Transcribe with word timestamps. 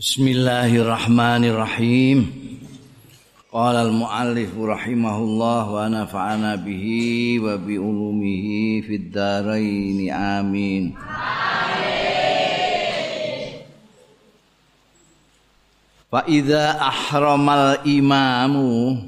Bismillahirrahmanirrahim. 0.00 2.32
Qala 3.52 3.84
al-muallif 3.84 4.48
rahimahullah 4.56 5.68
wa 5.68 5.84
nafa'ana 5.92 6.56
bihi 6.56 7.36
wa 7.36 7.60
bi 7.60 7.76
ulumihi 7.76 8.80
fid 8.80 9.12
dharain 9.12 10.00
amin. 10.08 10.96
Fa 16.08 16.24
idza 16.24 16.80
ahramal 16.80 17.84
imamu 17.84 19.04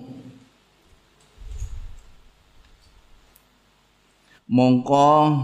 mongko 4.45 5.41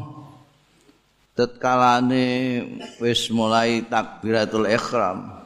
tetkalane 1.33 2.29
wis 3.01 3.33
mulai 3.33 3.81
takbiratul 3.89 4.69
ihram 4.69 5.38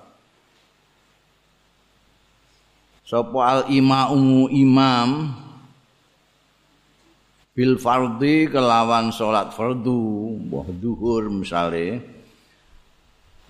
sapa 3.12 3.40
al 3.44 3.62
imamu 3.68 4.48
imam? 4.48 5.36
Bil 7.52 7.76
fardhi 7.76 8.48
kelawan 8.48 9.12
salat 9.12 9.52
fardu. 9.52 10.40
Mbah 10.48 10.72
zuhur 10.80 11.28
misale. 11.28 12.00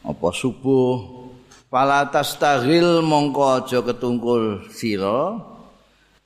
Apa 0.03 0.35
subuh? 0.35 1.23
Fala 1.71 2.11
tastaghil 2.11 3.07
mongko 3.07 3.63
aja 3.63 3.79
ketungkul 3.87 4.67
sira. 4.75 5.39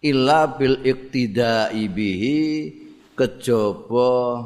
Illa 0.01 0.49
bil 0.57 0.81
iqtida'i 0.81 1.93
bihi 1.93 2.41
kejaba 3.13 4.41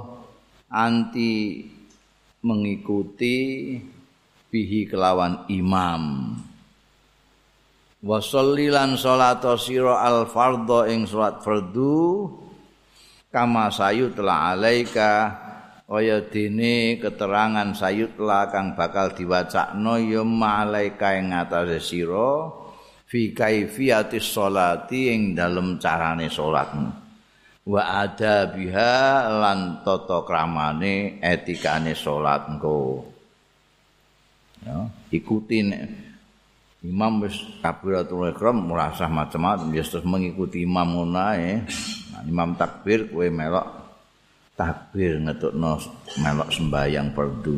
anti 0.67 1.63
mengikuti 2.43 3.39
bihi 4.51 4.91
kelawan 4.91 5.47
imam 5.47 6.35
wa 8.01 8.19
sallilan 8.21 8.97
salata 8.97 9.61
sira 9.61 10.01
al 10.01 10.25
fardhu 10.25 10.89
ing 10.89 11.05
salat 11.05 11.45
fardu 11.45 12.33
kama 13.29 13.69
sayut 13.69 14.17
la 14.17 14.57
alaika 14.57 15.13
kaya 15.91 16.23
dene 16.31 17.03
keterangan 17.03 17.75
sayut 17.75 18.15
la 18.23 18.47
kang 18.47 18.79
bakal 18.79 19.11
diwacakno 19.11 19.99
ya 19.99 20.23
malaika 20.23 21.19
ing 21.19 21.35
ngatasé 21.35 21.83
sira 21.83 22.47
fi 23.11 23.35
kaifiyatis 23.35 24.23
sholati 24.23 25.11
ing 25.11 25.35
dalem 25.35 25.83
carane 25.83 26.31
salatmu. 26.31 26.95
Wa 27.67 28.07
ada 28.07 28.55
biha 28.55 29.27
lan 29.35 29.83
tata 29.83 30.23
kramane 30.23 31.19
etikane 31.19 31.99
salat 31.99 32.47
engko 32.47 33.05
ya 34.63 34.87
ikuti 35.11 35.59
imam 36.81 37.25
wis 37.25 37.37
kabiratul 37.61 38.29
ihram 38.31 38.69
ora 38.73 38.93
usah 38.93 39.11
macam-macam. 39.11 39.69
Ya 39.73 39.85
terus 39.85 40.07
mengikuti 40.07 40.65
imam 40.65 40.97
ngono 40.97 41.13
nah, 41.13 41.37
imam 42.27 42.57
takbir 42.57 43.09
kowe 43.09 43.27
melok 43.29 43.67
takbir 44.57 45.17
ngetukno 45.25 45.81
melok 46.21 46.49
sembayang 46.53 47.17
fardu 47.17 47.57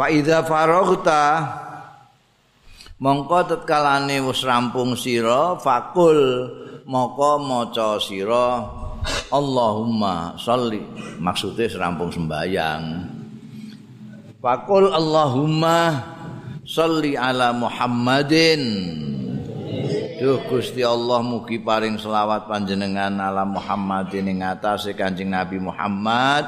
fa 0.00 0.08
idza 0.08 0.40
faraghta 0.48 1.24
mongko 2.96 3.38
tetkalane 3.44 4.24
wis 4.24 4.40
rampung 4.48 4.96
sira 4.96 5.60
fakul 5.60 6.20
maka 6.88 7.32
maca 7.36 8.00
sira 8.00 8.48
Allahumma 9.30 10.34
sholli. 10.34 10.82
Maksude 11.22 11.70
serampung 11.70 12.10
sembayang 12.10 12.82
Fakul 14.42 14.90
Allahumma 14.90 15.94
sholli 16.66 17.14
ala 17.14 17.54
Muhammadin. 17.54 18.62
Duh 20.16 20.42
Gusti 20.50 20.82
Allah 20.82 21.22
mugi 21.22 21.62
paring 21.62 22.00
selawat 22.00 22.50
panjenengan 22.50 23.14
ala 23.22 23.46
Muhammadin 23.46 24.26
ing 24.26 24.40
atase 24.42 24.96
Kanjeng 24.96 25.30
Nabi 25.30 25.62
Muhammad 25.62 26.44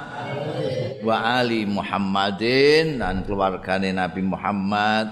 wa 1.04 1.16
ali 1.38 1.68
Muhammadin 1.68 2.98
dan 2.98 3.22
keluargane 3.22 3.94
Nabi 3.94 4.20
Muhammad. 4.26 5.06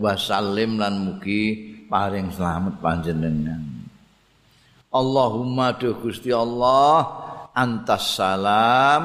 Wa 0.00 0.16
sallim 0.16 0.80
lan 0.80 0.96
mugi 0.96 1.76
paring 1.88 2.32
selamat 2.32 2.80
panjenengan. 2.80 3.62
Allahumma 4.90 5.76
duh 5.76 5.94
Gusti 6.02 6.34
Allah 6.34 7.04
antas 7.54 8.18
salam 8.18 9.02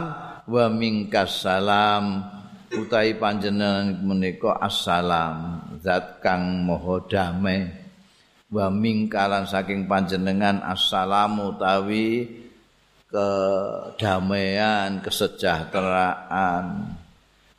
wa 0.49 0.65
minkas 0.71 1.45
salam 1.45 2.34
utai 2.79 3.15
panjenengan 3.15 4.03
menika 4.03 4.59
assalam 4.59 5.63
zat 5.79 6.19
kang 6.19 6.67
maha 6.67 6.99
damai. 7.07 7.69
Wa 8.51 8.69
mingkalan 8.69 9.49
saking 9.49 9.89
panjenengan 9.89 10.61
assalamu 10.61 11.57
utawi 11.57 12.29
kedamaian 13.09 15.01
kesejahteraan. 15.01 16.93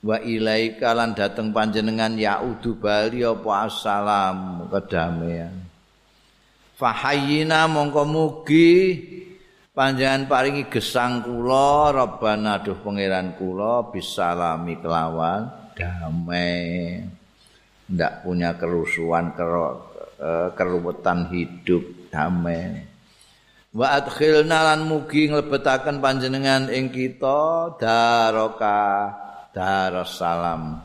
Wa 0.07 0.23
ilaika 0.23 0.95
lan 0.95 1.19
dateng 1.19 1.51
panjenengan 1.51 2.15
yaudu 2.15 2.79
bali 2.79 3.27
apa 3.27 3.51
assalam 3.67 4.71
kedamaian. 4.71 5.53
Fahayina 6.77 7.65
mongko 7.67 8.05
mugi 8.05 9.01
panjenengan 9.77 10.25
paringi 10.25 10.73
gesang 10.73 11.21
kula 11.21 11.93
Rabbana 11.93 12.65
duh 12.65 12.81
pangeran 12.81 13.37
kula 13.37 13.93
bisalami 13.93 14.81
kelawan 14.81 15.53
damai. 15.77 17.05
Ndak 17.87 18.25
punya 18.25 18.57
kerusuhan 18.57 19.37
eh, 19.37 20.49
keruwetan 20.57 21.29
hidup 21.29 22.09
damai. 22.09 22.89
Wa 23.77 24.01
adkhilna 24.01 24.73
lan 24.73 24.89
mugi 24.89 25.29
nglebetaken 25.29 26.01
panjenengan 26.01 26.73
ing 26.73 26.89
kita 26.89 27.77
daroka 27.77 29.13
darussalam 29.53 30.81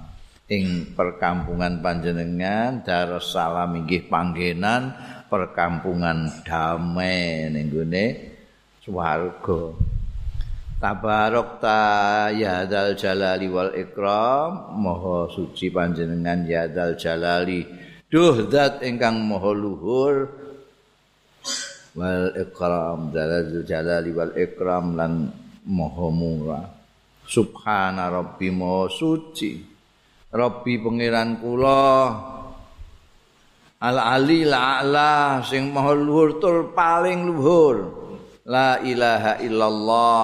ing 0.51 0.91
perkampungan 0.91 1.79
panjenengan 1.79 2.83
darussalam 2.83 3.71
inggih 3.79 4.11
panggenan 4.11 4.91
perkampungan 5.31 6.43
damai 6.43 7.47
ning 7.47 7.71
swarga 8.91 9.91
tabarok 10.81 11.61
ta 11.61 12.33
ya 12.33 12.65
dal 12.65 12.97
jalali 12.97 13.45
wal 13.47 13.71
ikram. 13.77 14.73
Maha 14.81 15.29
suci 15.29 15.69
panjenengan 15.69 16.41
ya 16.49 16.65
dal 16.65 16.97
jalali. 16.97 17.61
Duh 18.09 18.49
zat 18.49 18.81
ingkang 18.81 19.21
maha 19.21 19.53
luhur. 19.53 20.15
Wal 21.93 22.33
ikram 22.33 23.13
dalal 23.13 23.61
jalali 23.61 24.09
wal 24.11 24.33
ikram 24.33 24.97
lan 24.97 25.29
maha 25.69 26.07
murah. 26.09 26.65
Subhana 27.29 28.09
rabbi 28.09 28.49
maha 28.49 28.89
suci. 28.89 29.61
Rabbi 30.33 30.73
pangeran 30.81 31.37
kula. 31.37 31.93
Al 33.81 33.97
ali 33.97 34.45
la 34.45 35.41
sing 35.45 35.69
maha 35.69 35.93
luhur 35.93 36.41
tur 36.41 36.73
paling 36.73 37.25
luhur 37.29 38.00
la 38.51 38.83
ilaha 38.83 39.39
illallah. 39.39 40.23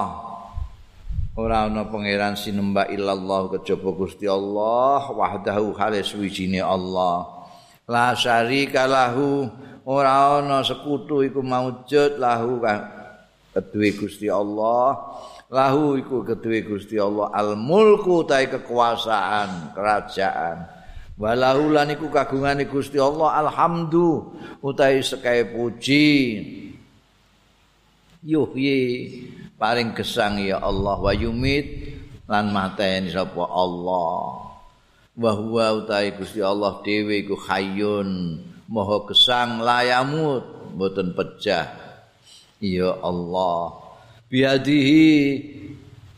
Ora 1.38 1.64
ana 1.64 1.88
pangeran 1.88 2.36
sinembah 2.36 2.92
illallah 2.92 3.48
kejaba 3.56 3.88
Gusti 3.96 4.28
Allah 4.28 5.08
wahdahu 5.08 5.72
halis 5.80 6.12
wijine 6.12 6.60
Allah. 6.60 7.24
La 7.88 8.12
syarika 8.12 8.84
lahu. 8.84 9.48
Ora 9.88 10.44
ana 10.44 10.60
sekutu 10.60 11.24
iku 11.24 11.40
maujud 11.40 12.20
lahu 12.20 12.60
kedue 13.56 13.96
Gusti 13.96 14.28
Allah. 14.28 15.00
Lahu 15.48 15.96
iku 15.96 16.20
kedue 16.20 16.60
Gusti 16.68 17.00
Allah. 17.00 17.32
Al 17.32 17.56
mulku 17.56 18.28
tai 18.28 18.52
kekuasaan 18.52 19.72
kerajaan. 19.72 20.68
Walahu 21.16 21.72
lan 21.72 21.96
iku 21.96 22.12
kagungane 22.12 22.68
Gusti 22.68 23.00
Allah 23.00 23.46
alhamdu. 23.46 24.36
Utahe 24.60 25.00
sekae 25.00 25.48
puji. 25.54 26.67
Yuhyi 28.18 29.14
paring 29.54 29.94
gesang 29.94 30.42
ya 30.42 30.58
Allah 30.58 30.98
wa 30.98 31.14
yumit 31.14 31.94
lan 32.26 32.50
mateni 32.50 33.14
sapa 33.14 33.46
Allah. 33.46 34.50
Wa 35.18 35.30
huwa 35.34 35.82
utahe 35.82 36.14
Gusti 36.14 36.42
Allah 36.42 36.82
dhewe 36.82 37.22
iku 37.22 37.38
hayyun 37.38 38.38
maha 38.70 39.06
gesang 39.06 39.62
layamut 39.62 40.74
mboten 40.74 41.14
pecah. 41.14 41.70
Ya 42.58 42.90
Allah. 43.02 43.86
Biadihi 44.26 45.14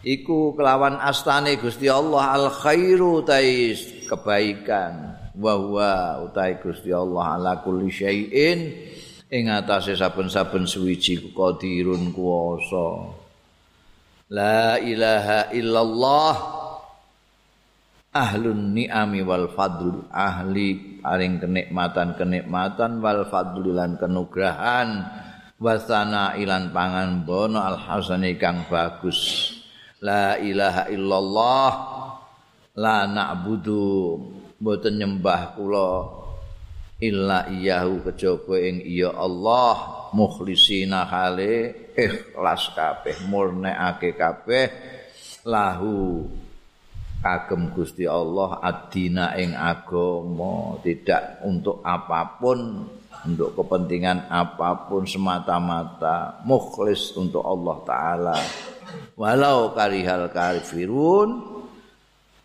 iku 0.00 0.56
kelawan 0.56 0.96
astane 1.04 1.60
Gusti 1.60 1.88
Allah 1.92 2.32
al 2.32 2.48
khairu 2.48 3.20
tais 3.28 4.08
kebaikan 4.08 5.20
wa 5.36 5.52
huwa 5.56 5.92
utai 6.26 6.56
Gusti 6.60 6.90
Allah 6.92 7.36
ala 7.36 7.52
kulli 7.60 7.92
syai'in 7.92 8.72
ing 9.30 9.46
atase 9.46 9.94
saben-saben 9.94 10.66
suwiji 10.66 11.30
qadirun 11.30 12.10
kuwasa. 12.10 13.14
La 14.34 14.76
ilaha 14.82 15.54
illallah. 15.54 16.34
Ahlun 18.10 18.74
ni'ami 18.74 19.22
wal 19.22 19.54
fadl 19.54 20.10
ahli 20.10 20.98
paring 20.98 21.38
kenikmatan 21.38 22.18
kenikmatan 22.18 22.98
wal 22.98 23.22
fadl 23.30 23.62
lan 23.70 23.94
kenugrahan. 24.02 25.06
Wasana 25.62 26.34
ilan 26.34 26.74
pangan 26.74 27.22
bono 27.22 27.62
al 27.62 27.78
hasani 27.78 28.34
kang 28.34 28.66
bagus. 28.66 29.54
La 30.02 30.34
ilaha 30.42 30.90
illallah. 30.90 31.70
La 32.74 33.06
na'budu. 33.06 34.18
Mboten 34.58 34.98
nyembah 34.98 35.54
kula 35.54 36.19
illa 37.00 37.48
iyahu 37.48 38.04
kejaba 38.04 38.60
ing 38.60 38.84
iya 38.84 39.10
Allah 39.16 40.08
mukhlisina 40.12 41.08
hale 41.08 41.90
ikhlas 41.96 42.70
kabeh 42.76 43.24
murnekake 43.26 44.14
kabeh. 44.14 44.66
Lahu 45.48 46.28
kagem 47.24 47.72
Gusti 47.72 48.04
Allah 48.04 48.60
adina 48.60 49.32
ing 49.40 49.56
agama 49.56 50.76
tidak 50.84 51.40
untuk 51.48 51.80
apapun 51.80 52.84
untuk 53.24 53.52
kepentingan 53.52 54.32
apapun 54.32 55.04
semata-mata 55.04 56.40
mukhlis 56.44 57.16
untuk 57.16 57.44
Allah 57.44 57.76
taala. 57.84 58.38
Walau 59.16 59.76
karihal 59.76 60.32
kafirun 60.32 61.59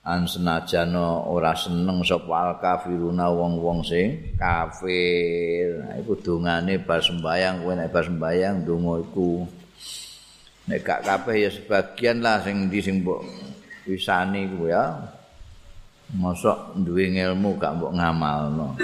an 0.05 0.29
senajana 0.29 1.25
ora 1.25 1.57
seneng 1.57 2.05
sapa 2.05 2.61
kafiruna 2.61 3.25
wong-wong 3.33 3.81
sing 3.81 4.37
kafir. 4.37 5.81
Nah, 5.81 5.97
iku 5.97 6.13
dongane 6.21 6.77
bar 6.77 7.01
sembayang 7.01 7.65
kowe 7.65 7.73
nek 7.73 7.89
bar 7.89 8.05
sembayang 8.05 8.55
donga 8.61 9.01
iku. 9.01 9.41
Nek 10.69 10.79
gak 10.85 11.01
kabeh 11.09 11.35
ya 11.45 11.49
sebagian 11.49 12.21
lah 12.21 12.37
sing 12.45 12.69
ndi 12.69 12.85
sing 12.85 13.01
mbok 13.01 13.25
wisani 13.89 14.45
ku 14.53 14.69
ya. 14.69 14.93
Mosok 16.13 16.77
duwe 16.85 17.09
ilmu 17.09 17.57
gak 17.57 17.73
mbok 17.81 17.97
ngamalno. 17.97 18.77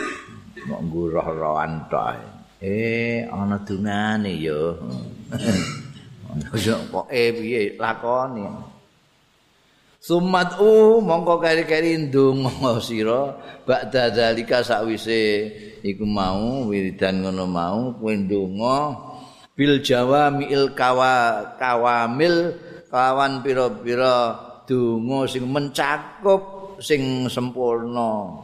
Mbok 0.58 0.82
nguroh-rohan 0.90 1.86
tok 1.86 2.18
eh 2.66 3.30
ana 3.30 3.62
dungane 3.62 4.42
ya. 4.42 4.74
Kok 6.90 7.12
eh 7.14 7.30
piye? 7.30 7.78
Lakoni 7.78 8.71
Sumat 10.02 10.58
u 10.58 10.98
mongko 10.98 11.38
kari-kari 11.38 11.94
ndonga 12.10 12.82
sira 12.82 13.38
ba'da 13.70 14.10
zalika 14.10 14.66
sakwise 14.66 15.46
iku 15.86 16.10
mau 16.10 16.66
wiridan 16.74 17.22
ngono 17.22 17.46
mau 17.46 17.94
kowe 18.02 18.10
ndonga 18.10 18.98
bil 19.54 19.78
jawamiil 19.86 20.74
kawa 20.74 21.46
kawamil 21.54 22.58
kawan 22.90 23.46
pira-pira 23.46 24.42
donga 24.66 25.30
sing 25.30 25.46
mencakup 25.46 26.42
sing 26.82 27.30
sempurna. 27.30 28.42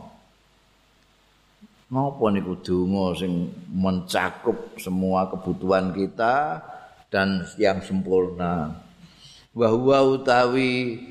Napa 1.89 2.25
niku 2.38 2.53
donga 2.62 3.18
sing 3.18 3.50
mencakup 3.74 4.77
semua 4.77 5.25
kebutuhan 5.33 5.89
kita 5.89 6.62
dan 7.10 7.50
yang 7.57 7.81
sempurna. 7.81 8.77
Wa 9.57 9.74
huwa 9.74 10.06
utawi 10.06 11.01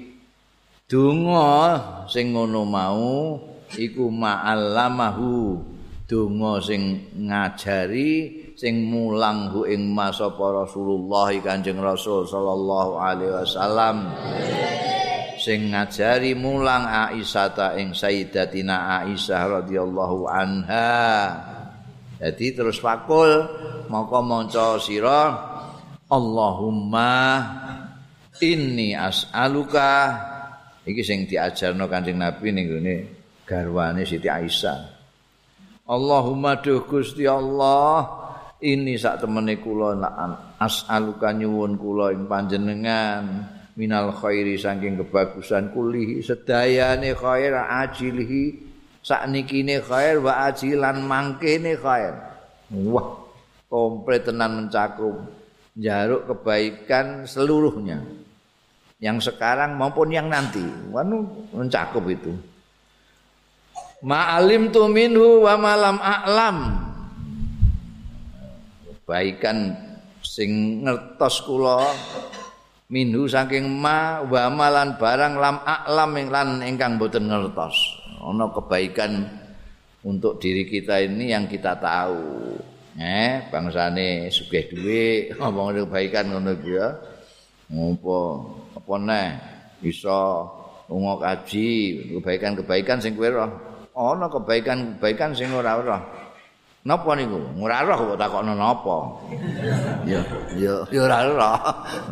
donga 0.86 1.82
sing 2.06 2.30
ngono 2.30 2.62
mau 2.62 3.34
iku 3.74 4.06
ma'allamahu 4.06 5.58
donga 6.06 6.62
sing 6.62 7.10
ngajari 7.26 8.10
sing 8.54 8.86
mulang 8.86 9.50
hu 9.50 9.66
ing 9.66 9.90
masa 9.90 10.30
Rasulullah 10.30 11.34
Kanjeng 11.42 11.82
Rasul 11.82 12.22
sallallahu 12.30 12.92
alaihi 13.02 13.34
wasallam. 13.34 13.96
sing 15.36 15.74
ngajari 15.74 16.38
mulang 16.38 16.86
Aisyah 16.86 17.48
ta 17.52 17.66
ing 17.74 17.92
Sayyidatina 17.92 19.02
Aisyah 19.04 19.60
radhiyallahu 19.60 20.24
anha. 20.30 21.02
Jadi 22.16 22.56
terus 22.56 22.80
fakul 22.80 23.44
moko 23.92 24.24
maca 24.24 24.80
sira 24.80 25.36
Allahumma 26.08 27.12
inni 28.40 28.96
as'aluka 28.96 29.92
iki 30.86 31.02
sing 31.02 31.26
diajarno 31.26 31.90
Kanjeng 31.90 32.22
Nabi 32.22 32.54
ning 32.54 32.70
gone 32.70 32.94
garwane 33.42 34.06
Siti 34.06 34.30
Aisyah. 34.30 34.94
Allahumma 35.86 36.58
duh 36.58 36.82
Gusti 36.86 37.26
Allah 37.26 38.06
ini 38.62 38.98
sak 38.98 39.22
temene 39.22 39.58
kula 39.62 39.94
as'aluka 40.58 41.30
nyuwun 41.34 41.78
kula 41.78 42.14
ing 42.14 42.26
panjenengan. 42.30 43.54
Minal 43.76 44.08
khairi 44.16 44.56
saking 44.56 44.96
kebagusan 45.04 45.68
kulihi 45.76 46.24
sedayane 46.24 47.12
khair 47.12 47.52
ajilihi 47.52 48.56
saknikine 49.04 49.84
khair 49.84 50.16
wa 50.16 50.48
ajilan 50.48 51.04
mangkene 51.04 51.76
khair. 51.76 52.16
Wah 52.72 53.20
komplit 53.68 54.24
tenan 54.24 54.64
mencakup 54.64 55.28
jaruk 55.76 56.24
kebaikan 56.24 57.28
seluruhnya 57.28 58.00
yang 58.96 59.20
sekarang 59.20 59.76
maupun 59.76 60.08
yang 60.12 60.28
nanti. 60.32 60.62
Wanu 60.92 61.48
mencakup 61.52 62.04
itu. 62.08 62.32
Ma'alim 64.04 64.72
tu 64.72 64.84
minhu 64.88 65.44
wa 65.44 65.54
malam 65.56 65.96
a'lam. 66.00 66.56
Kebaikan 69.06 69.72
sing 70.20 70.82
ngertos 70.82 71.46
kula 71.46 71.86
minhu 72.90 73.30
saking 73.30 73.66
ma 73.70 74.22
wa 74.26 74.50
malan 74.50 74.98
barang 74.98 75.34
lam 75.38 75.56
a'lam 75.62 76.10
lan 76.28 76.48
ingkang 76.66 76.98
boten 76.98 77.30
ngertos. 77.30 77.76
Ana 78.20 78.50
kebaikan 78.50 79.22
untuk 80.02 80.42
diri 80.42 80.66
kita 80.66 81.02
ini 81.04 81.30
yang 81.30 81.46
kita 81.46 81.78
tahu. 81.78 82.58
Eh 82.96 83.44
bangsane 83.52 84.32
sugih 84.32 84.72
dhuwit 84.72 85.36
ngomong 85.36 85.84
kebaikan 85.84 86.32
ngono 86.32 86.52
ya. 86.64 86.96
Ngopo 87.70 88.20
apa 88.86 88.94
neh 89.02 89.28
iso 89.82 90.46
lunga 90.86 91.18
kaji 91.18 91.68
kebaikan-kebaikan 92.14 93.02
sing 93.02 93.18
kowe 93.18 93.26
roh 93.26 93.50
ana 93.98 94.30
kebaikan-kebaikan 94.30 95.34
sing 95.34 95.50
ora 95.50 95.74
roh 95.82 96.02
Napa 96.86 97.18
niku? 97.18 97.42
Ora 97.58 97.82
roh 97.82 98.14
kok 98.14 98.18
takokno 98.22 98.54
napa. 98.54 99.18
Ya, 100.06 100.22
ya, 100.54 100.86
ya 100.86 101.00
ora 101.02 101.18
roh. 101.26 101.58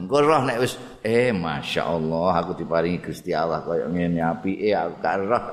Engko 0.03 0.19
roh 0.19 0.43
nek 0.43 0.59
wis 0.67 0.75
eh 1.07 1.31
masyaallah 1.31 2.43
aku 2.43 2.59
diparingi 2.59 2.99
Gusti 2.99 3.31
Allah 3.31 3.63
kaya 3.63 3.87
ngene 3.87 4.19
apike 4.19 4.75
aku 4.75 4.99
gak 4.99 5.15
roh. 5.31 5.45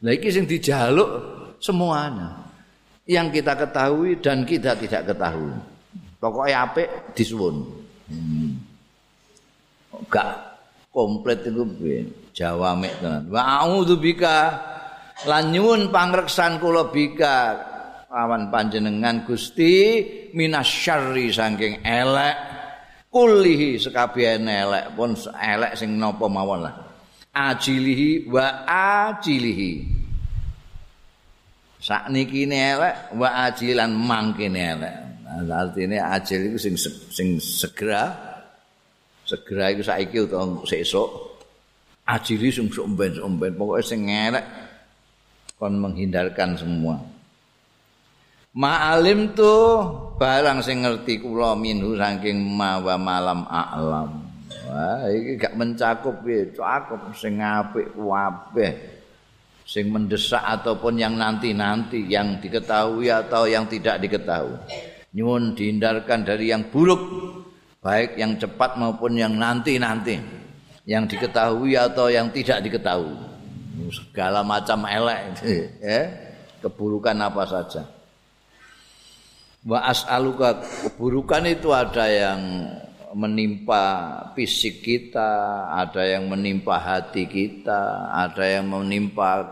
Lah 0.00 0.12
iki 0.16 0.32
sing 0.32 0.48
dijaluk 0.48 1.08
semuanya. 1.60 2.48
Yang 3.04 3.44
kita 3.44 3.60
ketahui 3.60 4.16
dan 4.24 4.48
kita 4.48 4.72
tidak 4.80 5.12
ketahui. 5.12 5.52
Pokoknya 6.16 6.64
apik 6.64 6.88
disuwun. 7.12 7.60
Hmm. 8.08 8.67
Gak 10.06 10.48
komplit 10.94 11.42
itu 11.42 11.62
jawamek 12.34 13.02
tenan. 13.02 13.26
Wa 13.30 13.62
a'udzubika 13.62 14.38
lan 15.26 15.50
nyuwun 15.50 15.90
pangreksan 15.90 16.62
kula 16.62 16.90
bika. 16.94 17.66
Awan 18.08 18.48
panjenengan 18.48 19.28
Gusti 19.28 20.00
minasyarri 20.32 21.28
saking 21.28 21.84
elek. 21.84 22.36
Kulihi 23.08 23.76
sekabehane 23.80 24.52
elek 24.64 24.84
pun 24.96 25.12
elek 25.36 25.76
sing 25.76 25.96
napa 25.96 26.24
mawon 26.28 26.64
lah. 26.64 26.74
Ajilihi 27.36 28.28
wa 28.32 28.64
ajilihi. 29.08 29.72
Sakniki 31.78 32.48
elek 32.48 33.12
wa 33.12 33.48
ajilan 33.48 33.92
mangkene 33.92 34.60
elek. 34.76 34.94
Artinya 35.28 36.16
ajil 36.16 36.52
itu 36.52 36.58
sing 36.58 36.74
sing 37.12 37.28
segera 37.36 38.27
segera 39.28 39.68
itu 39.68 39.84
saiki 39.84 40.24
utawa 40.24 40.64
sesuk 40.64 41.36
ajili 42.08 42.48
sing 42.48 42.72
sok 42.72 42.96
mben-mben 42.96 43.52
pokoke 43.60 43.84
sing 43.84 44.08
elek 44.08 44.48
kon 45.60 45.76
menghindarkan 45.76 46.56
semua 46.56 46.96
Ma'alim 48.58 49.38
tu 49.38 49.54
barang 50.18 50.64
sing 50.66 50.82
ngerti 50.82 51.22
kula 51.22 51.54
minhu 51.54 51.94
saking 51.94 52.42
mawa 52.42 52.98
malam 52.98 53.46
alam. 53.46 54.24
Wah, 54.66 55.06
iki 55.14 55.38
gak 55.38 55.54
mencakup 55.54 56.26
ya, 56.26 56.42
cakup 56.56 57.12
sing 57.14 57.38
apik 57.38 57.94
kabeh. 57.94 58.72
Sing 59.62 59.92
mendesak 59.94 60.42
ataupun 60.42 60.98
yang 60.98 61.14
nanti-nanti, 61.14 62.02
yang 62.10 62.42
diketahui 62.42 63.12
atau 63.12 63.46
yang 63.46 63.68
tidak 63.70 64.02
diketahui. 64.02 64.58
Nyuwun 65.14 65.54
dihindarkan 65.54 66.26
dari 66.26 66.50
yang 66.50 66.66
buruk, 66.72 67.00
baik 67.82 68.18
yang 68.18 68.34
cepat 68.38 68.78
maupun 68.78 69.14
yang 69.18 69.34
nanti-nanti. 69.34 70.18
Yang 70.88 71.16
diketahui 71.16 71.76
atau 71.76 72.08
yang 72.08 72.32
tidak 72.32 72.64
diketahui. 72.64 73.12
Segala 73.92 74.40
macam 74.40 74.84
elek, 74.88 75.40
ya. 75.80 76.02
Keburukan 76.64 77.16
apa 77.20 77.44
saja. 77.44 77.82
wa 79.68 79.84
as'aluka 79.84 80.64
keburukan 80.64 81.44
itu 81.44 81.74
ada 81.74 82.08
yang 82.08 82.40
menimpa 83.12 83.84
fisik 84.32 84.84
kita, 84.84 85.66
ada 85.72 86.04
yang 86.04 86.28
menimpa 86.28 86.76
hati 86.76 87.24
kita, 87.28 88.12
ada 88.12 88.44
yang 88.44 88.68
menimpa 88.68 89.44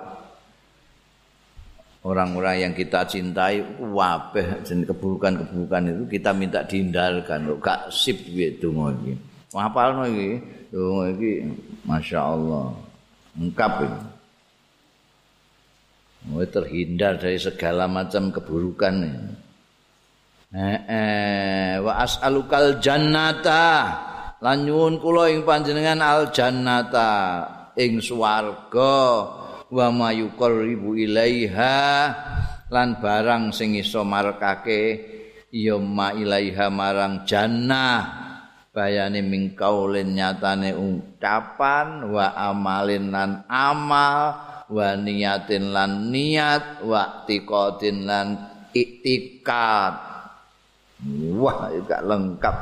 orang-orang 2.06 2.56
yang 2.62 2.72
kita 2.72 3.02
cintai, 3.02 3.58
wabeh 3.82 4.62
keburukan-keburukan 4.62 5.82
itu 5.90 6.02
kita 6.06 6.30
minta 6.30 6.62
dihindarkan. 6.62 7.50
Gak 7.58 7.90
sip 7.90 8.22
gitu 8.30 8.70
iki. 8.70 9.18
Hafalno 9.50 10.06
iki, 10.06 10.38
donga 10.70 11.10
iki 11.18 11.32
masyaallah. 11.82 12.66
Lengkap 13.36 13.72
ini. 13.82 14.00
Mau 16.26 16.42
terhindar 16.46 17.18
dari 17.18 17.38
segala 17.38 17.86
macam 17.86 18.30
keburukan. 18.30 18.94
Eh, 20.56 20.78
eh, 20.88 21.74
wa 21.82 22.00
as'alukal 22.06 22.78
jannata 22.78 23.66
lan 24.40 24.62
nyuwun 24.62 25.02
kula 25.02 25.28
ing 25.34 25.42
panjenengan 25.42 26.00
al 26.00 26.30
jannata 26.30 27.10
ing 27.74 27.98
swarga 27.98 28.96
wa 29.70 29.86
mayuqarribu 29.90 30.94
ilaiha 30.94 31.76
lan 32.70 32.98
barang 32.98 33.54
sing 33.54 33.78
iso 33.78 34.02
marekake 34.02 34.82
ya 35.50 35.78
ma 35.78 36.14
ilaiha 36.14 36.66
marang 36.70 37.26
jannah. 37.26 38.24
Bayane 38.76 39.24
mingkaulin 39.24 40.12
nyatane 40.12 40.76
ucapan 40.76 42.12
wa 42.12 42.36
amalin 42.36 43.08
lan 43.08 43.48
amal 43.48 44.36
wa 44.68 44.88
niyatin 45.00 45.72
lan 45.72 46.12
niat 46.12 46.84
wa 46.84 47.24
tiqatin 47.24 48.04
lan 48.04 48.36
iktikat 48.76 50.16
Wah, 51.36 51.68
gak 51.84 52.02
lengkap. 52.08 52.56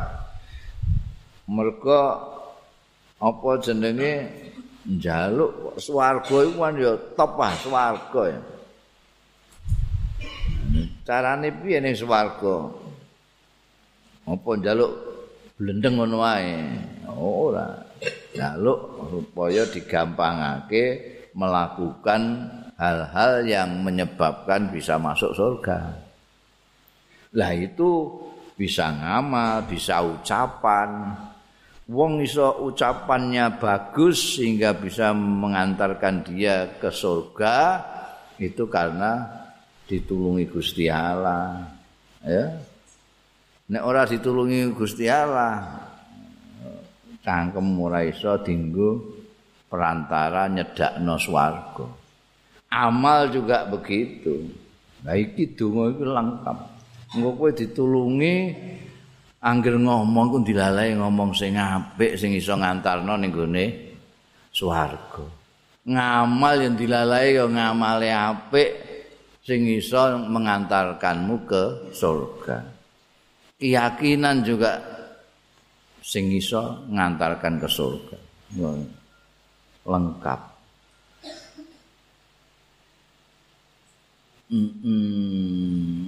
Mereka 1.47 1.99
apa 3.23 3.51
jenenge 3.63 4.15
njaluk 4.85 5.81
swarga 5.81 6.37
iku 6.45 6.61
kan 6.61 6.75
ya 6.77 6.93
top 7.17 7.33
ah 7.41 7.55
swarga 7.57 8.23
ya. 8.29 8.41
Carane 11.05 11.49
piye 11.61 11.79
ning 11.81 11.97
swarga? 11.97 12.69
Apa 14.25 14.51
njaluk 14.57 14.93
blendeng 15.57 16.01
ngono 16.01 16.25
wae? 16.25 16.57
Ora. 17.17 17.69
Njaluk 18.35 18.81
supaya 19.13 19.63
digampangake 19.71 20.85
melakukan 21.35 22.23
hal-hal 22.75 23.47
yang 23.47 23.71
menyebabkan 23.83 24.71
bisa 24.71 24.99
masuk 24.99 25.35
surga. 25.35 25.95
Lah 27.35 27.51
itu 27.55 28.11
bisa 28.55 28.91
ngamal, 28.91 29.67
bisa 29.67 30.03
ucapan. 30.03 31.15
Wong 31.85 32.25
iso 32.25 32.65
ucapannya 32.65 33.61
bagus 33.61 34.41
sehingga 34.41 34.73
bisa 34.73 35.13
mengantarkan 35.13 36.25
dia 36.25 36.81
ke 36.81 36.89
surga 36.89 37.85
itu 38.41 38.65
karena 38.73 39.29
ditulungi 39.85 40.49
Gusti 40.49 40.89
Allah. 40.89 41.69
Ya. 42.25 42.57
Nek 43.69 43.83
ora 43.85 44.09
ditulungi 44.09 44.73
Gusti 44.73 45.13
Allah, 45.13 45.61
cangkem 47.21 47.69
ora 47.77 48.01
iso 48.01 48.33
dinggo 48.41 49.21
perantara 49.69 50.49
nyedakno 50.49 51.21
swarga. 51.21 51.85
Amal 52.73 53.29
juga 53.29 53.69
begitu. 53.69 54.49
Nah 55.05 55.21
iki 55.21 55.53
donga 55.53 55.93
iki 55.93 56.05
lengkap. 56.05 56.59
engko 57.15 57.31
kowe 57.39 57.51
ditulungi 57.55 58.35
angger 59.45 59.77
ngomong 59.77 60.27
ku 60.33 60.39
dilalai 60.41 60.97
ngomong 60.97 61.37
sing 61.37 61.61
apik 61.61 62.17
sing 62.17 62.33
iso 62.33 62.57
ngantarno 62.57 63.13
ning 63.21 63.29
gone 63.29 63.65
swarga. 64.49 65.25
Ngamal 65.85 66.65
yang 66.65 66.75
dilalai 66.81 67.37
ya 67.37 67.45
ngamale 67.45 68.09
apik 68.09 68.71
sing 69.45 69.69
iso 69.69 70.17
mengantarkanmu 70.17 71.37
ke 71.45 71.93
surga. 71.93 72.57
Keyakinan 73.61 74.41
juga 74.41 74.81
sing 76.01 76.33
iso 76.33 76.89
ngantarkan 76.89 77.61
ke 77.61 77.69
surga. 77.69 78.17
Lengkap. 79.85 80.41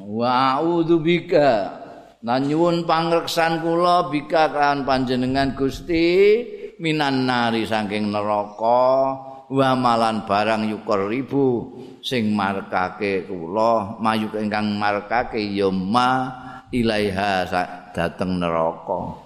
Wa 0.06 0.30
a'udzu 0.56 0.96
bika 1.02 1.84
lan 2.26 2.42
nyuwun 2.50 2.82
pangreksan 2.82 3.62
kula 3.62 4.10
bika 4.10 4.50
kan 4.50 4.82
panjenengan 4.82 5.54
Gusti 5.54 6.42
minan 6.82 7.22
nari 7.22 7.62
saking 7.62 8.10
neraka 8.10 9.14
wa 9.46 9.70
malan 9.78 10.26
barang 10.26 10.66
yukor 10.66 11.06
ribu 11.06 11.78
sing 12.02 12.34
markake 12.34 13.30
kula 13.30 14.02
mayu 14.02 14.26
ingkang 14.34 14.74
markake 14.74 15.38
ya 15.38 15.70
ma 15.70 16.34
ilaiha 16.74 17.46
dateng 17.94 18.42
neraka. 18.42 19.22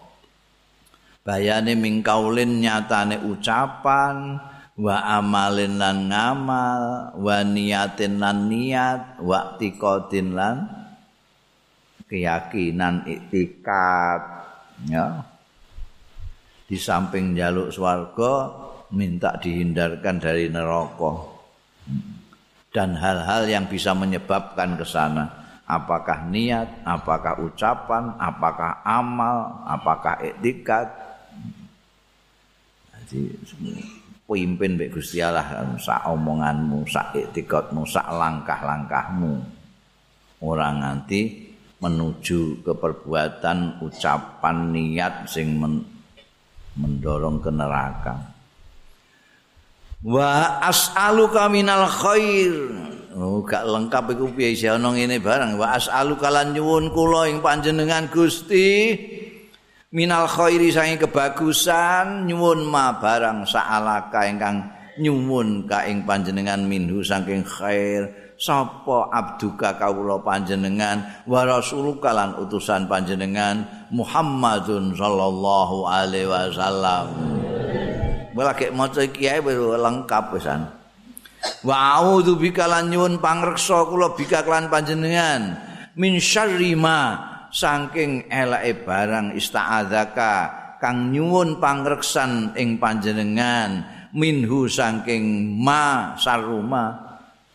Bayane 1.25 1.73
mingkaulin 1.80 2.61
nyatane 2.61 3.16
ucapan 3.25 4.37
wa 4.76 4.97
amalin 5.09 5.80
lan 5.80 6.12
ngamal 6.12 7.16
wa 7.16 7.37
niatin 7.49 8.21
lan 8.21 8.49
niat 8.52 9.25
wa 9.25 9.57
tiqatin 9.57 10.37
lan 10.37 10.79
keyakinan 12.11 13.07
iktikat 13.07 14.21
ya. 14.90 15.23
Di 16.67 16.75
samping 16.75 17.38
jaluk 17.38 17.71
swarga 17.71 18.50
minta 18.90 19.38
dihindarkan 19.38 20.19
dari 20.19 20.50
neraka. 20.50 21.38
Dan 22.71 22.95
hal-hal 22.99 23.47
yang 23.50 23.67
bisa 23.67 23.95
menyebabkan 23.95 24.75
ke 24.79 24.87
sana. 24.87 25.26
Apakah 25.71 26.26
niat 26.26 26.83
apakah 26.83 27.38
ucapan 27.47 28.19
apakah 28.19 28.83
amal 28.83 29.62
apakah 29.71 30.19
iktikat. 30.19 30.90
Jadi 32.90 33.35
semua 33.47 33.79
pimpin 34.31 34.79
mbek 34.79 34.95
Gusti 34.95 35.19
Allah 35.19 35.47
sak 35.79 36.07
omonganmu, 36.07 36.87
sak 36.87 37.14
iktikadmu, 37.19 37.83
sak 37.87 38.07
langkah-langkahmu. 38.07 39.43
Ora 40.47 40.71
nganti 40.75 41.50
menuju 41.80 42.60
ke 42.60 42.72
perbuatan 42.76 43.80
ucapan 43.80 44.56
niat 44.72 45.26
sing 45.26 45.56
men 45.56 45.84
mendorong 46.76 47.42
ke 47.42 47.50
neraka. 47.50 48.14
Wa 50.00 50.62
as'aluka 50.64 51.50
minal 51.50 51.88
khair. 51.88 52.54
Oh, 53.10 53.42
gak 53.42 53.66
lengkap 53.66 54.16
iku 54.16 54.30
piye 54.32 54.54
isih 54.54 54.78
ana 54.78 54.94
ngene 54.94 55.18
barang. 55.18 55.58
Wa 55.58 55.76
as'aluka 55.76 56.30
lan 56.30 56.54
nyuwun 56.54 56.94
kula 56.94 57.26
ing 57.26 57.42
panjenengan 57.42 58.06
Gusti. 58.08 58.96
minal 59.90 60.30
khairi 60.30 60.70
sange 60.70 61.02
kebagusan 61.02 62.30
nyuwun 62.30 62.62
ma 62.62 62.94
barang 63.02 63.42
saalaka 63.42 64.22
ingkang 64.22 64.70
nyuwun 65.02 65.66
ka 65.66 65.82
ing 65.90 66.06
panjenengan 66.06 66.62
minhu 66.62 67.02
saking 67.02 67.42
khair 67.42 68.06
sapa 68.40 69.12
abduka 69.12 69.76
kawula 69.76 70.16
panjenengan 70.25 71.04
wa 71.28 71.44
rasuluka 71.44 72.09
lan 72.16 72.40
utusan 72.40 72.88
panjenengan 72.88 73.68
Muhammadun 73.92 74.97
sallallahu 74.97 75.85
alaihi 75.85 76.25
wasallam. 76.25 77.12
Wala 78.32 78.56
kek 78.56 78.73
maca 78.73 79.04
iki 79.04 79.28
ae 79.28 79.44
lengkap 79.44 80.25
pisan. 80.32 80.64
Wa 81.61 82.00
a'udzu 82.00 82.40
bika 82.40 82.64
lan 82.64 82.88
nyuwun 82.88 83.20
pangreksa 83.20 83.85
kula 83.85 84.16
bika 84.16 84.40
lan 84.49 84.73
panjenengan 84.73 85.56
min 86.00 86.16
syarri 86.16 86.73
ma 86.73 87.16
saking 87.52 88.28
elake 88.32 88.85
barang 88.85 89.37
ista'adzaka 89.37 90.35
kang 90.80 91.12
nyuwun 91.12 91.61
pangreksan 91.61 92.56
ing 92.56 92.80
panjenengan 92.80 93.85
minhu 94.16 94.68
saking 94.68 95.56
ma 95.61 96.16
saruma 96.16 97.10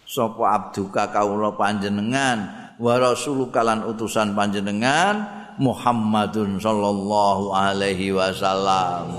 sapa 0.05 0.43
abduka 0.55 1.09
kaula 1.09 1.51
panjenengan? 1.57 2.71
Wa 2.79 3.01
rasuluka 3.01 3.65
lan 3.65 3.83
utusan 3.87 4.37
panjenengan 4.37 5.25
Muhammadun 5.59 6.59
sallallahu 6.59 7.51
alaihi 7.51 8.11
wasallam. 8.11 9.15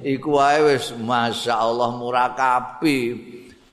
Iku 0.00 0.38
wae 0.38 0.74
wis 0.74 0.94
masyaallah 0.96 1.98
murakabi 1.98 3.20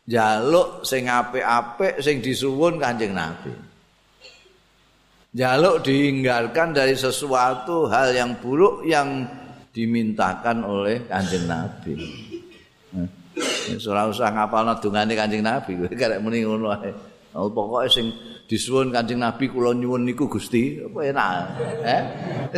jaluk 0.04 0.84
sing 0.84 1.08
apik-apik 1.08 2.04
sing 2.04 2.20
disuwun 2.20 2.82
Kanjeng 2.82 3.16
Nabi. 3.16 3.54
Jaluk 5.34 5.82
dihindarkan 5.82 6.78
dari 6.78 6.94
sesuatu 6.94 7.90
hal 7.90 8.14
yang 8.14 8.38
buruk 8.38 8.86
yang 8.86 9.26
dimintakan 9.74 10.62
oleh 10.62 11.10
kanjeng 11.10 11.50
Nabi. 11.50 11.98
Ora 13.90 14.06
usah 14.10 14.30
ngapalno 14.30 14.78
dungane 14.78 15.18
kanjeng 15.18 15.42
Nabi, 15.42 15.90
karek 15.98 16.22
muni 16.22 16.46
ngono 16.46 16.70
ae. 16.78 16.92
Pokoke 17.34 17.90
sing 17.90 18.14
disuwun 18.46 18.94
Kanjeng 18.94 19.18
Nabi 19.18 19.50
kula 19.50 19.74
nyuwun 19.74 20.06
niku 20.06 20.30
Gusti, 20.30 20.78
apa 20.78 21.00
enak. 21.02 21.34
Eh? 21.82 22.02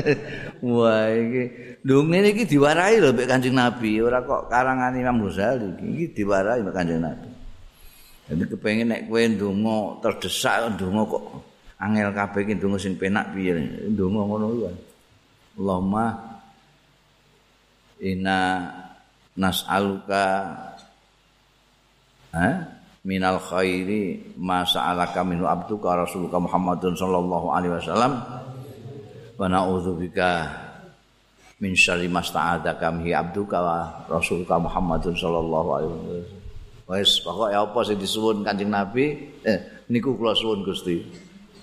Wah, 0.67 1.07
iki 1.15 1.43
lho 1.87 2.03
ngene 2.03 2.35
iki 2.35 2.43
diwarai 2.43 2.99
lho 2.99 3.15
mek 3.15 3.23
Kanjeng 3.23 3.55
Nabi, 3.55 4.03
ora 4.03 4.19
kok 4.27 4.51
karangan 4.51 4.91
Imam 4.99 5.23
Ghazali 5.23 5.79
iki, 5.79 6.05
diwarai 6.19 6.59
mek 6.59 6.75
Kanjeng 6.75 6.99
Nabi. 6.99 7.29
Jadi 8.25 8.43
kepengen 8.51 8.87
nek 8.91 9.01
kowe 9.07 9.21
ndonga 9.23 9.75
terdesak 10.03 10.75
ndonga 10.75 11.01
kok 11.07 11.23
angel 11.79 12.09
kabeh 12.11 12.41
iki 12.43 12.53
ndonga 12.59 12.77
sing 12.81 12.99
penak 12.99 13.31
piye 13.31 13.55
ndonga 13.95 14.21
ngono 14.27 14.45
kuwi. 14.51 14.73
Allahumma 15.55 16.05
inna 18.03 18.39
nas'aluka 19.35 20.25
ha 22.35 22.49
minal 23.05 23.37
khairi 23.37 24.33
ma 24.41 24.65
sa'alaka 24.65 25.21
minhu 25.21 25.45
abduka 25.45 25.93
rasulullah 25.93 26.41
Muhammadun 26.41 26.97
sallallahu 26.97 27.47
alaihi 27.53 27.73
wasallam. 27.77 28.13
Wa 29.35 29.45
na'udzubika 29.45 30.49
min 31.61 31.77
syarri 31.77 32.09
ma 32.09 32.25
sta'adzaka 32.25 32.89
mihi 32.95 33.13
abduka 33.13 33.61
wa 33.61 33.77
rasulullah 34.09 34.57
Muhammadun 34.57 35.13
sallallahu 35.13 35.69
alaihi 35.69 35.91
wasallam. 35.93 36.27
Wes 36.85 37.17
pokoke 37.21 37.53
apa 37.53 37.79
sing 37.85 37.97
disuwun 37.97 38.45
Kanjeng 38.45 38.73
Nabi? 38.73 39.05
Eh 39.45 39.85
niku 39.89 40.17
kula 40.17 40.33
suwun 40.33 40.65
Gusti. 40.65 41.01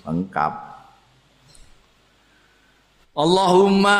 Lengkap. 0.03 0.53
Allahumma 3.15 3.99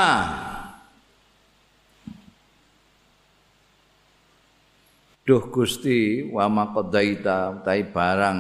Duh 5.24 5.48
Gusti 5.48 6.28
wa 6.28 6.52
maqdaita 6.52 7.64
utahe 7.64 7.88
barang 7.88 8.40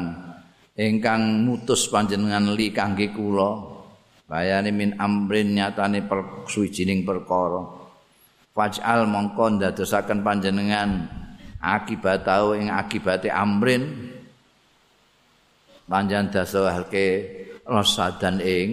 ingkang 0.75 1.47
mutus 1.47 1.87
panjenengan 1.87 2.51
li 2.51 2.75
kangge 2.75 3.07
kula 3.15 3.71
bayane 4.27 4.75
min 4.75 4.91
amrin 4.99 5.55
nyatane 5.55 6.03
per 6.03 6.43
suwijining 6.43 7.07
perkara. 7.07 7.63
Faj'al 8.51 9.07
mongko 9.07 9.55
ndadosaken 9.55 10.27
panjenengan 10.27 11.07
akibat 11.63 12.27
tau 12.27 12.51
ing 12.51 12.67
akibate 12.67 13.31
amrin. 13.31 14.11
Panjang 15.87 16.35
dasawarke 16.35 17.07
rasadan 17.63 18.43
ing 18.43 18.67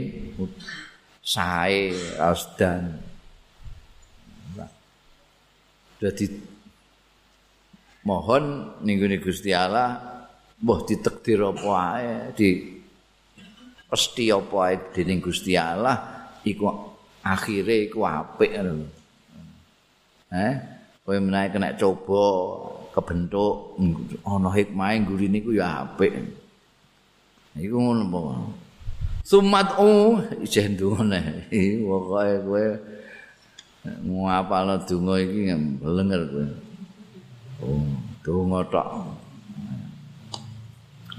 sae 1.23 1.95
rasdan 2.19 2.99
dadi 6.01 6.50
mohon 8.07 8.77
ninggune 8.85 9.21
Gusti 9.21 9.51
Allah 9.53 10.01
mbah 10.61 10.81
ditakdir 10.85 11.41
apa 11.41 11.71
ae 11.97 12.15
di 12.37 12.49
pasti 13.89 14.29
apa 14.33 14.57
ae 14.69 14.77
dening 14.93 15.21
Gusti 15.25 15.57
Allah 15.57 16.31
iku 16.45 16.69
akhire 17.21 17.89
iku 17.89 18.05
apik 18.05 18.53
ngono 18.57 18.87
eh 20.31 20.55
kowe 21.05 21.17
menawa 21.19 21.51
kena 21.51 21.75
coba 21.75 22.23
kebentuk 22.95 23.79
ana 24.27 24.51
hikmah 24.51 24.95
ngguri 24.99 25.27
niku 25.31 25.55
ya 25.55 25.87
apik. 25.87 26.13
Iku 27.59 27.77
ngono 27.79 28.03
apa. 28.07 28.21
Sumat 29.27 29.79
u 29.79 30.19
isih 30.43 30.75
ndungone. 30.75 31.51
Pokoke 31.87 32.35
kowe 32.47 32.65
ngapalno 34.07 34.75
donga 34.87 35.15
iki 35.19 35.41
blenger 35.83 36.23
kowe. 36.31 36.47
Oh, 37.61 37.85
donga 38.25 38.61
tok. 38.73 38.89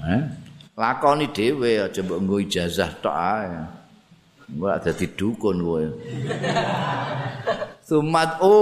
Eh? 0.02 0.22
Lakoni 0.78 1.30
dhewe 1.30 1.70
aja 1.86 2.02
mbok 2.04 2.20
nggo 2.22 2.36
ijazah 2.42 2.92
tok 3.04 3.14
ae. 3.14 3.50
Ora 4.62 4.82
dadi 4.84 5.06
dukun 5.18 5.58
kowe. 5.62 5.86
Sumat 7.88 8.42
u 8.42 8.56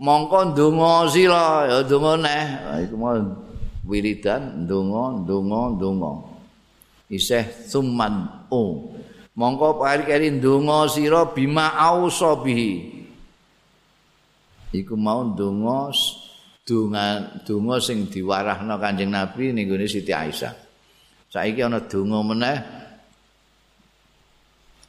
mongko 0.00 0.38
ndonga 0.44 1.12
sira 1.12 1.68
ya 1.68 1.76
ndonga 1.84 2.12
neh 2.24 2.44
iku 2.84 2.96
mau 2.96 3.20
wiridan 3.84 4.64
ndonga 4.64 5.02
ndonga 5.20 5.60
ndonga 5.76 6.12
isih 7.12 7.44
summan 7.68 8.46
o 8.48 8.88
mongko 9.36 9.76
pari-pari 9.76 10.32
ndonga 10.32 10.88
sira 10.88 11.28
bima 11.34 11.68
bihi 12.44 12.72
iku 14.72 14.96
mau 14.96 15.20
ndonga 15.24 15.92
donga 16.70 17.18
donga 17.42 17.82
sing 17.82 18.06
diwarahna 18.06 18.78
Kanjeng 18.78 19.10
Nabi 19.10 19.50
ning 19.50 19.66
gone 19.66 19.90
Siti 19.90 20.14
Aisyah 20.14 20.54
saiki 21.26 21.66
ana 21.66 21.82
donga 21.82 22.22
meneh 22.22 22.58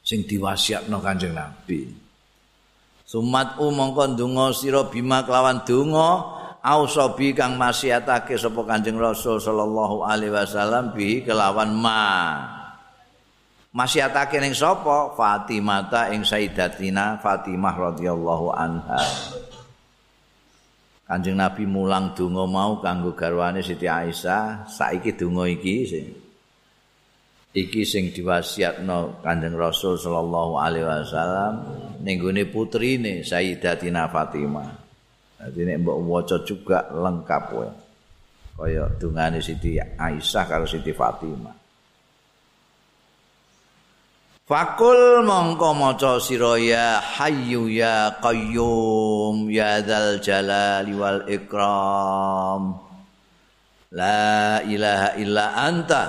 sing 0.05 0.21
diwasiatna 0.29 1.01
Kanjeng 1.01 1.33
Nabi 1.33 2.11
Sumat 3.11 3.59
mongko 3.59 4.15
ndonga 4.15 4.55
sira 4.55 4.87
bima 4.87 5.27
kelawan 5.27 5.67
donga 5.67 6.39
ausabi 6.63 7.35
kang 7.35 7.59
maksiatake 7.59 8.39
sapa 8.39 8.63
Kanjeng 8.63 8.95
Rasul 8.95 9.35
sallallahu 9.35 10.07
alaihi 10.07 10.31
wasallam 10.31 10.95
bi 10.95 11.19
kelawan 11.19 11.75
ma. 11.75 12.07
Maksiatake 13.75 14.39
ning 14.39 14.55
sapa? 14.55 15.11
Fatimah 15.11 15.91
ta 15.91 16.07
ing 16.15 16.23
Sayyidatina 16.23 17.19
Fatimah 17.19 17.75
radhiyallahu 17.75 18.47
anha. 18.55 19.03
Kanjeng 21.11 21.35
Nabi 21.35 21.67
mulang 21.67 22.15
donga 22.15 22.47
mau 22.47 22.79
kanggo 22.79 23.11
garwane 23.11 23.59
Siti 23.59 23.83
Aisyah, 23.83 24.63
saiki 24.63 25.11
donga 25.19 25.43
iki 25.43 25.83
sing 25.83 26.07
iki 27.51 27.83
sing 27.83 28.15
diwasiatno 28.15 29.19
Kanjeng 29.19 29.59
Rasul 29.59 29.99
sallallahu 29.99 30.55
alaihi 30.55 30.87
wasallam 30.87 31.53
ning 31.99 32.15
gone 32.15 32.47
putrine 32.47 33.27
Sayyidatina 33.27 34.07
Fatimah. 34.07 34.71
Dadi 35.35 35.67
nek 35.67 35.83
mbok 35.83 35.99
waca 35.99 36.37
juga 36.47 36.87
lengkap 36.95 37.43
kowe. 37.51 37.69
Kaya 38.55 38.87
dungane 38.95 39.43
Siti 39.43 39.75
Aisyah 39.83 40.45
karo 40.47 40.63
Siti 40.63 40.95
Fatimah. 40.95 41.60
Fakul 44.41 45.21
mongko 45.21 45.69
maca 45.77 46.17
sira 46.17 46.57
ya 46.57 46.97
hayyu 46.97 47.69
ya 47.69 48.17
qayyum 48.17 49.47
ya 49.53 49.79
dzal 49.85 50.17
jalali 50.17 50.97
wal 50.97 51.23
ikram. 51.29 52.81
La 53.93 54.59
ilaha 54.65 55.09
illa 55.21 55.45
anta 55.55 56.03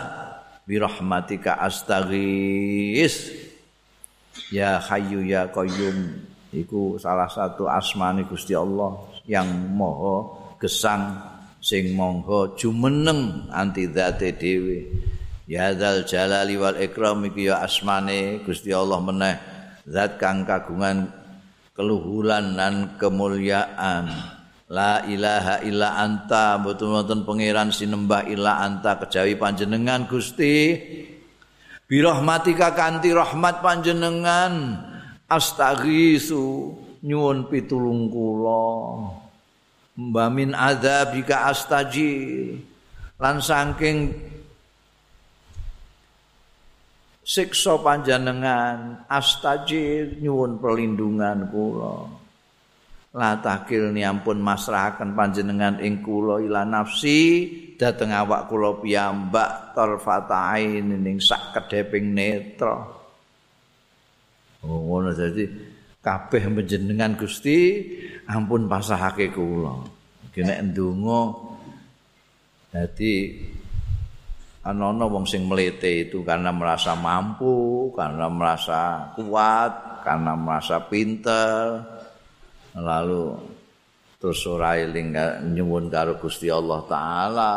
birahmatika 0.65 1.61
astaghis 1.61 3.31
ya 4.49 4.81
hayyu 4.81 5.29
ya 5.29 5.53
qayyum 5.53 6.25
iku 6.57 6.97
salah 6.97 7.29
satu 7.29 7.69
asmane 7.69 8.25
Gusti 8.25 8.57
Allah 8.57 8.97
yang 9.29 9.49
maha 9.77 10.25
gesang 10.57 11.21
sing 11.61 11.93
monggo 11.93 12.57
jumeneng 12.57 13.51
anti 13.53 13.87
zate 13.93 14.35
dhewe 14.35 14.89
ya 15.47 15.75
dzal 15.75 16.07
jalali 16.07 16.55
wal 16.59 16.79
ikram 16.79 17.27
iki 17.27 17.51
ya 17.51 17.63
asmane 17.63 18.43
Gusti 18.47 18.71
Allah 18.71 19.01
meneh 19.03 19.37
zat 19.87 20.19
kang 20.19 20.47
kagungan 20.47 21.11
keluhuran 21.75 22.55
dan 22.55 22.95
kemuliaan 23.01 24.09
La 24.73 25.05
ilaha 25.05 25.61
illa 25.69 26.01
anta 26.01 26.57
mboten-mboten 26.57 27.29
pangeran 27.29 27.69
sinembah 27.69 28.25
illa 28.25 28.65
anta 28.65 28.97
kejawi 28.97 29.37
panjenengan 29.37 30.09
Gusti. 30.09 30.81
Birahmatika 31.85 32.73
kanthi 32.73 33.13
rahmat 33.13 33.61
panjenengan 33.61 34.81
astaghisu 35.29 36.73
nyuwun 37.05 37.53
pitulung 37.53 38.09
kula. 38.09 39.13
Mbamin 39.93 40.57
adzabika 40.57 41.53
astaji 41.53 42.57
lan 43.21 43.45
saking 43.45 44.17
siksa 47.33 47.81
panjenengan 47.81 49.09
astaji 49.09 50.21
nyuwun 50.21 50.61
perlindungan 50.61 51.49
kula. 51.49 52.21
la 53.13 53.37
takil 53.45 53.93
ni 53.93 54.05
ampun 54.05 54.41
masrahaken 54.41 55.13
panjenengan 55.13 55.81
ing 55.85 56.01
kula 56.01 56.41
ila 56.45 56.65
nafsi 56.65 57.45
dhateng 57.77 58.09
awak 58.09 58.49
kula 58.49 58.81
piyambak 58.81 59.77
tarfatain 59.77 60.97
ning 60.97 61.21
sak 61.21 61.53
kedheping 61.53 62.17
netra 62.17 62.89
oh 64.65 64.81
ngono 64.81 65.13
dadi 65.13 65.45
kabeh 66.01 66.43
panjenengan 66.57 67.13
Gusti 67.21 67.85
ampun 68.33 68.65
pasahake 68.65 69.29
kula 69.29 69.77
nek 70.33 70.61
ndonga 70.73 71.23
dadi 72.73 73.13
ana-ana 74.63 75.11
wong 75.11 75.27
sing 75.27 75.43
mlete 75.51 76.07
itu 76.07 76.23
karena 76.23 76.55
merasa 76.55 76.95
mampu 76.95 77.91
karena 77.99 78.31
merasa 78.31 79.11
kuat 79.19 80.03
karena 80.07 80.39
merasa 80.39 80.79
pinter. 80.87 81.83
Lalu 82.73 83.37
terus 84.17 84.41
ora 84.47 84.79
eling 84.79 85.13
nyuwun 85.53 85.91
karo 85.91 86.17
Gusti 86.17 86.47
Allah 86.49 86.81
taala. 86.87 87.53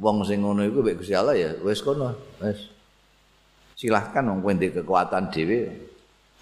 Wong 0.00 0.24
sing 0.26 0.42
ngono 0.42 0.64
iku 0.64 0.80
mek 0.80 0.98
Gusti 1.04 1.14
Allah 1.14 1.36
ya 1.36 1.52
wis 1.60 1.84
kono 1.84 2.16
wis. 2.40 2.72
Silahkan 3.76 4.24
wong 4.24 4.40
kowe 4.40 4.54
kekuatan 4.56 5.28
dhewe 5.30 5.68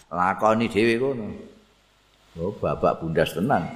lakoni 0.09 0.71
dhewe 0.71 0.95
kono. 1.03 1.27
Oh 2.39 2.55
babak 2.57 3.03
bundas 3.03 3.35
tenan. 3.35 3.67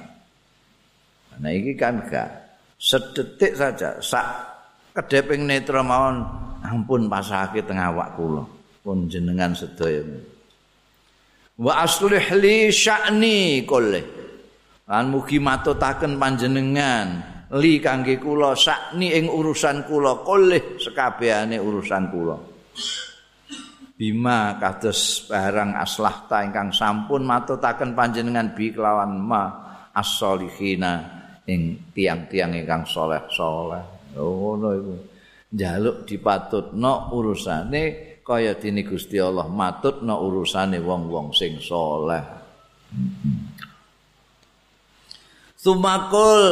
Nah 1.35 1.51
iki 1.51 1.75
kan 1.75 1.99
gak 2.07 2.31
sedetik 2.79 3.59
saja 3.59 3.99
sak 3.99 4.54
kedeping 4.95 5.43
netra 5.43 5.83
mawon 5.83 6.23
ampun 6.63 7.11
pasake 7.11 7.67
tengah 7.67 7.91
awak 7.91 8.15
kula. 8.15 8.43
Pun 8.79 9.11
jenengan 9.11 9.51
sedaya. 9.51 10.01
Wa 11.59 11.83
aslih 11.83 12.23
li 12.39 12.69
sya'ni 12.71 13.63
kulli 13.67 14.03
lan 14.85 15.09
mugi 15.09 15.41
matutaken 15.41 16.21
panjenengan 16.21 17.07
li 17.57 17.81
kangge 17.81 18.21
kula 18.21 18.53
sakni 18.53 19.15
ing 19.15 19.25
urusan 19.31 19.89
kula 19.89 20.21
koleh 20.21 20.77
sekabehane 20.77 21.57
urusan 21.57 22.03
kula. 22.13 22.37
Bima 23.95 24.59
kados 24.59 25.23
barang 25.31 25.79
aslahta 25.79 26.43
ingkang 26.43 26.75
sampun 26.75 27.23
matutaken 27.23 27.95
panjenengan 27.95 28.51
bi 28.51 28.75
kelawan 28.75 29.15
ma 29.15 29.43
as-solihina 29.95 30.93
ing 31.47 31.89
tiang-tiang 31.95 32.51
ingkang 32.59 32.83
soleh-soleh 32.83 33.94
oh, 34.19 34.55
ngono 34.55 34.67
iku. 34.75 34.93
Njaluk 35.55 36.03
dipatutno 36.03 37.15
urusane 37.15 37.83
kaya 38.25 38.57
dene 38.59 38.83
Gusti 38.83 39.21
Allah. 39.21 39.47
Matutno 39.47 40.19
urusane 40.25 40.81
wong-wong 40.83 41.31
sing 41.31 41.61
soleh. 41.61 42.23
Sumakul. 45.55 46.45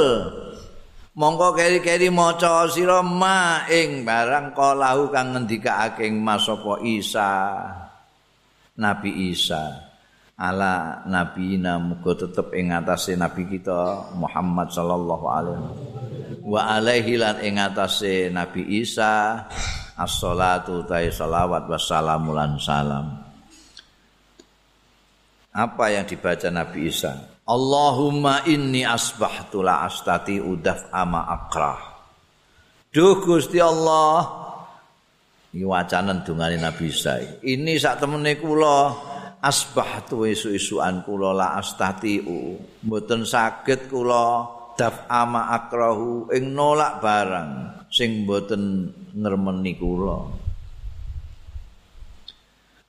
Mongko 1.13 1.53
keri-keri 1.53 2.09
maca 2.09 2.65
sira 2.73 3.05
ma 3.05 3.69
ing 3.69 4.01
barang 4.01 4.57
kalahu 4.57 5.13
kang 5.13 5.37
ngendikake 5.37 6.09
mas 6.09 6.49
Isa? 6.81 7.53
Nabi 8.81 9.29
Isa. 9.29 9.93
Ala 10.33 11.05
nabi 11.05 11.61
muga 11.61 12.17
tetep 12.17 12.57
ing 12.57 12.73
atase 12.73 13.13
nabi 13.13 13.45
kita 13.45 14.09
Muhammad 14.17 14.73
sallallahu 14.73 15.25
alaihi 15.29 15.61
wa 16.43 16.75
alaihi 16.75 17.15
lan 17.15 17.39
ing 17.39 17.55
atase 17.57 18.27
nabi 18.27 18.83
Isa 18.83 19.47
as-salatu 19.95 20.83
ta 20.83 20.99
salawat 20.99 21.71
wassalamu 21.71 22.35
lan 22.35 22.59
salam 22.59 23.23
apa 25.53 25.85
yang 25.93 26.03
dibaca 26.09 26.49
Nabi 26.49 26.89
Isa 26.89 27.33
Allahumma 27.43 28.47
inni 28.47 28.87
asbahtu 28.87 29.59
la 29.59 29.83
astati 29.83 30.39
udaf 30.39 30.87
ama 30.95 31.27
akrah. 31.27 31.79
Duh 32.87 33.19
Gusti 33.19 33.59
Allah. 33.59 34.23
Iki 35.51 35.67
wacanan 35.67 36.23
dungane 36.23 36.55
Nabi 36.55 36.87
Isa. 36.87 37.19
Ini 37.43 37.75
sak 37.75 37.99
temene 37.99 38.39
kula 38.39 38.95
asbahtu 39.43 40.23
isu-isuan 40.23 41.03
kula 41.03 41.35
la 41.35 41.59
astati. 41.59 42.23
Mboten 42.79 43.27
saged 43.27 43.91
kula 43.91 44.47
daf 44.75 45.05
ama 45.09 45.53
akrahu 45.53 46.29
ing 46.33 46.53
nolak 46.53 46.99
barang 47.03 47.83
sing 47.93 48.25
mboten 48.25 48.89
ngremeni 49.13 49.77
kula. 49.77 50.43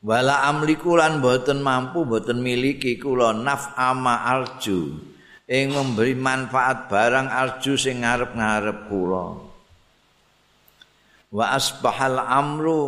wala 0.04 0.44
amliku 0.52 1.00
lan 1.00 1.24
boten 1.24 1.64
mampu 1.64 2.04
boten 2.04 2.44
miliki 2.44 3.00
kula 3.00 3.32
naf 3.32 3.72
ama 3.72 4.28
arju 4.36 5.00
ing 5.48 5.72
memberi 5.72 6.12
manfaat 6.12 6.92
barang 6.92 7.32
arju 7.32 7.72
sing 7.80 8.04
ngarep-ngarep 8.04 8.92
kula 8.92 9.40
wa 11.34 11.44
asbahal 11.56 12.20
amru 12.20 12.84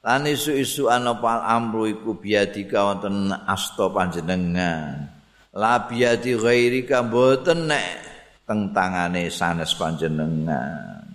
lan 0.00 0.24
isu-isu 0.24 0.88
anapa 0.88 1.44
amru 1.44 1.92
iku 1.92 2.16
biadika 2.16 2.88
wonten 2.88 3.36
asta 3.44 3.92
panjenengan 3.92 5.12
la 5.52 5.84
biadi 5.84 6.40
ghairika 6.40 7.04
boten 7.04 7.68
nek 7.68 8.09
teng 8.50 8.74
tangane 8.74 9.30
sanes 9.30 9.70
panjenengan. 9.78 11.06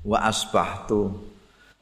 Wa 0.00 0.32
asbahtu. 0.32 1.12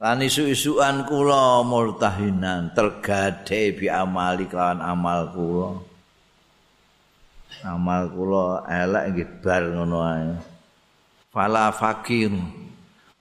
Lan 0.02 0.26
isu-isuan 0.26 1.06
kula 1.06 1.62
murtahinan 1.62 2.74
tergade 2.74 3.78
bi 3.78 3.86
amali 3.86 4.50
kelawan 4.50 4.82
amal 4.82 5.30
kula. 5.30 5.70
Amal 7.62 8.10
kula 8.10 8.66
elek 8.66 9.04
nggih 9.14 9.30
bar 9.38 9.62
ngono 9.70 9.98
ae. 10.02 10.26
Fala 11.30 11.70
fakir. 11.70 12.34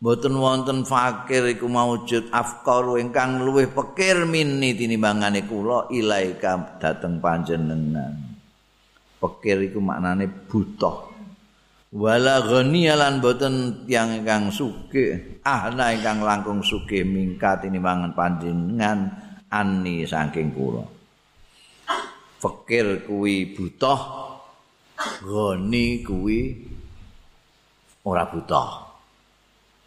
Mboten 0.01 0.33
wonten 0.33 0.81
fakir 0.81 1.45
iku 1.53 1.69
maujud 1.69 2.33
afkar 2.33 2.97
ingkang 2.97 3.37
luwih 3.45 3.69
pikir 3.69 4.25
mini 4.25 4.73
tinimbangane 4.73 5.45
kula 5.45 5.93
ilaika 5.93 6.81
dateng 6.81 7.21
panjenengan 7.21 8.24
pikir 9.25 9.73
iku 9.73 9.81
maknane 9.81 10.29
butuh 10.29 11.15
wala 11.95 12.43
ghaniyalan 12.43 13.23
boten 13.23 13.88
tiyang 13.88 14.19
ingkang 14.19 14.51
sugih 14.51 15.39
ahna 15.47 15.95
ingkang 15.95 16.19
langkung 16.19 16.59
sugih 16.59 17.07
mingkat 17.07 17.63
ini 17.65 17.79
mangan 17.79 18.11
panjenengan 18.11 19.15
ani 19.47 20.03
saking 20.03 20.51
kula. 20.51 20.83
Fakir 22.43 23.07
kuwi 23.07 23.55
butuh 23.55 23.99
ghani 25.23 26.03
kuwi 26.03 26.39
ora 28.05 28.27
butuh 28.29 28.85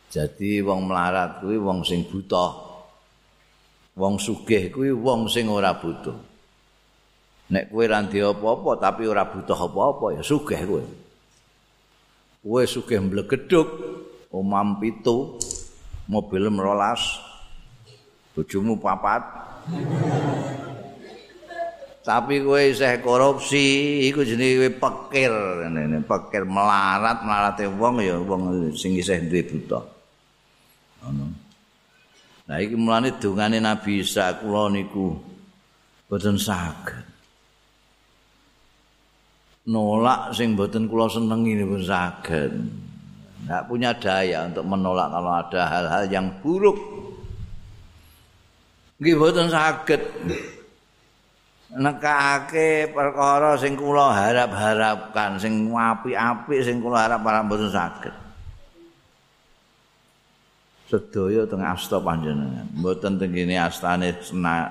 jadi 0.09 0.64
wong 0.64 0.88
melarat 0.88 1.44
kuwi 1.44 1.61
wong 1.61 1.85
sing 1.85 2.09
butuh 2.09 2.51
wong 3.94 4.16
sugih 4.16 4.72
kuwi 4.72 4.90
wong 4.90 5.29
sing 5.29 5.46
ora 5.46 5.77
butuh 5.77 6.28
nek 7.49 7.73
kowe 7.73 7.85
ra 7.89 8.05
apa-apa 8.05 8.71
tapi 8.77 9.09
ora 9.09 9.25
butuh 9.25 9.57
apa-apa 9.57 10.21
ya 10.21 10.23
sugih 10.23 10.61
kowe. 10.69 10.85
Kowe 12.45 12.63
sugih 12.69 13.01
mblegeduk 13.01 13.69
omam 14.29 14.77
pitu 14.77 15.41
mobil 16.09 16.53
merolas 16.53 17.01
bojomu 18.37 18.77
papat. 18.77 19.25
Tapi 22.05 22.41
kowe 22.41 22.61
isih 22.61 23.01
korupsi 23.05 23.65
iku 24.09 24.25
jenenge 24.25 24.73
pikir 24.77 25.33
ngene 25.69 26.05
pikir 26.05 26.45
melarat 26.49 27.21
melarate 27.25 27.69
wong 27.69 28.01
ya 28.01 28.17
wong 28.17 28.73
sing 28.77 28.97
isih 28.97 29.25
duwe 29.29 29.45
buta. 29.45 29.81
Ngono. 31.05 31.27
Nah 32.49 32.57
iki 32.65 32.81
mulane 32.81 33.13
dungane 33.21 33.61
Nabi 33.61 34.01
Isa 34.01 34.41
kula 34.41 34.73
niku 34.73 35.21
boten 36.09 36.41
saged 36.41 37.17
nolak 39.68 40.33
sing 40.33 40.57
mboten 40.57 40.88
kula 40.88 41.07
senengi 41.12 41.61
niku 41.61 41.76
saged. 41.85 42.52
Enggak 43.44 43.62
punya 43.68 43.90
daya 43.92 44.48
untuk 44.48 44.64
menolak 44.64 45.09
kalau 45.12 45.33
ada 45.37 45.62
hal-hal 45.68 46.04
yang 46.09 46.26
buruk. 46.40 46.76
Nggih 48.98 49.14
mboten 49.14 49.46
saged. 49.52 50.02
Nekake 51.68 52.96
perkara 52.96 53.61
sing 53.61 53.76
kula 53.76 54.16
harap-harapkan, 54.16 55.37
sing 55.37 55.68
apik-apik 55.68 56.64
sing 56.64 56.81
kula 56.81 57.04
harap-harap 57.04 57.44
mboten 57.44 57.68
saged. 57.68 58.14
Sedaya 60.88 61.44
teng 61.44 61.61
asta 61.61 62.00
panjenengan, 62.00 62.64
mboten 62.72 63.20
teng 63.20 63.37
kene 63.37 63.61
astane 63.61 64.16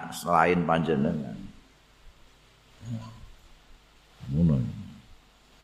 selain 0.10 0.66
panjenengan. 0.66 1.38
Ngono. 4.34 4.77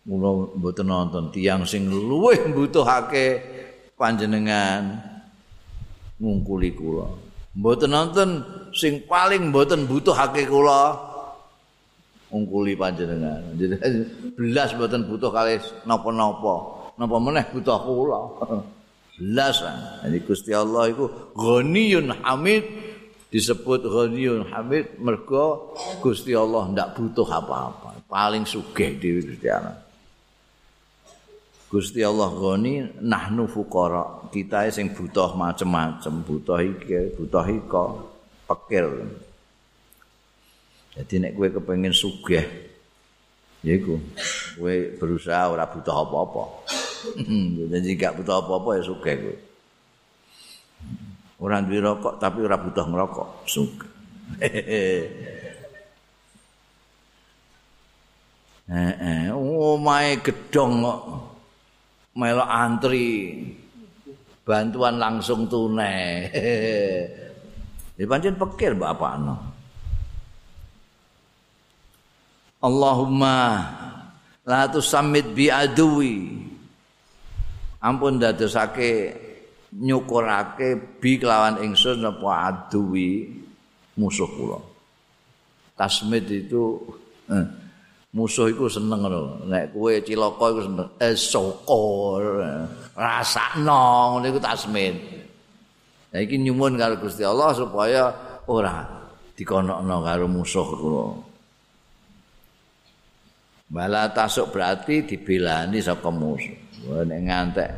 Mula 0.03 0.51
mboten 0.59 0.91
nonton 0.91 1.31
tiang 1.31 1.63
sing 1.63 1.87
luwih 1.87 2.51
mbutuhake 2.51 3.39
panjenengan 3.95 4.99
ngungkuli 6.19 6.75
kula. 6.75 7.07
Mboten 7.55 7.87
nonton 7.87 8.29
sing 8.75 9.07
paling 9.07 9.55
mboten 9.55 9.87
butuhake 9.87 10.43
kula 10.43 10.99
ngungkuli 12.27 12.75
panjenengan. 12.75 13.55
Jadi 13.55 13.75
belas 14.35 14.75
mboten 14.75 15.07
butuh 15.07 15.31
kali 15.31 15.61
napa-napa. 15.87 16.55
Napa 16.99 17.15
meneh 17.23 17.45
butuh 17.55 17.79
kula. 17.79 18.21
Belas. 19.13 19.61
Jadi 20.01 20.17
Gusti 20.25 20.51
Allah 20.57 20.89
iku 20.89 21.31
Ghaniyun 21.37 22.25
Hamid 22.25 22.65
disebut 23.29 23.85
Ghaniyun 23.85 24.49
Hamid 24.49 24.97
mergo 24.97 25.77
Gusti 26.01 26.33
Allah 26.33 26.67
ndak 26.73 26.97
butuh 26.97 27.23
apa-apa. 27.29 28.03
Paling 28.09 28.43
sugih 28.49 28.97
dhewe 28.97 29.21
Gusti 29.21 29.47
Allah. 29.47 29.77
Gusti 31.73 32.05
Allah 32.05 32.29
goni 32.29 32.86
nahnu 33.01 33.49
fuqara 33.49 34.29
kita 34.29 34.69
sing 34.69 34.93
butuh 34.93 35.33
macem-macem 35.33 36.21
butuh 36.21 36.62
iki 36.62 37.17
butuh 37.17 37.41
iko 37.49 38.13
pikir 38.45 39.09
jadi 40.93 41.13
nek 41.17 41.33
kowe 41.33 41.49
kepengin 41.49 41.89
sugih 41.89 42.45
yaiku 43.65 43.97
kowe 44.62 44.75
berusaha 45.01 45.49
ora 45.49 45.65
butuh 45.65 45.97
apa-apa 45.97 46.43
Jadi 47.71 47.99
gak 47.99 48.15
butuh 48.19 48.39
apa-apa 48.39 48.79
ya 48.79 48.83
suka 48.88 49.12
gue. 49.12 49.38
Orang 51.43 51.67
duwe 51.67 51.83
rokok 51.83 52.15
tapi 52.23 52.39
ora 52.39 52.55
butuh 52.55 52.88
ngerokok, 52.88 53.29
suka. 53.43 53.88
Eh, 54.39 54.55
eh, 59.27 59.27
omahe 59.36 60.23
gedong 60.23 60.88
kok 60.88 60.99
melok 62.13 62.49
antri 62.49 63.41
bantuan 64.45 64.99
langsung 65.02 65.49
tunai. 65.49 66.30
Di 67.97 68.04
pancen 68.10 68.38
pikir 68.38 68.73
bapak 68.73 69.13
no. 69.21 69.36
Allahumma 72.63 73.38
la 74.47 74.65
tusammit 74.71 75.36
bi 75.36 75.52
adui. 75.52 76.41
Ampun 77.84 78.15
dadosake 78.15 79.12
nyukurake 79.76 80.99
bi 81.04 81.19
kelawan 81.19 81.60
ingsun 81.60 82.08
apa 82.08 82.30
adui 82.49 83.30
musuh 83.99 84.30
kula. 84.32 84.60
Tasmid 85.73 86.26
itu 86.30 86.80
eh, 87.28 87.45
musuh 88.13 88.47
iku 88.47 88.69
seneng 88.69 89.02
ngono. 89.04 89.43
Nek 89.49 89.73
kowe 89.73 89.93
cilaka 90.06 90.45
iku 90.54 90.62
seneng. 90.62 90.89
Eh 91.02 91.13
syukur. 91.17 92.21
Rasakno 92.93 93.82
ngene 94.17 94.28
iku 94.30 94.39
tasmin. 94.39 94.95
Nah 96.13 96.19
iki 96.21 96.38
nyuwun 96.38 96.78
karo 96.78 97.02
Gusti 97.02 97.26
Allah 97.26 97.58
supaya 97.58 98.13
ora 98.45 98.86
dikonokno 99.34 99.95
karo 100.06 100.26
musuh 100.30 100.67
kula. 100.78 101.08
Bala 103.73 104.13
tasuk 104.13 104.54
berarti 104.54 105.10
dibelani 105.10 105.82
saka 105.82 106.13
musuh. 106.13 106.54
Nek 106.84 107.19
ngantek 107.26 107.71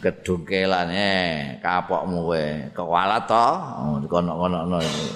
kedungkelan 0.00 0.88
eh 0.92 1.30
kapokmu 1.60 2.18
kowe 2.24 2.44
kewalat 2.72 3.24
to 3.28 3.46
oh, 3.80 3.96
dikonok-konokno 4.00 4.78
iku. 4.80 5.06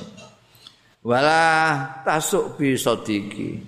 Wala 1.09 1.41
tasuk 2.05 2.61
bisa 2.61 2.93
diki. 3.01 3.67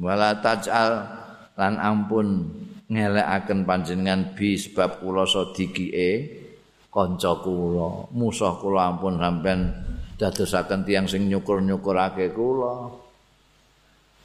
Wala 0.00 0.38
tajal 0.42 1.06
lan 1.54 1.74
ampun 1.78 2.50
ngelekaken 2.90 3.64
panjenengan 3.64 4.34
bi 4.34 4.58
sebab 4.58 5.02
kula 5.02 5.24
sadikie 5.24 6.42
kanca 6.90 7.32
kula. 7.42 8.10
Musuh 8.14 8.54
kula 8.58 8.94
ampun 8.94 9.18
sampean 9.18 9.70
dadosaken 10.18 10.86
tiyang 10.86 11.06
sing 11.10 11.26
nyukur-nyukurake 11.26 12.30
kula. 12.34 12.90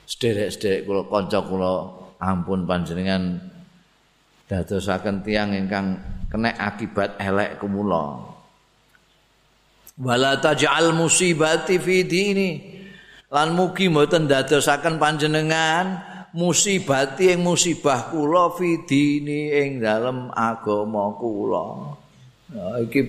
Sederek-sederek 0.10 0.86
kula 0.90 1.02
kanca 1.06 1.40
kula 1.46 1.74
ampun 2.20 2.66
panjenengan 2.66 3.38
dadosaken 4.50 5.22
tiyang 5.22 5.54
ingkang 5.54 5.98
kena 6.30 6.54
akibat 6.58 7.18
elek 7.22 7.62
kumula 7.62 8.30
wala 10.00 10.40
taj'al 10.40 10.96
musibati 10.96 11.76
fi 11.76 12.08
dini 12.08 12.79
lan 13.30 13.54
mugi 13.54 13.90
mboten 13.90 14.26
dadosaken 14.26 14.98
panjenengan 14.98 16.02
musibati 16.34 17.34
ing 17.34 17.46
musibah 17.46 18.10
kula 18.10 18.54
fidini 18.58 19.54
ing 19.54 19.82
dalem 19.82 20.34
agama 20.34 21.14
kula. 21.18 21.66
Ya 22.50 22.66
iki 22.82 23.02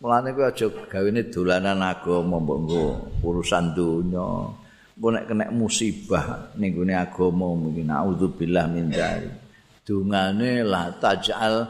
mulane 0.00 0.36
kuwi 0.36 0.44
aja 0.44 0.66
gawene 0.88 1.24
dolanan 1.32 1.80
agama 1.80 2.36
mbok 2.36 3.24
urusan 3.24 3.72
donya. 3.72 4.52
Mbok 4.92 5.10
nek 5.16 5.24
kena 5.24 5.48
musibah 5.48 6.52
ning 6.60 6.76
gone 6.76 6.92
agama 6.92 7.56
mungkin 7.56 7.88
naudzubillah 7.88 8.68
min 8.68 8.92
dzalik. 8.92 9.40
Dungane 9.88 10.60
la 10.60 10.92
tajal 11.00 11.64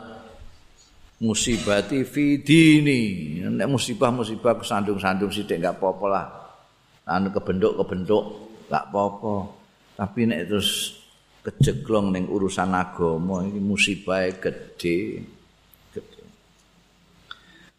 musibati 1.23 2.03
fidini. 2.03 3.39
Nek 3.47 3.71
musibah-musibah 3.71 4.59
kesandung-sandung 4.59 5.31
sithik 5.31 5.63
enggak 5.63 5.79
apa-apa 5.79 6.07
lah. 6.11 6.42
Anu 7.07 7.29
kebentuk-kebentuk 7.35 8.25
gak 8.71 8.91
apa-apa. 8.91 9.51
Tapi 9.99 10.21
nek 10.29 10.49
terus 10.49 10.99
kejeglong 11.43 12.15
ning 12.15 12.25
urusan 12.31 12.73
agama 12.73 13.43
iki 13.47 13.61
musibah. 13.61 14.27
Gede. 14.31 15.27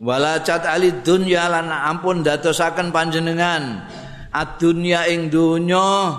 Wala 0.03 0.43
cat 0.43 0.67
ali 0.67 0.91
dunya 0.99 1.47
lan 1.47 1.71
ampun 1.71 2.27
dadosaken 2.27 2.91
panjenengan 2.91 3.87
ad-dunya 4.35 5.07
ing 5.07 5.31
dunya 5.31 6.11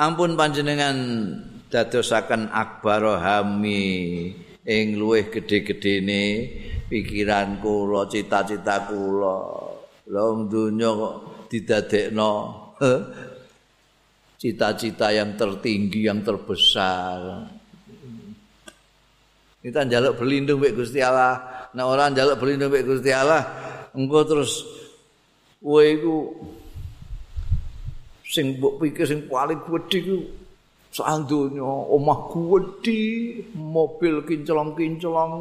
ampun 0.00 0.40
panjenengan 0.40 0.96
dadosaken 1.68 2.48
akbar 2.48 3.20
hami 3.20 4.32
ing 4.64 4.96
luweh 4.96 5.28
gedhe-gedhene 5.28 6.48
pikiran 6.88 7.60
kula 7.60 8.08
cita-cita 8.08 8.88
kula. 8.88 9.68
Long 10.06 10.48
dunya 10.48 10.88
kok 10.96 11.35
didadekno 11.48 12.32
cita-cita 14.36 15.10
yang 15.10 15.34
tertinggi 15.34 16.06
yang 16.06 16.20
terbesar. 16.20 17.48
Kita 19.64 19.82
njaluk 19.82 20.22
berlindung 20.22 20.62
mek 20.62 20.78
Gusti 20.78 21.02
Allah. 21.02 21.68
Nek 21.74 21.86
ora 21.86 22.06
njaluk 22.12 22.38
berlindung 22.38 22.70
mek 22.70 22.86
Gusti 22.86 23.10
Allah 23.10 23.42
engko 23.96 24.20
terus 24.28 24.62
kowe 25.58 25.82
iku 25.82 26.30
sing 28.22 28.60
mbok 28.60 28.78
pikir 28.84 29.08
sing 29.08 29.20
paling 29.26 29.58
gedhe 29.64 29.98
iku 30.04 30.18
soal 30.92 31.24
dunya 31.24 31.64
omah 31.66 32.30
gedhe 32.30 33.42
mobil 33.56 34.22
kinclong-kinclong. 34.22 35.32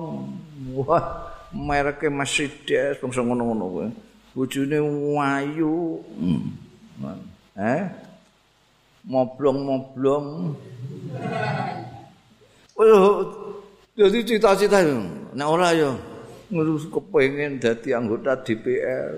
Wah 0.74 1.06
mereke 1.54 2.10
Mercedes 2.10 2.98
bangsa 2.98 3.22
ngono-ngono 3.22 3.66
kowe 3.70 3.88
bojone 4.36 4.80
wayu 5.16 6.04
hmm. 6.20 6.44
eh? 7.56 7.88
Moblong-moblong. 9.08 10.28
Oh 12.76 13.24
jadi 13.96 14.20
cita-cita 14.28 14.84
nek 15.32 15.48
ora 15.48 15.72
ya 15.72 15.96
ngurus 16.52 16.92
kepengin 16.92 17.64
dadi 17.64 17.96
anggota 17.96 18.36
DPR 18.36 19.16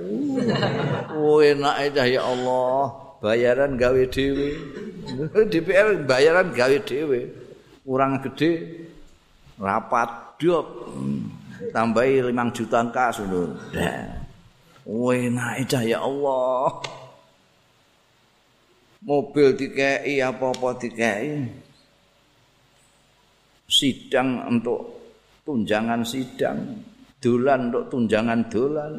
oh 1.18 1.42
enak 1.42 1.98
ya 2.06 2.22
Allah. 2.22 2.94
Bayaran 3.18 3.74
gawe 3.82 4.04
dhewe. 4.14 4.54
DPR 5.52 6.06
bayaran 6.06 6.54
gawe 6.54 6.78
dhewe. 6.86 7.34
Kurang 7.82 8.22
gede 8.22 8.86
rapat 9.58 10.38
dok. 10.38 10.94
Tambahi 11.74 12.22
5 12.30 12.54
juta 12.54 12.86
kas 12.94 13.18
lho 13.26 13.58
Enak 14.88 15.84
ya 15.84 16.00
Allah. 16.00 16.80
Mobil 19.04 19.52
dikei 19.60 20.24
apa-apa 20.24 20.80
dikei. 20.80 21.44
Sidang 23.68 24.48
untuk 24.48 24.80
tunjangan 25.44 26.08
sidang. 26.08 26.88
Dolan 27.20 27.68
untuk 27.68 27.84
tunjangan 27.92 28.40
dolan. 28.48 28.94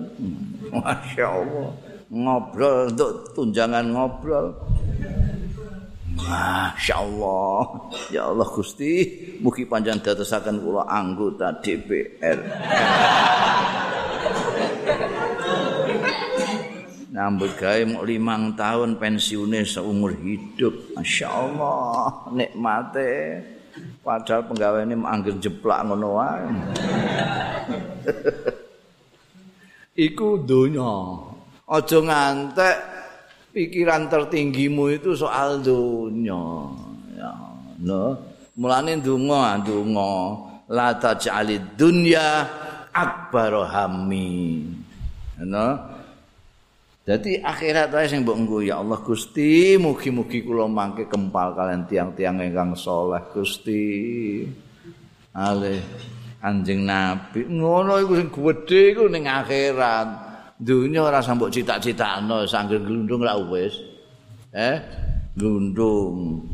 Masya 0.69 1.25
Allah. 1.25 1.69
Ngobrol 2.13 2.93
untuk 2.93 3.13
tunjangan 3.33 3.85
ngobrol. 3.89 4.53
Masya 6.21 6.95
Allah. 7.01 7.65
Ya 8.13 8.29
Allah 8.29 8.49
Gusti. 8.53 8.93
Mugi 9.41 9.65
panjang 9.65 10.05
datasakan 10.05 10.61
kula 10.61 10.85
anggota 10.85 11.57
DPR. 11.65 12.39
Nambut 17.19 17.51
gawe 17.59 17.83
mau 17.83 18.07
limang 18.07 18.55
tahun 18.55 18.95
pensiunnya 18.95 19.67
seumur 19.67 20.15
hidup. 20.23 20.95
Masya 20.95 21.27
Allah, 21.27 22.31
nikmate. 22.31 23.43
Padahal 24.07 24.47
penggawe 24.47 24.87
ini 24.87 24.95
manggil 24.95 25.35
jeplak 25.43 25.83
ngono. 25.83 26.15
Iku 30.07 30.47
dunya. 30.47 30.95
Aja 31.67 31.99
ngantek 31.99 32.77
pikiran 33.51 34.07
tertinggimu 34.07 34.95
itu 34.95 35.19
soal 35.19 35.59
dunya. 35.59 36.71
Ya, 37.19 37.35
no. 37.83 38.15
Mulane 38.55 38.95
ndonga, 38.95 39.59
ndonga 39.59 40.15
la 40.71 40.95
taj'alid 40.95 41.75
dunya 41.75 42.47
akbar 42.95 43.67
hammi. 43.75 44.63
No. 45.43 45.98
Jadi 47.09 47.41
akhirat 47.41 47.89
wae 47.89 48.05
sing 48.05 48.21
mbok 48.21 48.37
nggo 48.37 48.59
ya 48.61 48.85
Allah 48.85 49.01
Gusti, 49.01 49.81
mugi-mugi 49.81 50.45
kula 50.45 50.69
mangke 50.69 51.09
kempal 51.09 51.57
kalian 51.57 51.89
tiang-tiang 51.89 52.37
ingkang 52.45 52.77
saleh 52.77 53.25
Gusti. 53.33 54.45
Ale 55.33 55.81
Anjing 56.45 56.85
Nabi 56.85 57.49
ngono 57.49 57.97
iku 57.99 58.13
sing 58.13 58.29
gedhe 58.29 58.81
iku 58.93 59.09
ning 59.09 59.25
akhirat. 59.25 60.29
Dunya 60.59 61.01
ora 61.01 61.25
sambok 61.25 61.49
cita-citakno 61.49 62.45
sanggeng 62.45 62.85
glundung 62.85 63.25
ra 63.25 63.41
wis. 63.41 63.73
Eh, 64.53 64.77
glundung. 65.33 66.45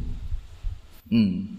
Hmm. 1.11 1.51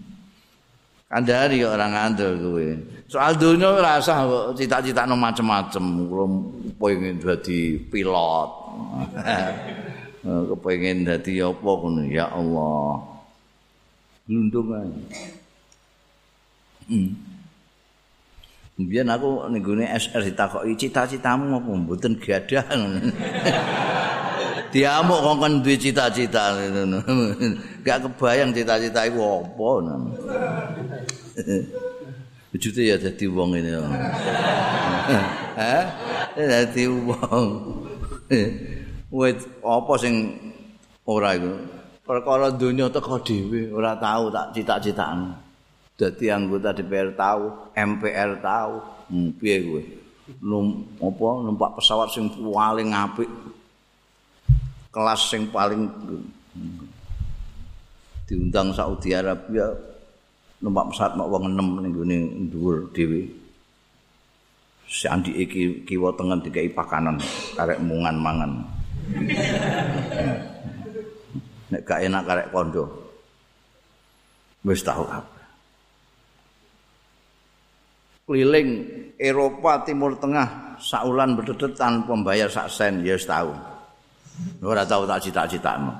Kandhani 1.06 1.62
orang 1.68 1.92
ngandel 1.92 2.32
kowe. 2.40 2.68
Soal 3.12 3.36
dunya 3.36 3.68
ora 3.70 4.00
usah 4.00 4.24
cita-citane 4.56 5.12
macem-macem. 5.12 5.84
Kulo 5.84 6.24
pengen 6.80 7.20
dadi 7.20 7.78
pilot. 7.92 8.65
Kepengin 10.26 11.06
dadi 11.06 11.38
apa 11.38 11.70
ngono 11.70 12.02
ya 12.10 12.26
Allah. 12.30 12.98
Lundung 14.26 14.74
ae. 14.74 14.90
Hmm. 16.90 17.14
Biyen 18.76 19.08
aku 19.08 19.48
ning 19.48 19.64
gone 19.64 19.88
SR 19.88 20.20
ditakoki 20.20 20.76
cita-citamu 20.76 21.56
apa 21.56 21.70
mboten 21.72 22.20
gadah. 22.20 22.66
Diamuk 24.74 25.22
kongkon 25.22 25.62
duwe 25.64 25.78
cita-cita 25.78 26.52
ngono. 26.52 27.00
Gak 27.86 28.02
kebayang 28.04 28.52
cita-cita 28.52 29.08
iku 29.08 29.46
apa. 29.46 29.68
Bujute 32.50 32.82
ya 32.90 32.98
dadi 32.98 33.24
wong 33.30 33.56
ini. 33.56 33.70
Hah? 35.56 35.84
Dadi 36.34 36.84
wong. 36.90 37.46
Wit 39.16 39.38
apa 39.62 39.92
sing 40.02 40.34
ora 41.06 41.38
iku? 41.38 41.54
Perkara 42.06 42.54
donya 42.54 42.86
teko 42.86 43.18
dhewe, 43.22 43.74
ora 43.74 43.98
tahu 43.98 44.30
tak 44.30 44.54
cita-citaan. 44.54 45.34
Dadi 45.98 46.30
anggota 46.30 46.70
DPR 46.70 47.14
tahu, 47.18 47.74
MPR 47.74 48.38
tahu. 48.38 48.74
Hmm, 49.10 49.30
piye 49.34 49.62
kowe? 49.66 49.82
Num 50.42 50.86
apa 50.98 51.26
numpak 51.42 51.78
pesawat 51.78 52.14
sing 52.14 52.30
paling 52.30 52.90
apik. 52.94 53.30
Kelas 54.90 55.20
sing 55.30 55.50
paling 55.50 55.86
diundang 58.26 58.74
Saudi 58.74 59.14
Arabia 59.14 59.70
numpak 60.62 60.94
pesawat 60.94 61.14
mak 61.14 61.30
wong 61.30 61.54
enem 61.54 61.68
ning 61.82 61.92
gone 61.94 62.18
dhuwur 62.50 62.76
dhewe. 62.90 63.45
Si 64.86 65.10
Andi 65.10 65.34
iki 65.34 65.82
kiwa 65.82 66.14
tengen 66.14 66.38
dikai 66.46 66.70
pakanan 66.70 67.18
karek 67.58 67.82
mungan 67.82 68.16
mangan. 68.22 68.52
Nek 71.74 71.82
gak 71.82 72.06
enak 72.06 72.22
karek 72.22 72.48
kondo. 72.54 72.86
Wis 74.62 74.82
tahu 74.86 75.02
apa. 75.06 75.34
Keliling 78.26 78.82
Eropa 79.22 79.86
Timur 79.86 80.18
Tengah 80.18 80.78
saulan 80.82 81.38
berdedet 81.38 81.78
tanpa 81.78 82.10
membayar 82.10 82.50
sak 82.50 82.70
sen 82.70 83.02
ya 83.06 83.14
wis 83.14 83.26
tahu. 83.26 83.54
Ora 84.62 84.82
tahu 84.82 85.06
tak 85.06 85.22
cita-citakno. 85.22 85.94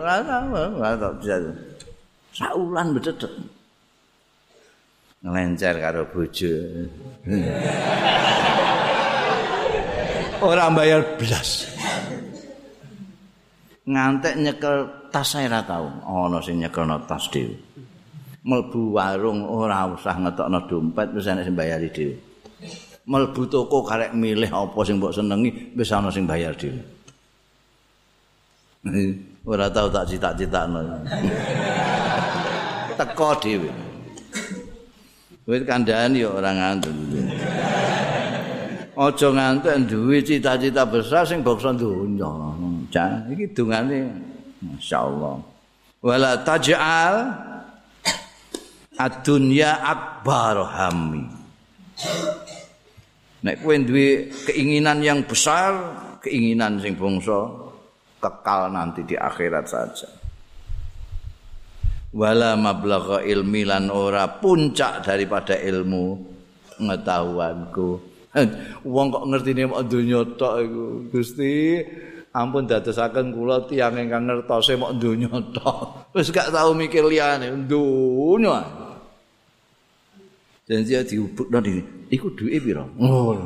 Ora 0.00 0.16
tahu, 0.24 0.48
ora 0.80 0.92
tahu 0.96 1.12
saulan 2.34 2.96
bededet 2.96 3.32
ngelencer 5.24 5.80
karo 5.80 6.04
bojo. 6.12 6.52
Ora 10.44 10.68
bayar 10.68 11.00
blas 11.16 11.72
ngantek 13.84 14.34
nyekel 14.40 14.76
tas 15.08 15.32
saya 15.32 15.48
ora 15.48 15.60
tau. 15.64 15.88
Ana 16.04 16.38
sing 16.44 16.60
nyekelno 16.60 17.00
tas 17.08 17.28
dhewe. 17.32 17.56
Mlebu 18.44 18.92
warung 19.00 19.48
ora 19.48 19.88
usah 19.88 20.20
ngetokno 20.20 20.68
dompet 20.68 21.08
wis 21.16 21.28
ana 21.28 21.40
sing 21.40 21.56
bayari 21.56 21.88
dhewe. 21.88 22.16
Mlebu 23.08 23.48
toko 23.48 23.84
karek 23.84 24.12
milih 24.12 24.52
apa 24.52 24.76
sing 24.84 25.00
mbok 25.00 25.16
senengi 25.16 25.72
wis 25.72 25.92
ana 25.92 26.12
sing 26.12 26.28
bayar 26.28 26.52
dhewe. 26.52 26.80
Ora 29.44 29.68
tau 29.72 29.88
tak 29.88 30.08
cita-citakno 30.08 30.80
teko 33.00 33.32
dhewe. 33.40 33.93
Wis 35.44 35.60
kandhani 35.68 36.24
ya 36.24 36.32
ora 36.32 36.56
ngantuk. 36.56 36.96
Aja 38.96 39.28
ngantuk 39.28 39.76
duwe 39.84 40.24
cita-cita 40.24 40.88
besar 40.88 41.28
sing 41.28 41.44
bangsa 41.44 41.76
donya. 41.76 42.32
Jan 42.88 43.28
iki 43.28 43.52
dungane 43.52 44.08
masyaallah. 44.64 45.36
Wala 46.00 46.40
taj'al 46.40 47.16
ad-dunya 48.96 49.84
akbar 49.84 50.64
hammi. 50.64 51.28
Nek 53.44 53.60
kowe 53.60 53.76
duwe 53.76 54.32
keinginan 54.48 55.04
yang 55.04 55.20
besar, 55.28 55.76
keinginan 56.24 56.80
sing 56.80 56.96
bangsa 56.96 57.52
kekal 58.16 58.72
nanti 58.72 59.04
di 59.04 59.12
akhirat 59.12 59.68
saja. 59.68 60.23
Wala 62.14 62.54
mablagha 62.54 63.26
ilmi 63.26 63.66
lan 63.66 63.90
ora 63.90 64.30
puncak 64.38 65.02
daripada 65.02 65.58
ilmu 65.58 66.22
pengetahuanku. 66.78 67.88
Wong 68.94 69.06
kok 69.10 69.26
ngertine 69.30 69.66
mok 69.66 69.82
donya 69.90 70.22
tok 70.38 70.54
iku? 70.62 70.86
Gusti 71.10 71.82
ampun 72.34 72.66
dadosaken 72.66 73.34
kula 73.34 73.66
tiyang 73.66 73.98
ingkang 73.98 74.30
ngertose 74.30 74.78
mok 74.78 74.94
donya 75.02 75.30
tok. 75.50 75.78
Wis 76.14 76.30
gak 76.30 76.54
tau 76.54 76.70
mikir 76.70 77.02
liyane 77.02 77.50
donya. 77.66 78.62
Janji 80.64 80.96
diubukno 80.96 81.60
iki 81.60 81.82
iku 82.08 82.32
duwe 82.32 82.56
pira 82.56 82.80
oh 82.80 83.36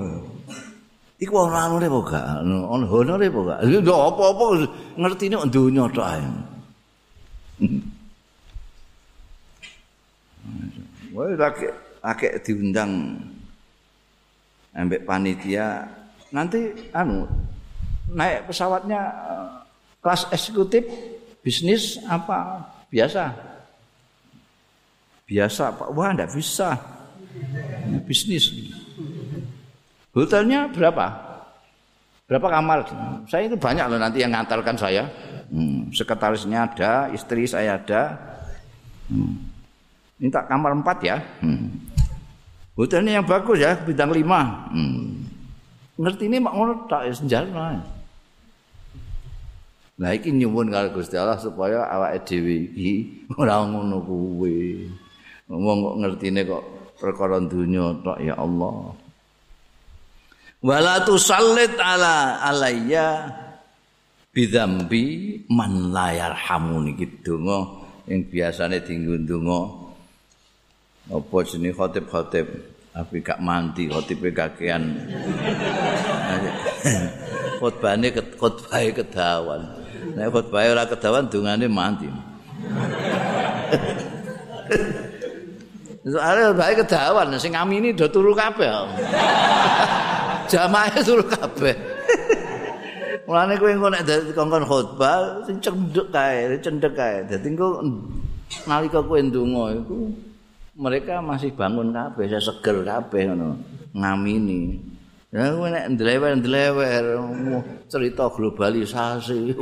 iku 1.24 1.35
ora 1.35 1.66
anune 1.66 1.90
apa 1.90 2.00
gak? 2.07 2.24
Ono 2.46 2.87
honore 2.87 3.26
apa 3.26 3.40
gak? 3.42 3.59
Apa-apa 3.90 4.44
ngertine 4.94 5.37
donya 5.50 5.85
tok 5.90 6.07
ae 6.07 6.22
Wah, 11.18 11.35
akeh 12.14 12.38
diundang 12.46 13.18
ambek 14.70 15.02
panitia. 15.02 15.83
Nanti 16.31 16.70
anu 16.94 17.26
naik 18.14 18.46
pesawatnya 18.46 19.00
eh, 19.02 19.46
kelas 19.98 20.31
eksekutif 20.31 20.87
bisnis 21.42 21.98
apa? 22.07 22.62
Biasa. 22.87 23.35
Biasa 25.26 25.74
pak. 25.74 25.88
Wah 25.90 26.14
ndak 26.14 26.31
bisa. 26.31 26.78
Bisnis. 28.07 28.54
Hotelnya 30.14 30.70
berapa? 30.70 31.07
Berapa 32.31 32.46
kamar? 32.46 32.78
Saya 33.26 33.50
itu 33.50 33.59
banyak 33.59 33.90
loh 33.90 33.98
nanti 33.98 34.22
yang 34.22 34.31
ngantarkan 34.38 34.78
saya. 34.78 35.11
Hmm, 35.50 35.90
sekretarisnya 35.90 36.62
ada 36.62 36.92
istri 37.11 37.42
saya 37.48 37.74
ada. 37.74 38.14
Hmm. 39.11 39.47
Minta 40.18 40.42
kamar 40.44 40.74
empat 40.74 40.98
ya. 41.02 41.16
Hmm. 41.40 41.70
Ini 42.78 43.18
yang 43.18 43.26
bagus 43.26 43.59
ya, 43.59 43.74
bintang 43.74 44.14
lima. 44.14 44.70
Hmm. 44.70 45.26
Ngerti 45.98 46.31
ini 46.31 46.38
mak 46.38 46.54
ngono 46.54 46.87
tak 46.87 47.11
senjata. 47.11 47.83
Nah 49.98 50.11
iki 50.14 50.31
nyuwun 50.31 50.70
karo 50.70 50.94
Gusti 50.94 51.18
Allah 51.18 51.42
supaya 51.42 51.90
awake 51.90 52.22
dhewe 52.22 52.70
iki 52.70 52.90
ora 53.35 53.66
ngono 53.66 53.98
kuwe. 54.07 54.87
Wong 55.50 55.78
kok 55.83 55.96
ngertine 55.98 56.40
kok 56.46 56.64
perkara 57.02 57.42
dunya 57.42 57.98
tok 58.07 58.18
ya 58.22 58.38
Allah. 58.38 58.94
Wala 60.62 61.02
tusallit 61.02 61.74
ala 61.83 62.38
alayya 62.46 63.26
bidzambi 64.31 65.42
man 65.50 65.90
la 65.90 66.14
yarhamuni 66.14 66.94
gitu 66.94 67.42
yang 68.07 68.22
biasane 68.31 68.78
dienggo 68.87 69.18
donga 69.26 69.61
apa 71.09 71.37
jenenge 71.49 71.77
khotib-khotib 71.77 72.47
tapi 72.92 73.16
gak 73.25 73.40
mandi 73.40 73.88
khotibe 73.88 74.29
kakean 74.35 74.92
khotbane 77.61 78.09
khotbahe 78.37 78.92
kedawan 78.92 79.62
nek 80.12 80.29
khotbahe 80.29 80.77
ora 80.77 80.85
kedawan 80.85 81.25
dungane 81.33 81.66
mandi 81.71 82.09
Soalnya 86.09 86.57
baik 86.57 86.88
kedawan, 86.88 87.37
sing 87.37 87.53
ngamini 87.53 87.92
do 87.92 88.09
turu 88.09 88.33
kabeh. 88.33 88.73
Jamaah 90.51 91.05
turu 91.05 91.21
kabeh. 91.21 91.77
Mulane 93.29 93.61
kowe 93.61 93.68
engko 93.68 93.92
nek 93.92 94.09
kongkon 94.33 94.64
khotbah 94.64 95.44
sing 95.44 95.61
cendek 95.61 96.09
kae, 96.09 96.56
cendek 96.65 96.96
kae. 96.96 97.29
Dadi 97.29 97.52
engko 97.52 97.85
nalika 98.65 99.04
kowe 99.04 99.21
ndonga 99.21 99.85
iku 99.85 100.09
mereka 100.79 101.18
masih 101.18 101.50
bangun 101.50 101.90
kabeh 101.90 102.31
saya 102.31 102.38
seger 102.38 102.87
kabeh 102.87 103.26
ngono. 103.29 103.58
Ngamini. 103.98 104.79
Ya 105.29 105.52
kowe 105.52 105.68
nek 105.68 105.92
ndlewer-ndlewer 105.92 107.04
cerita 107.85 108.33
globalisasi 108.33 109.52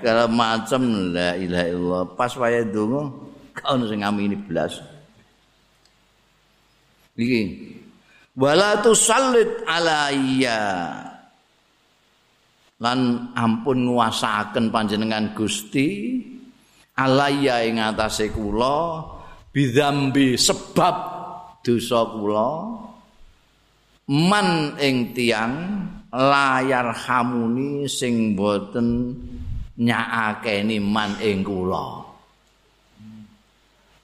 kala 0.00 0.24
macam 0.30 1.12
la 1.12 1.36
ilaha 1.36 1.66
illallah. 1.68 2.04
Pas 2.16 2.32
wae 2.38 2.64
donga 2.70 3.12
kau 3.52 3.76
sing 3.84 4.00
ngamini 4.00 4.38
blas. 4.38 4.80
Iki. 7.18 7.42
Wala 8.32 8.80
tusallit 8.80 9.60
alayya 9.68 10.62
lan 12.80 13.28
ampun 13.36 13.92
nguasaaken 13.92 14.72
panjenengan 14.72 15.36
Gusti 15.36 16.16
alaya 16.96 17.60
ing 17.60 17.76
atase 17.76 18.32
kula 18.32 19.11
bidzambi 19.52 20.34
sebab 20.40 20.96
dosa 21.60 22.08
kula 22.08 22.50
man 24.08 24.74
ing 24.80 25.12
tiang 25.14 25.54
layar 26.10 26.90
hamuni 26.92 27.84
sing 27.86 28.32
boten 28.32 29.14
nyaakeni 29.78 30.76
man 30.80 31.16
ing 31.20 31.44
kula. 31.44 32.04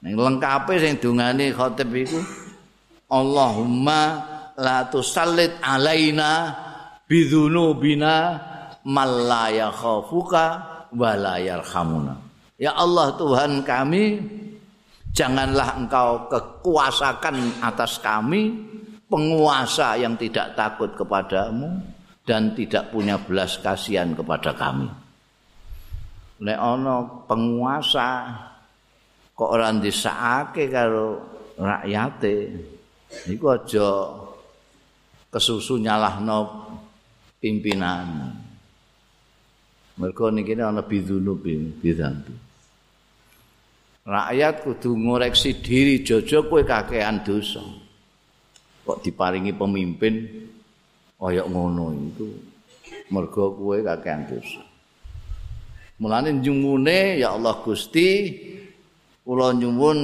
Ning 0.05 0.15
lengkape 0.15 0.79
sing 0.79 1.01
dungane 1.03 1.51
khatib 1.51 1.91
iku 1.91 2.21
Allahumma 3.09 4.01
la 4.61 4.85
tusallit 4.87 5.59
alaina 5.65 6.53
bidzunubina 7.09 8.15
mal 8.85 9.13
la 9.25 9.49
yakhafuka 9.49 10.45
wa 10.93 11.13
la 11.17 11.41
yarhamuna. 11.41 12.15
Ya 12.61 12.77
Allah 12.77 13.17
Tuhan 13.17 13.65
kami 13.65 14.05
janganlah 15.19 15.75
engkau 15.75 16.31
kekuasakan 16.31 17.59
atas 17.59 17.99
kami 17.99 18.55
penguasa 19.11 19.99
yang 19.99 20.15
tidak 20.15 20.55
takut 20.55 20.95
kepadamu 20.95 21.83
dan 22.23 22.55
tidak 22.55 22.95
punya 22.95 23.19
belas 23.19 23.59
kasihan 23.59 24.15
kepada 24.15 24.55
kami. 24.55 24.87
Nek 26.39 26.55
ana 26.55 27.03
penguasa 27.27 28.31
kok 29.35 29.51
ora 29.51 29.75
disakake 29.75 30.71
karo 30.71 31.19
rakyate, 31.59 32.37
iku 33.27 33.59
aja 33.59 33.91
kesusu 35.35 35.83
nyalahno 35.83 36.71
pimpinan. 37.43 38.39
Mergo 39.99 40.31
niki 40.31 40.55
ana 40.55 40.79
bidunu 40.87 41.35
bidantu. 41.83 42.48
Rakyat 44.09 44.65
kudu 44.65 44.97
ngoreksi 44.97 45.61
diri 45.61 46.01
jojo 46.01 46.49
kowe 46.49 46.65
kakean 46.65 47.21
dosa. 47.21 47.61
Kok 48.89 49.05
diparingi 49.05 49.53
pemimpin 49.53 50.25
kaya 51.21 51.45
ngono 51.45 51.93
itu 51.93 52.25
mergo 53.13 53.53
kowe 53.53 53.77
kakean 53.85 54.25
dosa. 54.25 54.65
Mulane 56.01 56.41
nyumune 56.41 57.21
ya 57.21 57.37
Allah 57.37 57.61
Gusti 57.61 58.33
kula 59.29 59.53
nyuwun 59.53 59.99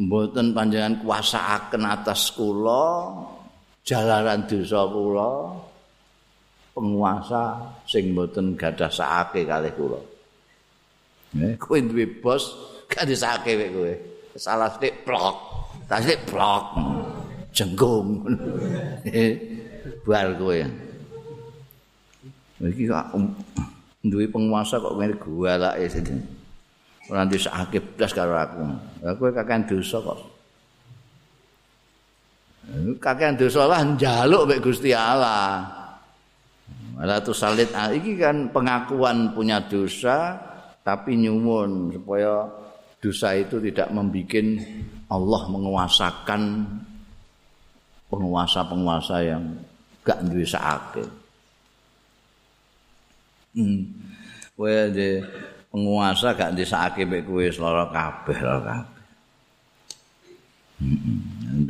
mboten 0.00 0.56
panjenengan 0.56 1.04
kuasaaken 1.04 1.84
atas 1.84 2.32
kula 2.32 3.12
jalaran 3.84 4.48
dosa 4.48 4.80
kula 4.88 5.32
penguasa 6.72 7.68
sing 7.84 8.16
mboten 8.16 8.56
gadah 8.56 8.88
sakake 8.88 9.44
kalih 9.44 9.76
kula. 9.76 10.00
Eh, 11.36 11.60
kowe 11.60 11.76
duwe 11.84 12.08
bos 12.08 12.71
disake 13.08 13.56
wek 13.56 13.70
kowe. 13.72 13.92
Salah 14.36 14.68
sithik 14.72 15.04
blok. 15.08 15.36
Salah 15.88 16.02
sithik 16.04 16.20
blok. 16.28 16.64
Jenggung. 17.52 18.08
Bar 20.06 20.28
kowe. 20.36 20.58
Iki 22.62 22.84
kok 22.86 23.06
um, 23.18 23.26
duwe 24.06 24.30
penguasa 24.30 24.78
kok 24.78 24.94
ngene 24.94 25.18
gualake 25.18 25.90
sing 25.90 26.06
ora 27.10 27.26
disake 27.26 27.82
blas 27.98 28.12
karo 28.14 28.38
aku. 28.38 28.62
Lah 29.02 29.12
kowe 29.18 29.30
kakean 29.34 29.66
dosa 29.66 29.98
kok. 29.98 30.18
Kakean 33.02 33.34
dosa 33.34 33.66
lah 33.66 33.82
njaluk 33.82 34.46
mek 34.46 34.62
Gusti 34.62 34.94
Allah. 34.94 35.82
Malah 36.94 37.18
tu 37.24 37.34
salit 37.34 37.72
ah, 37.74 37.90
iki 37.90 38.14
kan 38.20 38.52
pengakuan 38.54 39.34
punya 39.34 39.58
dosa 39.64 40.38
tapi 40.86 41.18
nyuwun 41.18 41.90
supaya 41.98 42.46
dosa 43.02 43.34
itu 43.34 43.58
tidak 43.58 43.90
membuat 43.90 44.46
Allah 45.10 45.42
menguasakan 45.50 46.42
penguasa-penguasa 48.06 49.16
yang 49.26 49.42
gak 50.06 50.22
duwe 50.22 50.46
sakit. 50.46 51.10
Hmm. 53.58 53.90
Kowe 54.54 54.70
de 54.94 55.18
penguasa 55.68 56.32
gak 56.38 56.54
disake 56.54 57.02
mek 57.02 57.26
kowe 57.26 57.42
lara 57.42 57.90
kabeh 57.90 58.38
lara 58.38 58.60
kabeh. 58.70 59.04
Hmm. 60.78 61.66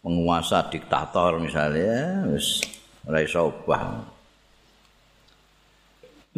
Penguasa 0.00 0.66
diktator 0.72 1.38
misalnya 1.38 2.26
wis 2.34 2.64
ora 3.06 3.20
iso 3.22 3.52
obah. 3.52 4.09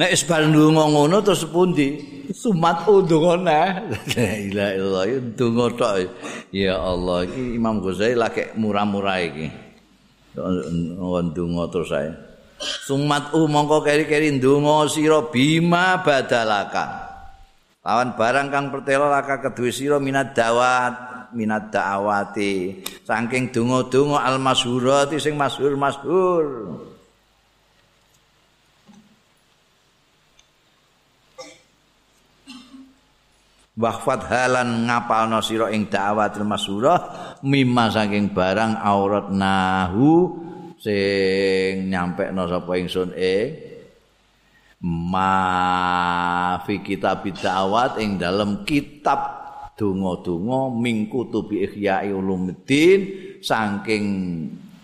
Nek 0.03 0.19
wis 0.19 0.27
bar 0.27 0.43
ndonga 0.51 0.83
ngono 0.91 1.23
terus 1.23 1.47
pundi? 1.47 1.95
Sumat 2.35 2.91
ndonga 2.91 3.39
nah. 3.39 3.87
La 4.19 4.35
ilaha 4.35 4.71
illallah 4.75 5.07
ndonga 5.31 5.67
tok. 5.79 6.11
Ya 6.51 6.75
Allah 6.75 7.23
iki 7.23 7.55
Imam 7.55 7.79
Ghazali 7.79 8.19
lagi 8.19 8.51
murah-murah 8.59 9.23
iki. 9.23 9.47
ndonga 10.35 11.65
terus 11.71 11.95
ae. 11.95 12.11
Sumat 12.83 13.31
u 13.31 13.47
mongko 13.47 13.87
keri-keri 13.87 14.43
ndonga 14.43 14.91
sira 14.91 15.23
bima 15.31 16.03
badalaka. 16.03 17.15
Lawan 17.87 18.19
barang 18.19 18.51
kang 18.51 18.75
pertelo 18.75 19.07
laka 19.07 19.39
kedue 19.39 19.71
sira 19.71 20.03
minat 20.03 20.35
dawat, 20.35 21.31
minat 21.31 21.71
daawati. 21.71 22.83
Saking 23.07 23.55
donga-donga 23.55 24.19
al-masyhurati 24.27 25.23
sing 25.23 25.39
masyhur-masyhur. 25.39 26.91
Wahfat 33.73 34.29
halan 34.29 34.85
ngapalno 34.85 35.41
sira 35.41 35.73
ing 35.73 35.89
da'watul 35.89 36.45
masyhurah 36.45 37.01
mimma 37.41 37.89
saking 37.89 38.37
barang 38.37 38.77
aurat 38.77 39.33
nahu 39.33 40.29
sing 40.77 41.89
nyampe 41.89 42.29
sapa 42.29 42.73
ingsun 42.77 43.17
e 43.17 43.37
ma 44.85 46.61
fi 46.69 46.85
kitab 46.85 47.25
da'wat 47.25 47.97
ing 47.97 48.21
dalam 48.21 48.61
kitab 48.69 49.41
donga-donga 49.73 50.69
ming 50.77 51.09
kutubi 51.09 51.65
ihya 51.65 52.05
ulumuddin 52.13 53.01
saking 53.41 54.05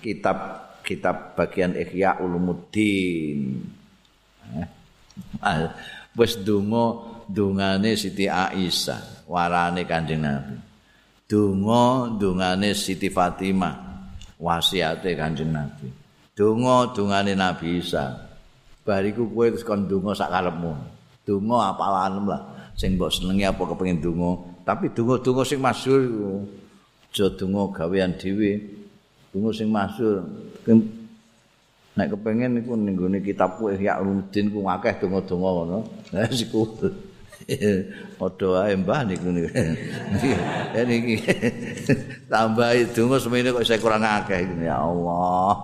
kitab 0.01 0.65
kitab 0.81 1.37
bagian 1.37 1.77
ihya 1.77 2.17
ulumuddin. 2.25 3.69
Eh, 5.45 5.69
wis 6.17 6.41
donga 6.41 7.08
dungane 7.29 7.95
Siti 7.95 8.25
Aisyah 8.27 9.29
warane 9.29 9.85
Kanjeng 9.85 10.25
Nabi. 10.25 10.57
Donga 11.29 12.09
dungane 12.17 12.73
Siti 12.73 13.13
Fatimah 13.13 13.77
wasiate 14.41 15.13
Kanjeng 15.13 15.53
Nabi. 15.53 15.93
Donga 16.33 16.91
dungane 16.97 17.37
Nabi 17.37 17.85
Isa. 17.85 18.25
Bariku 18.89 19.29
kowe 19.29 19.45
terus 19.53 19.69
kon 19.69 19.85
donga 19.85 20.17
sak 20.17 20.33
karepmu. 20.33 20.73
Donga 21.29 21.77
apalan 21.77 22.25
lah 22.25 22.43
sing 22.73 22.97
mbok 22.97 23.13
senengi 23.13 23.45
apa 23.45 23.59
kepengin 23.59 24.01
donga, 24.01 24.39
tapi 24.63 24.89
donga-donga 24.95 25.43
sing 25.43 25.59
masyhur 25.59 26.01
iku 26.07 26.31
aja 27.11 27.27
donga 27.37 27.63
gawean 27.75 28.17
dhewe. 28.17 28.57
Donga 29.29 29.51
sing 29.53 29.69
masyhur 29.69 30.25
nek 31.99 32.09
kepengin 32.15 32.63
iku 32.65 32.79
ning 32.79 32.97
kitabku 33.21 33.75
Ihya 33.77 34.01
Ulumuddin 34.01 34.49
ku 34.49 34.65
akeh 34.65 34.95
donga-donga 35.05 35.49
ngono. 35.53 35.79
Lah 36.17 36.31
siku 36.33 36.65
Padha 38.19 38.49
ae 38.67 38.75
mbah 38.77 39.07
niku 39.07 39.31
niki. 39.31 39.51
Tambah 42.33 42.69
donga 42.93 43.17
semene 43.23 43.55
kok 43.55 43.65
saya 43.65 43.81
kurang 43.81 44.05
akeh 44.05 44.43
ya 44.63 44.83
Allah. 44.83 45.55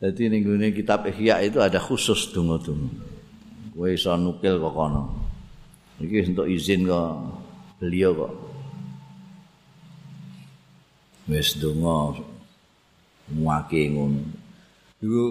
Jadi 0.00 0.32
ning 0.32 0.48
gone 0.48 0.72
kitab 0.72 1.04
Ihya 1.04 1.44
itu 1.44 1.60
ada 1.60 1.76
khusus 1.76 2.32
donga-donga. 2.32 2.88
Kowe 3.76 3.88
iso 3.88 4.16
nukil 4.16 4.56
kok 4.56 4.72
kono. 4.72 5.02
Iki 6.00 6.32
untuk 6.32 6.48
izin 6.48 6.88
kok 6.88 7.20
beliau 7.76 8.16
kok. 8.16 8.32
Wis 11.28 11.52
donga 11.60 12.16
muake 13.28 13.92
ngono. 13.92 14.24
Iku 15.04 15.22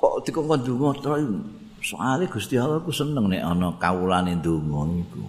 kok 0.00 0.24
dikon 0.24 0.48
donga 0.64 0.90
terus 1.04 1.59
Soale 1.80 2.28
Gusti 2.28 2.60
Allah 2.60 2.84
ku 2.84 2.92
seneng 2.92 3.32
nek 3.32 3.40
ana 3.40 3.72
kawulane 3.80 4.36
ndonga 4.36 4.80
iku. 5.00 5.24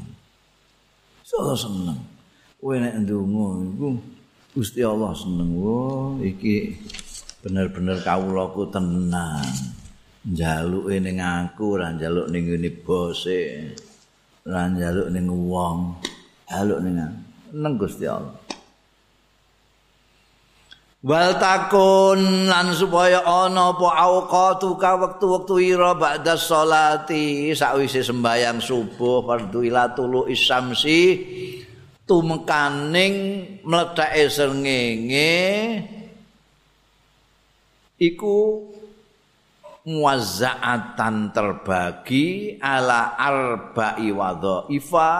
So 1.23 1.55
seneng. 1.55 1.95
Kowe 2.59 2.75
nek 2.75 2.99
ndonga 3.07 3.47
iku 3.71 3.89
Gusti 4.51 4.83
Allah 4.83 5.15
seneng. 5.15 5.55
Oh, 5.63 6.19
iki 6.19 6.75
bener-bener 7.39 8.03
kawulaku 8.03 8.67
tenan. 8.67 9.47
Njaluke 10.27 10.99
ning 10.99 11.23
aku, 11.23 11.79
ora 11.79 11.95
njaluk 11.95 12.27
ning 12.27 12.51
ngene 12.51 12.69
bose. 12.83 13.71
Ora 14.43 14.67
njaluk 14.67 15.07
ning 15.07 15.31
wong. 15.31 16.03
Njaluk 16.51 16.79
ning 16.83 16.95
nang 17.55 17.73
Gusti 17.79 18.05
Allah. 18.11 18.40
Wal 21.01 21.33
takun 21.41 22.45
lan 22.45 22.77
supaya 22.77 23.25
ana 23.25 23.73
apa 23.73 23.89
auqatu 23.89 24.77
ka 24.77 25.01
wektu-wektu 25.01 25.57
ira 25.57 25.97
ba'da 25.97 26.37
sholati. 26.37 27.49
Sakwise 27.57 28.05
sembayang 28.05 28.61
subuh 28.61 29.25
fardhu 29.25 29.65
ila 29.65 29.89
tulu 29.97 30.29
isyamsi 30.29 31.01
tumekaning 32.05 33.15
mlethake 33.65 34.29
srengenge. 34.29 35.33
Iku 37.97 38.69
muazzaatan 39.89 41.33
terbagi 41.33 42.61
ala 42.61 43.17
arba'i 43.17 44.13
wadhaifa 44.13 45.13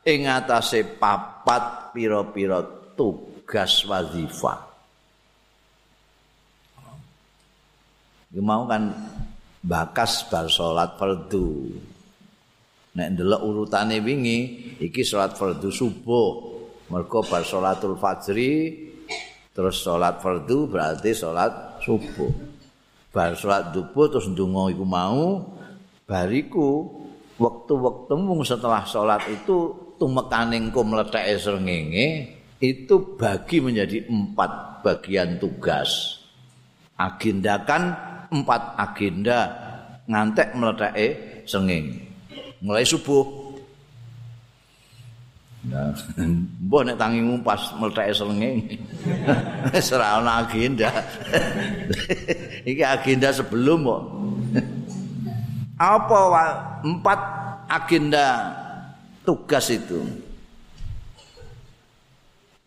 ing 0.00 0.32
atase 0.32 0.96
papat 0.96 1.92
pira-pira 1.92 2.64
tugas 2.96 3.84
wazifah 3.84 4.69
Iki 8.30 8.38
mau 8.38 8.62
kan 8.70 8.94
bakas 9.58 10.30
bar 10.30 10.46
salat 10.46 10.94
fardu. 10.94 11.66
Nek 12.94 13.18
ndelok 13.18 13.42
urutane 13.42 13.98
wingi 13.98 14.38
iki 14.78 15.02
salat 15.02 15.34
fardu 15.34 15.66
subuh. 15.66 16.30
Mergo 16.94 17.26
bar 17.26 17.42
salatul 17.42 17.98
fajri 17.98 18.86
terus 19.50 19.82
salat 19.82 20.22
fardu 20.22 20.70
berarti 20.70 21.10
salat 21.10 21.82
subuh. 21.82 22.30
Bar 23.10 23.34
salat 23.34 23.74
dubuh 23.74 24.06
terus 24.06 24.30
ndonga 24.30 24.70
iku 24.70 24.86
mau 24.86 25.42
bariku 26.06 26.86
waktu-waktu 27.34 28.14
mung 28.14 28.46
setelah 28.46 28.86
salat 28.86 29.26
itu 29.26 29.74
tumekaning 29.98 30.70
ku 30.70 30.86
mletheke 30.86 31.34
srengenge 31.34 32.06
itu 32.62 32.94
bagi 33.18 33.58
menjadi 33.58 34.06
empat 34.06 34.86
bagian 34.86 35.42
tugas. 35.42 36.22
Agendakan 36.94 38.09
empat 38.30 38.78
agenda 38.78 39.50
ngantek 40.06 40.54
meledake 40.54 41.06
senging. 41.46 41.98
Mulai 42.62 42.86
subuh. 42.86 43.26
Nah, 45.60 45.92
mbok 46.64 46.88
nek 46.88 46.96
tangimu 46.96 47.42
pas 47.44 47.60
meledake 47.76 48.14
senging. 48.14 48.58
Wis 49.74 49.90
agenda. 49.92 50.90
Iki 52.70 52.84
agenda 52.86 53.28
sebelum 53.34 53.78
kok. 53.84 54.02
Apa 55.80 56.20
empat 56.86 57.20
agenda 57.66 58.26
tugas 59.26 59.68
itu? 59.72 60.00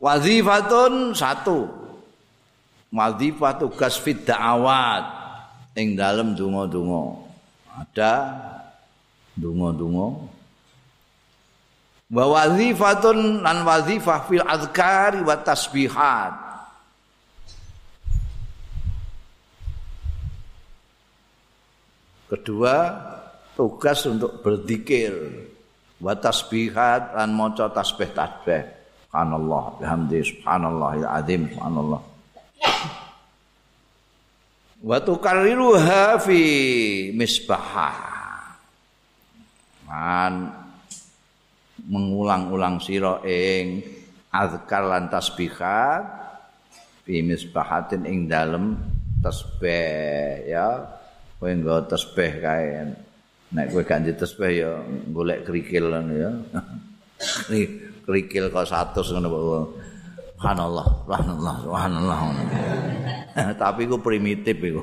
Wazifatun 0.03 1.16
satu. 1.16 1.84
Wazifah 2.93 3.57
tugas 3.57 3.97
fit 3.97 4.22
da'awat. 4.22 5.22
Ing 5.74 5.97
dalem 5.97 6.38
donga-donga 6.38 7.17
ada 7.74 8.13
donga-donga 9.34 10.07
wa 12.13 12.26
wazifatun 12.30 13.41
lan 13.41 13.65
wazifah 13.65 14.30
fil 14.30 14.45
azkari 14.45 15.26
wa 15.26 15.34
tasbihat. 15.41 16.34
Kedua 22.30 22.76
tugas 23.57 24.05
untuk 24.09 24.41
berzikir. 24.45 25.13
Wa 25.97 26.17
tasbihat 26.17 27.15
lan 27.15 27.32
maca 27.34 27.71
tasbih 27.71 28.11
tasbih 28.11 28.67
subhanallah 29.13 29.78
bihamdi 29.78 30.19
subhanallahil 30.26 31.05
azim 31.05 31.45
subhanallah 31.53 32.01
wa 34.84 34.97
tukarriruha 34.99 36.19
fi 36.19 36.41
misbah 37.15 37.71
man 39.88 40.51
mengulang-ulang 41.84 42.79
sira 42.84 43.23
ing 43.23 43.84
azkar 44.31 44.84
lan 44.88 45.07
tasbihat 45.07 46.03
fi 47.03 47.19
misbahatin 47.19 48.07
ing 48.07 48.25
dalem 48.27 48.79
tasbih 49.23 50.47
ya. 50.47 50.67
Kowe 51.39 51.51
nggo 51.51 51.88
tasbih 51.91 52.31
kae. 52.39 52.67
Nek 53.53 53.65
kowe 53.71 53.84
ganti 53.84 54.15
tasbih 54.15 54.51
ya 54.51 54.71
golek 55.11 55.47
krikil 55.47 55.91
ya. 55.91 56.31
Krikil 58.03 58.51
kok 58.51 58.67
100 58.67 58.99
ngono 59.15 59.29
Subhanallah, 60.36 60.88
subhanallah, 61.07 61.55
subhanallah. 61.63 63.22
Tapi 63.61 63.89
iku 63.89 63.97
primitif 63.97 64.57
iku. 64.61 64.81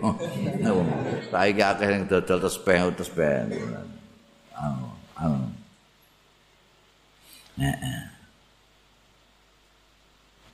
Saiki 1.30 1.62
akeh 1.62 1.86
sing 1.86 2.02
dodol 2.10 2.38
tesbeh 2.42 2.78
tesbeh. 2.98 3.46
Anu, 4.58 4.86
anu. 5.14 5.38
Heeh. 7.60 8.00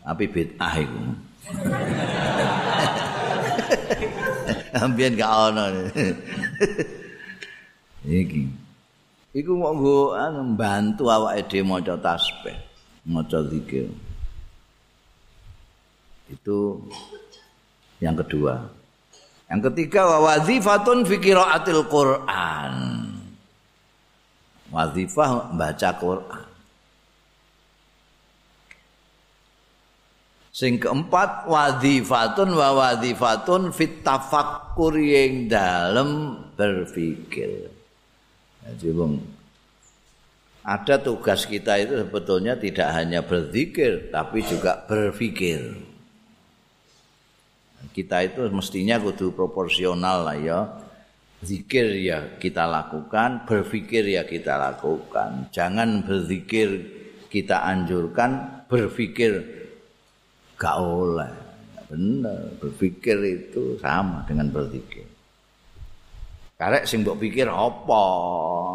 Api 0.07 0.24
bid'ah 0.30 0.74
iku. 0.78 1.01
Ambien 4.84 5.16
gak 5.16 5.32
ono. 5.51 5.64
Iki. 8.07 8.42
Iku 9.36 9.53
mau 9.53 9.76
nggo 9.76 10.16
anu 10.16 10.57
bantu 10.57 11.12
awake 11.12 11.44
dhewe 11.51 11.64
maca 11.68 11.92
tasbih, 12.01 12.57
maca 13.05 13.44
zikir. 13.53 13.88
Itu 16.32 16.80
yang 18.03 18.16
kedua. 18.18 18.66
Yang 19.47 19.61
ketiga 19.70 20.11
wa 20.11 20.18
wazifatun 20.32 21.07
fi 21.07 21.16
qiraatil 21.22 21.86
Qur'an. 21.86 22.74
Wazifah 24.74 25.55
membaca 25.55 25.90
Quran. 25.94 26.47
Sing 30.51 30.80
keempat 30.80 31.47
wazifatun 31.47 32.57
wa 32.57 32.72
wazifatun 32.74 33.76
fit 33.76 34.01
yang 34.01 35.53
dalam 35.53 36.09
berpikir. 36.57 37.68
Jadi 38.66 38.88
bung, 38.90 39.20
ada 40.66 40.99
tugas 40.99 41.47
kita 41.47 41.78
itu 41.78 42.03
sebetulnya 42.03 42.59
tidak 42.59 42.88
hanya 42.90 43.22
berzikir 43.22 44.11
tapi 44.11 44.42
juga 44.42 44.82
berpikir. 44.88 45.76
Kita 47.93 48.26
itu 48.26 48.49
mestinya 48.51 48.97
kudu 48.99 49.34
proporsional 49.37 50.26
lah 50.26 50.39
ya. 50.39 50.61
Zikir 51.45 51.93
ya 52.01 52.41
kita 52.41 52.64
lakukan, 52.64 53.45
berpikir 53.45 54.09
ya 54.09 54.24
kita 54.24 54.57
lakukan. 54.57 55.53
Jangan 55.53 56.03
berzikir 56.03 56.80
kita 57.28 57.61
anjurkan, 57.61 58.64
berpikir 58.66 59.45
gak 60.57 60.76
oleh. 60.80 61.30
Benar, 61.87 62.57
berpikir 62.59 63.14
itu 63.22 63.78
sama 63.78 64.26
dengan 64.26 64.51
berzikir. 64.51 65.07
Karek 66.57 66.89
sing 66.89 67.05
mbok 67.05 67.20
pikir 67.20 67.47
apa? 67.53 68.05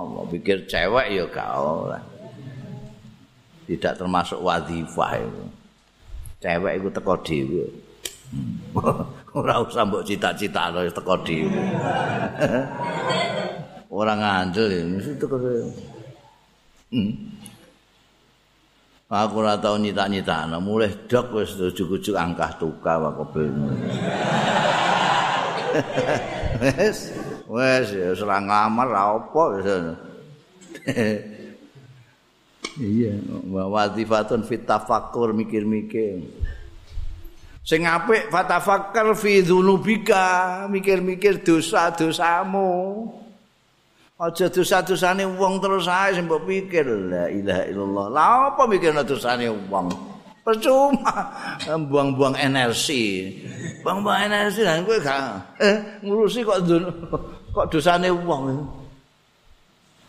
Mbok 0.05 0.25
pikir 0.37 0.69
cewek 0.69 1.17
ya 1.17 1.25
gak 1.27 1.51
oleh. 1.57 2.03
Tidak 3.65 3.97
termasuk 3.97 4.37
wazifah 4.37 5.11
itu. 5.17 5.43
Cewek 6.39 6.73
itu 6.77 6.87
teko 6.93 7.13
dhewe. 7.25 7.65
ora 9.39 9.59
usah 9.59 9.83
mbok 9.83 10.07
cita-cita 10.07 10.71
karo 10.71 10.87
teko 10.87 11.15
dhewe. 11.23 11.51
ora 13.99 14.13
ngandel 14.15 14.97
mesti 14.97 15.13
teko 15.19 15.37
Hmm. 16.91 17.15
Aku 19.07 19.43
ora 19.43 19.55
tau 19.55 19.79
nyita-nyita, 19.79 20.47
mulai 20.59 20.91
dok 21.07 21.39
wis 21.39 21.55
ujug-ujug 21.55 22.15
angkah 22.15 22.51
tuka 22.55 22.99
wae 22.99 23.11
kobel. 23.15 23.47
Wes, 26.59 27.15
wes 27.55 27.87
ya 27.95 28.11
ora 28.11 28.37
ngamar 28.43 28.87
ra 28.91 29.01
apa 29.19 29.41
wis. 29.55 29.67
Iya, 32.79 33.19
wazifatun 33.51 34.47
fit 34.47 34.63
tafakkur 34.63 35.35
mikir-mikir. 35.35 36.23
Sing 37.71 37.87
apik 37.87 38.27
fatafakkar 38.27 39.15
fi 39.15 39.39
dzunubika, 39.39 40.67
mikir-mikir 40.67 41.39
dosa-dosamu. 41.39 42.67
Aja 44.19 44.51
dosa-dosane 44.51 45.23
wong 45.23 45.63
terus 45.63 45.87
ae 45.87 46.11
sing 46.11 46.27
pikir 46.27 46.83
la 46.83 47.31
ilaha 47.31 47.63
illallah. 47.71 48.05
Lah 48.11 48.31
apa 48.51 48.67
mikirna 48.67 49.07
dosane 49.07 49.47
wong? 49.71 49.87
Percuma 50.43 51.31
buang-buang 51.87 52.35
energi. 52.43 53.39
Buang-buang 53.79 54.19
energi 54.27 54.67
lan 54.67 54.83
kowe 54.83 54.99
gak 54.99 55.55
eh 55.63 56.03
ngurusi 56.03 56.43
kok 56.43 56.59
kok 57.55 57.65
dosane 57.71 58.11
wong. 58.11 58.67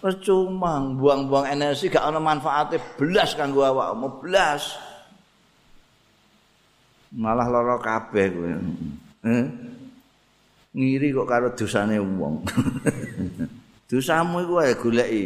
Percuma 0.03 0.83
buang-buang 0.99 1.47
energi 1.47 1.87
gak 1.87 2.11
ana 2.11 2.19
manfaate 2.19 2.99
belas 2.99 3.39
kanggo 3.39 3.63
awakmu 3.63 4.19
belas. 4.19 4.92
Malah 7.13 7.49
lara 7.49 7.77
kabeh 7.77 8.27
kowe. 8.33 8.53
Eh? 9.29 9.45
ngiri 10.73 11.13
kok 11.13 11.29
karo 11.29 11.53
dosane 11.53 12.01
wong. 12.01 12.41
Dosamu 13.93 14.41
iku 14.41 14.55
ae 14.65 14.73
goleki. 14.73 15.25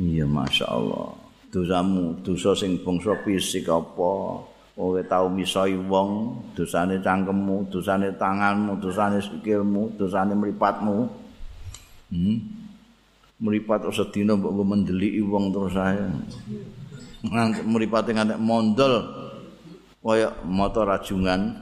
Iya 0.00 0.24
masyaallah. 0.24 1.12
Dosamu 1.52 2.16
dosa 2.24 2.56
sing 2.56 2.80
bangsa 2.80 3.12
fisik 3.20 3.68
apa? 3.68 4.40
Kowe 4.72 5.00
tau 5.04 5.28
misoi 5.28 5.76
wong 5.76 6.40
dosane 6.56 7.04
cangkemmu 7.04 7.68
dosane 7.68 8.16
tanganmu 8.16 8.80
dosane 8.80 9.20
sikilmu 9.20 10.00
dosane 10.00 10.32
mripatmu. 10.32 10.96
Hmm? 12.08 12.38
Mripat 13.38 13.92
sedina 13.92 14.34
mbok 14.34 14.64
mendeliki 14.64 15.20
wong 15.20 15.52
terus 15.52 15.76
ae. 15.76 16.00
Mripate 17.68 18.16
nganti 18.16 18.40
mondol 18.40 19.27
kaya 20.08 20.32
mata 20.48 20.88
rajungan. 20.88 21.60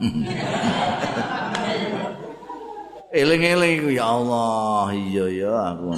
Eling-eling 3.11 3.91
ya 3.91 4.07
Allah 4.07 4.87
iya 4.95 5.25
ya 5.27 5.51
aku 5.75 5.91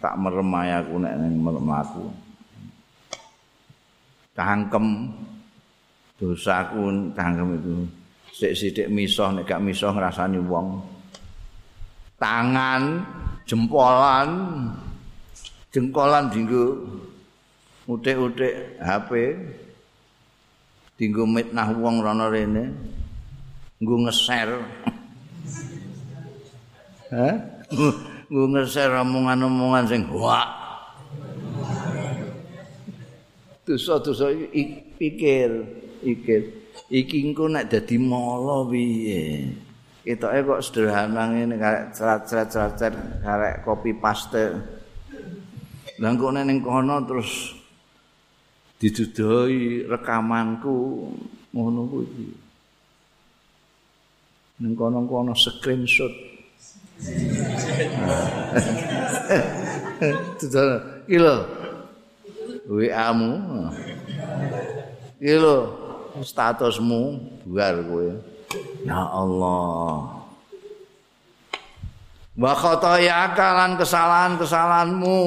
tak 0.00 0.14
merem 0.16 0.48
aku 0.48 0.94
nek 0.96 1.14
ning 1.20 1.34
merem 1.40 1.68
aku 1.68 2.04
cangkem 4.32 5.12
dosaku 6.16 7.12
cangkem 7.12 7.48
itu. 7.60 7.74
Sik-sik 8.32 8.88
misoh 8.88 9.34
nek 9.34 9.44
gak 9.44 9.60
misoh 9.60 9.92
ngrasani 9.92 10.40
wong. 10.40 10.80
Tangan 12.16 13.04
jempolan 13.44 14.30
jengkolan 15.68 16.32
dinggo 16.32 16.80
utik-utik 17.88 18.78
HP 18.80 19.36
dinggo 20.98 21.24
mitnah 21.24 21.70
wong 21.78 22.02
rono 22.02 22.26
rene 22.26 22.74
nggo 23.78 23.96
ngeser 24.02 24.50
Hah? 27.08 27.34
Nggo 28.28 28.44
ngeser 28.52 28.92
omongan-omongan 29.00 29.84
sing 29.88 30.02
wak. 30.12 30.48
Dosa-dosa 33.64 34.32
pikir, 35.00 35.50
pikir. 36.04 36.40
Iki 36.88 37.16
engko 37.32 37.48
nek 37.48 37.72
dadi 37.72 37.96
mala 37.96 38.64
piye? 38.68 39.56
Ketoke 40.04 40.40
kok 40.40 40.64
sederhana 40.64 41.32
ngene 41.32 41.56
karek 41.60 41.92
cerat-cerat 41.96 42.96
karek 43.24 43.54
kopi 43.64 43.92
paste. 43.96 44.56
Lah 46.00 46.12
kok 46.12 46.32
ning 46.32 46.60
kono 46.60 47.04
terus 47.08 47.57
didudoi 48.78 49.84
rekamanku 49.90 50.74
ngono 51.54 51.80
kuwi. 51.90 52.26
Ning 54.58 54.74
kono-kono 54.74 55.34
screenshot 55.38 56.10
Iki 61.06 61.18
lho. 61.18 61.36
WA-mu. 62.68 63.32
Iki 65.22 65.36
lho 65.38 65.56
statusmu 66.26 67.02
buar 67.46 67.78
kowe. 67.86 68.08
Ya 68.82 68.98
Allah. 68.98 70.18
Wa 72.38 72.52
khatayaka 72.54 73.46
lan 73.54 73.70
kesalahan-kesalahanmu. 73.78 75.18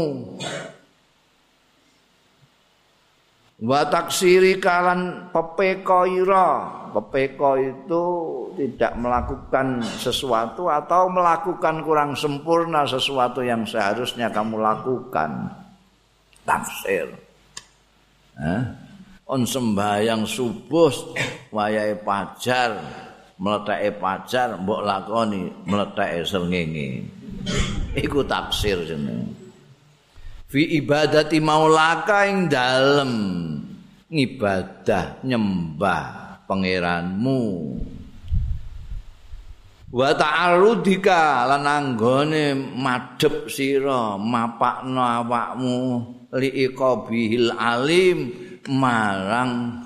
Wa 3.62 3.86
taksiri 3.86 4.58
kalan 4.58 5.30
pepeko 5.30 6.10
ira. 6.10 6.50
Pepeko 6.92 7.56
itu 7.62 8.04
tidak 8.58 8.98
melakukan 8.98 9.86
sesuatu 9.86 10.68
atau 10.68 11.08
melakukan 11.08 11.86
kurang 11.86 12.18
sempurna 12.18 12.84
sesuatu 12.90 13.46
yang 13.46 13.62
seharusnya 13.64 14.34
kamu 14.34 14.60
lakukan. 14.60 15.54
Tafsir. 16.42 17.06
Eh? 18.42 18.62
On 19.30 19.46
sembahyang 19.46 20.26
subuh 20.28 20.92
wayahe 21.54 21.96
pajar, 22.02 22.76
mleteke 23.40 23.96
pajar 24.02 24.58
mbok 24.60 24.82
lakoni 24.84 25.48
mleteke 25.70 26.26
srengenge. 26.26 27.06
Iku 27.94 28.26
tafsir 28.26 28.84
jenenge. 28.84 29.41
Fi 30.52 30.76
ibadati 30.76 31.40
maulaka 31.40 32.28
ing 32.28 32.52
dalem 32.52 33.12
ngibadah 34.12 35.24
nyembah 35.24 36.44
pangeranmu. 36.44 37.44
wa 39.92 40.10
ta'arudika 40.16 41.44
lan 41.52 41.68
anggone 41.68 42.56
madhep 42.56 43.52
sira 43.52 44.16
mapakno 44.16 45.04
awakmu 45.04 45.78
liqabihil 46.32 47.52
alim 47.60 48.32
marang 48.72 49.84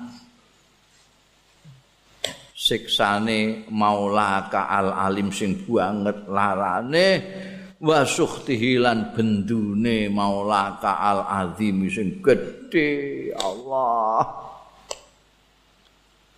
siksane 2.54 3.66
maulaka 3.66 4.70
al 4.70 4.94
alim 5.10 5.34
sing 5.34 5.58
banget 5.66 6.22
larane 6.30 7.08
wa 7.76 8.00
sukhtihi 8.08 8.80
lan 8.80 9.12
bendune 9.12 10.08
maulaka 10.08 10.96
al 10.96 11.20
azim 11.28 11.84
sing 11.92 12.24
gedhe 12.24 13.32
Allah 13.36 14.46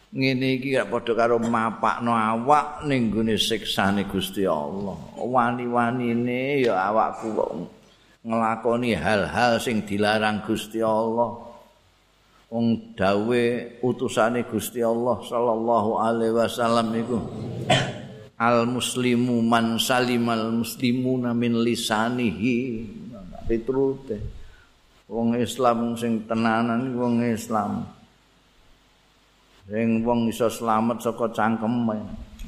ngene 0.09 0.57
iki 0.57 0.73
gak 0.73 0.89
padha 0.89 1.13
karo 1.13 1.37
mapakno 1.37 2.17
awak 2.17 2.89
ning 2.89 3.13
gone 3.13 3.37
siksane 3.37 4.09
Gusti 4.09 4.49
Allah. 4.49 4.97
Wani-wanine 5.21 6.65
ya 6.65 6.89
awakku 6.89 7.37
kok 7.37 7.51
nglakoni 8.25 8.97
hal-hal 8.97 9.61
sing 9.61 9.85
dilarang 9.85 10.41
Gusti 10.49 10.81
Allah. 10.81 11.45
Wong 12.49 12.97
dawe 12.97 13.45
utusane 13.85 14.49
Gusti 14.49 14.81
Allah 14.81 15.21
sallallahu 15.21 15.91
alaihi 16.01 16.33
wasallam 16.33 16.89
iku 16.97 17.21
al 18.39 18.71
muslimu 18.71 19.43
man 19.43 19.83
salimal 19.83 20.55
muslimuna 20.55 21.35
min 21.35 21.59
lisanihi. 21.59 22.87
Pitrute 23.51 24.17
wong 25.11 25.35
Islam 25.37 25.99
sing 25.99 26.25
tenanan 26.25 26.95
wong 26.95 27.27
Islam. 27.27 27.83
Sing 29.67 30.07
wong 30.07 30.31
iso 30.31 30.47
slamet 30.47 31.03
saka 31.03 31.29
cangkem 31.35 31.91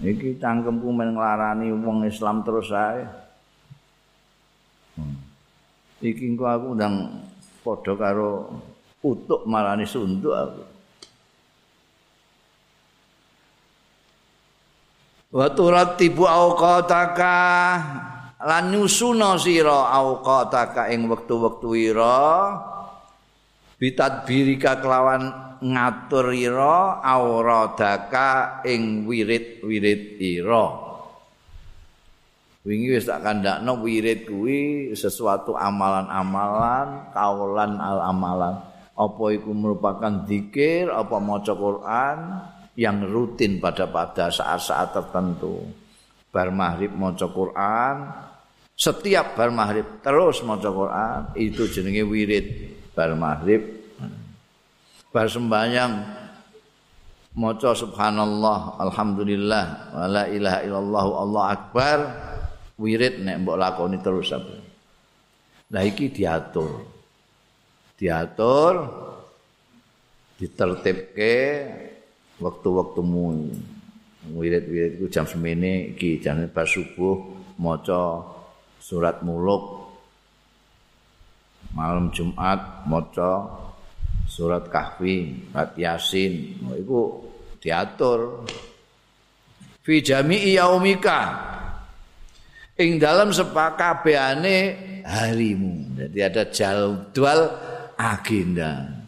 iki 0.01 0.38
cangkemku 0.41 0.88
men 0.95 1.18
nglarani 1.18 1.74
wong 1.74 2.07
Islam 2.07 2.47
terus 2.47 2.70
ae. 2.72 3.05
Hmm. 4.97 5.30
iki 6.01 6.32
engko 6.32 6.49
aku 6.49 6.68
ndang 6.76 6.97
padha 7.61 7.93
karo 7.93 8.49
utuk 9.05 9.45
marani 9.45 9.84
sunduk 9.84 10.32
aku 10.32 10.62
wa 15.31 15.47
turattibu 15.47 16.26
auqataka 16.26 17.39
lan 18.43 18.64
nyusuna 18.74 19.39
sira 19.39 19.95
auqataka 19.95 20.91
ing 20.91 21.07
wektu-wektu 21.07 21.70
ira 21.78 22.59
bitadbirika 23.78 24.83
kelawan 24.83 25.31
ngatur 25.62 26.35
ira 26.35 26.99
auradaka 27.05 28.61
ing 28.66 29.05
wirid-wirid 29.07 30.18
ira. 30.18 30.89
Wingi 32.61 32.93
wis 32.93 33.09
tak 33.09 33.24
kandakno 33.24 33.81
wirid 33.81 34.28
kuwi 34.28 34.93
sesuatu 34.93 35.57
amalan-amalan 35.57 37.09
kaulan 37.16 37.81
al-amalan. 37.81 38.61
Apa 38.93 39.24
iku 39.33 39.57
merupakan 39.57 40.28
zikir 40.28 40.93
apa 40.93 41.16
maca 41.16 41.57
Quran 41.57 42.18
yang 42.79 43.03
rutin 43.07 43.59
pada 43.59 43.91
pada 43.91 44.31
saat-saat 44.31 44.95
tertentu. 44.95 45.66
Bar 46.31 46.55
maghrib 46.55 46.95
maca 46.95 47.27
Quran 47.27 47.97
setiap 48.81 49.37
bar 49.37 49.53
maghrib 49.53 50.01
terus 50.01 50.41
maca 50.41 50.73
Quran 50.73 51.21
itu 51.37 51.68
jenenge 51.68 52.01
wirid 52.09 52.47
bar 52.97 53.12
maghrib. 53.12 53.61
Bar 55.12 55.29
sembahyang 55.29 55.93
maca 57.37 57.77
subhanallah 57.77 58.81
alhamdulillah 58.81 59.64
wala 59.93 60.23
ilaha 60.33 60.59
illallah 60.64 61.07
Allah 61.12 61.43
akbar 61.53 61.99
wirid 62.81 63.21
nek 63.21 63.45
mbok 63.45 63.59
lakoni 63.61 63.99
terus 64.01 64.33
apa 64.33 64.57
lah 65.71 65.83
iki 65.85 66.11
diatur. 66.11 66.83
Diatur 68.01 68.75
ditertibke 70.41 71.37
waktu-waktumu 72.41 73.53
wirid-wirid 74.32 75.01
itu 75.01 75.07
jam 75.12 75.24
semene 75.28 75.95
iki 75.97 76.20
jam 76.20 76.41
pas 76.53 76.68
subuh 76.68 77.20
maca 77.61 78.24
surat 78.80 79.20
muluk. 79.20 79.93
Malam 81.70 82.11
Jumat 82.11 82.82
maca 82.88 83.47
surat 84.26 84.66
kahfi 84.66 85.47
surat 85.53 85.70
yasin. 85.78 86.59
Itu 86.74 87.22
diatur. 87.62 88.49
Fi 89.80 90.03
jami'i 90.03 90.59
yaumika 90.59 91.20
ing 92.76 92.99
dalam 93.01 93.30
sepakabehane 93.30 94.57
harimu. 95.05 95.95
Jadi 95.97 96.18
ada 96.20 96.43
jadwal 96.49 97.41
agenda 97.97 99.01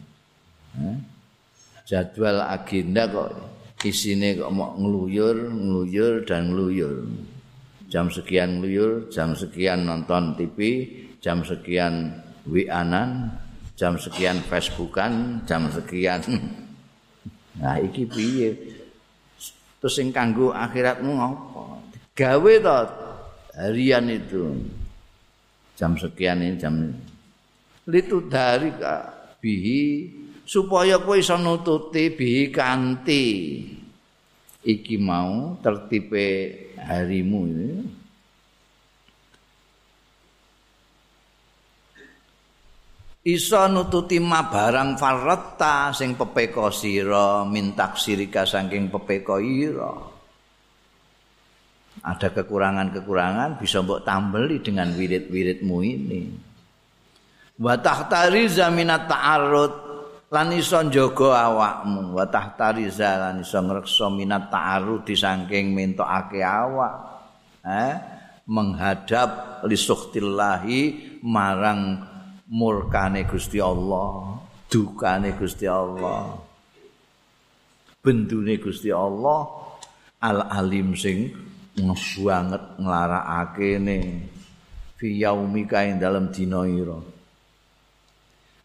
jadwal 1.93 2.41
agenda 2.49 3.05
kok 3.05 3.29
isine 3.85 4.41
kok 4.41 4.49
mau 4.49 4.73
ngeluyur 4.73 5.53
ngeluyur 5.53 6.25
dan 6.25 6.49
ngeluyur 6.49 7.05
jam 7.85 8.09
sekian 8.09 8.57
ngeluyur 8.57 9.13
jam 9.13 9.37
sekian 9.37 9.85
nonton 9.85 10.33
TV 10.33 10.89
jam 11.21 11.45
sekian 11.45 12.17
wianan 12.49 13.29
jam 13.77 13.93
sekian 14.01 14.41
Facebookan 14.41 15.45
jam 15.45 15.69
sekian. 15.69 16.21
Nah 17.53 17.77
iki 17.77 18.09
piye? 18.09 18.49
Terus 19.77 19.93
sing 19.93 20.09
kanggo 20.09 20.49
akhiratmu 20.49 21.21
ngopo? 21.21 21.85
Gawe 22.17 22.53
to 22.57 22.77
harian 23.53 24.09
itu. 24.09 24.57
Jam 25.77 25.93
sekian 25.93 26.41
ini 26.41 26.57
jam 26.57 26.97
litu 27.85 28.25
dari 28.25 28.73
bihi 29.37 30.09
supaya 30.53 31.01
kowe 31.01 31.17
iso 31.17 31.33
nututi 31.41 32.13
bihi 32.13 32.53
kanti 32.53 33.25
iki 34.61 34.95
mau 35.01 35.57
tertipe 35.57 36.25
harimu 36.77 37.41
ini. 37.49 37.71
Iso 43.23 43.65
nututi 43.71 44.19
ma 44.19 44.45
barang 44.51 44.99
farrata 44.99 45.95
sing 45.95 46.13
pepeko 46.19 46.69
sira 46.69 47.47
mintak 47.47 47.95
sirika 47.97 48.43
saking 48.45 48.93
pepeko 48.93 49.39
ira. 49.41 49.95
Ada 52.03 52.35
kekurangan-kekurangan 52.35 53.63
bisa 53.63 53.79
mbok 53.79 54.03
tambeli 54.03 54.59
dengan 54.59 54.91
wirid-wiridmu 54.91 55.77
ini. 55.87 56.23
Wa 57.63 57.79
tahtariza 57.79 58.67
minat 58.75 59.07
ta'arrud 59.07 59.82
lan 60.33 60.49
iso 60.57 60.81
njaga 60.81 61.45
awakmu 61.53 62.17
wa 62.17 62.25
tahtariza 62.25 63.21
lan 63.21 63.45
iso 63.45 63.61
ngreksa 63.61 64.09
minat 64.09 64.49
ta'arrud 64.49 65.05
disangking 65.05 65.77
mentokake 65.77 66.41
awak 66.41 67.21
eh 67.61 67.93
menghadap 68.49 69.61
lisuhtillahi 69.63 70.81
marang 71.23 72.03
murkane 72.51 73.23
Gusti 73.23 73.57
Allah, 73.63 74.35
dukane 74.67 75.31
Gusti 75.39 75.63
Allah. 75.63 76.35
Bendune 78.03 78.59
Gusti 78.59 78.91
Allah 78.91 79.47
Al-Alim 80.19 80.91
sing 80.99 81.31
banget 81.73 82.63
nglarakake 82.77 83.79
ne 83.79 83.97
fi 84.99 85.07
yaumika 85.23 85.87
ing 85.87 86.03
dalem 86.03 86.27
dina 86.35 86.67
ira. 86.67 87.12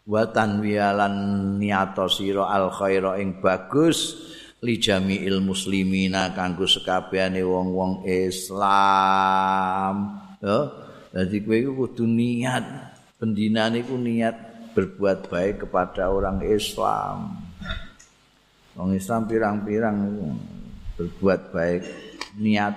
Wa 0.09 0.25
tanwialan 0.33 1.15
niyato 1.61 2.09
sira 2.09 2.49
al 2.49 2.73
khaira 2.73 3.21
ing 3.21 3.37
bagus 3.37 4.17
li 4.65 4.81
jami'il 4.81 5.37
muslimina 5.45 6.33
kanggo 6.33 6.65
sekabehane 6.65 7.45
wong-wong 7.45 8.09
Islam. 8.09 9.95
Ya, 10.41 10.57
dadi 11.13 11.37
kowe 11.45 11.85
kudu 11.85 12.09
niat 12.09 12.89
Pendina 13.19 13.67
niku 13.67 13.99
niat 13.99 14.71
berbuat 14.71 15.27
baik 15.27 15.67
kepada 15.67 16.07
orang 16.07 16.39
Islam. 16.39 17.35
Orang 18.79 18.95
Islam 18.95 19.27
pirang-pirang 19.27 20.07
berbuat 20.95 21.51
baik 21.51 21.83
niat. 22.39 22.71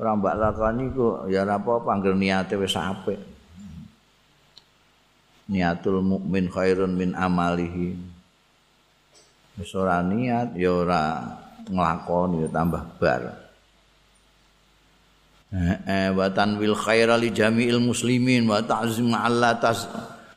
Orang 0.00 0.24
mbak 0.24 0.40
lakoni 0.40 0.88
ku 0.88 1.28
ya 1.28 1.44
apa 1.44 1.84
panggil 1.84 2.16
niatnya 2.16 2.56
wis 2.56 2.72
apik. 2.80 3.33
Niatul 5.44 6.00
mukmin 6.00 6.48
khairun 6.48 6.96
min 6.96 7.12
amalihi. 7.12 7.92
Wis 9.60 9.70
niat 9.76 10.56
ya 10.58 10.70
ora 10.72 11.20
nglakoni 11.68 12.48
tambah 12.50 12.84
bar. 12.98 13.44
eh 15.86 16.10
wa 16.10 16.26
tanwil 16.34 16.74
khaira 16.74 17.14
li 17.14 17.30
jami'il 17.30 17.78
muslimin 17.78 18.50
wa 18.50 18.58
ta'zim 18.58 19.14
Allah 19.14 19.54
tas 19.62 19.86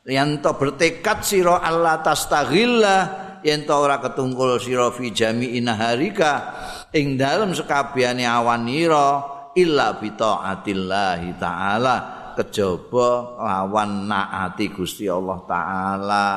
yen 0.06 0.38
to 0.46 0.54
bertekad 0.54 1.26
sira 1.26 1.58
Allah 1.58 2.06
tastaghilla 2.06 2.98
yen 3.42 3.66
to 3.66 3.74
ora 3.74 3.98
ketungkul 3.98 4.62
sira 4.62 4.94
fi 4.94 5.10
jami'in 5.10 5.66
harika 5.74 6.54
ing 6.94 7.18
dalem 7.18 7.58
sekabehane 7.58 8.30
awanira 8.30 9.26
illa 9.58 9.98
bi 9.98 10.14
taatillah 10.14 11.22
taala 11.42 11.96
kejaba 12.38 13.42
lawan 13.42 14.06
naati 14.06 14.70
Gusti 14.70 15.10
Allah 15.10 15.42
taala. 15.50 16.28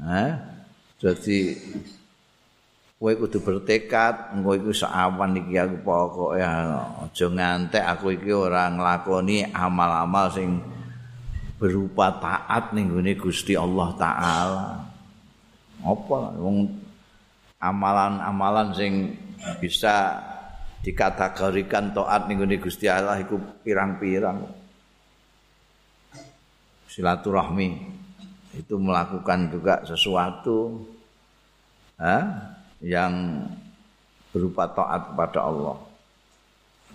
Eh? 0.00 0.30
Jadi 1.02 1.38
kowe 3.00 3.12
kudu 3.16 3.42
bertekad 3.42 4.38
engko 4.38 4.54
iku 4.54 4.72
sawan 4.76 5.34
iki 5.40 5.56
aku 5.56 5.76
pokoke 5.82 6.38
aja 6.38 7.26
ngantek 7.26 7.84
aku 7.84 8.12
iki 8.14 8.30
ora 8.30 8.68
nglakoni 8.68 9.48
amal-amal 9.50 10.28
sing 10.30 10.60
berupa 11.58 12.12
taat 12.22 12.70
ning 12.76 12.92
gone 12.92 13.12
Gusti 13.18 13.58
Allah 13.58 13.88
taala. 13.98 14.68
Apa? 15.82 16.38
Wong 16.38 16.70
amalan-amalan 17.60 18.68
sing 18.76 18.92
bisa 19.60 20.16
dikategorikan 20.80 21.92
taat 21.92 22.24
ning 22.28 22.40
Gusti 22.56 22.88
Allah 22.88 23.20
iku 23.20 23.36
pirang-pirang 23.60 24.48
silaturahmi 26.90 27.68
itu 28.56 28.74
melakukan 28.80 29.52
juga 29.52 29.84
sesuatu 29.86 30.82
ha? 32.00 32.18
yang 32.82 33.44
berupa 34.34 34.66
taat 34.70 35.14
kepada 35.14 35.40
Allah. 35.46 35.76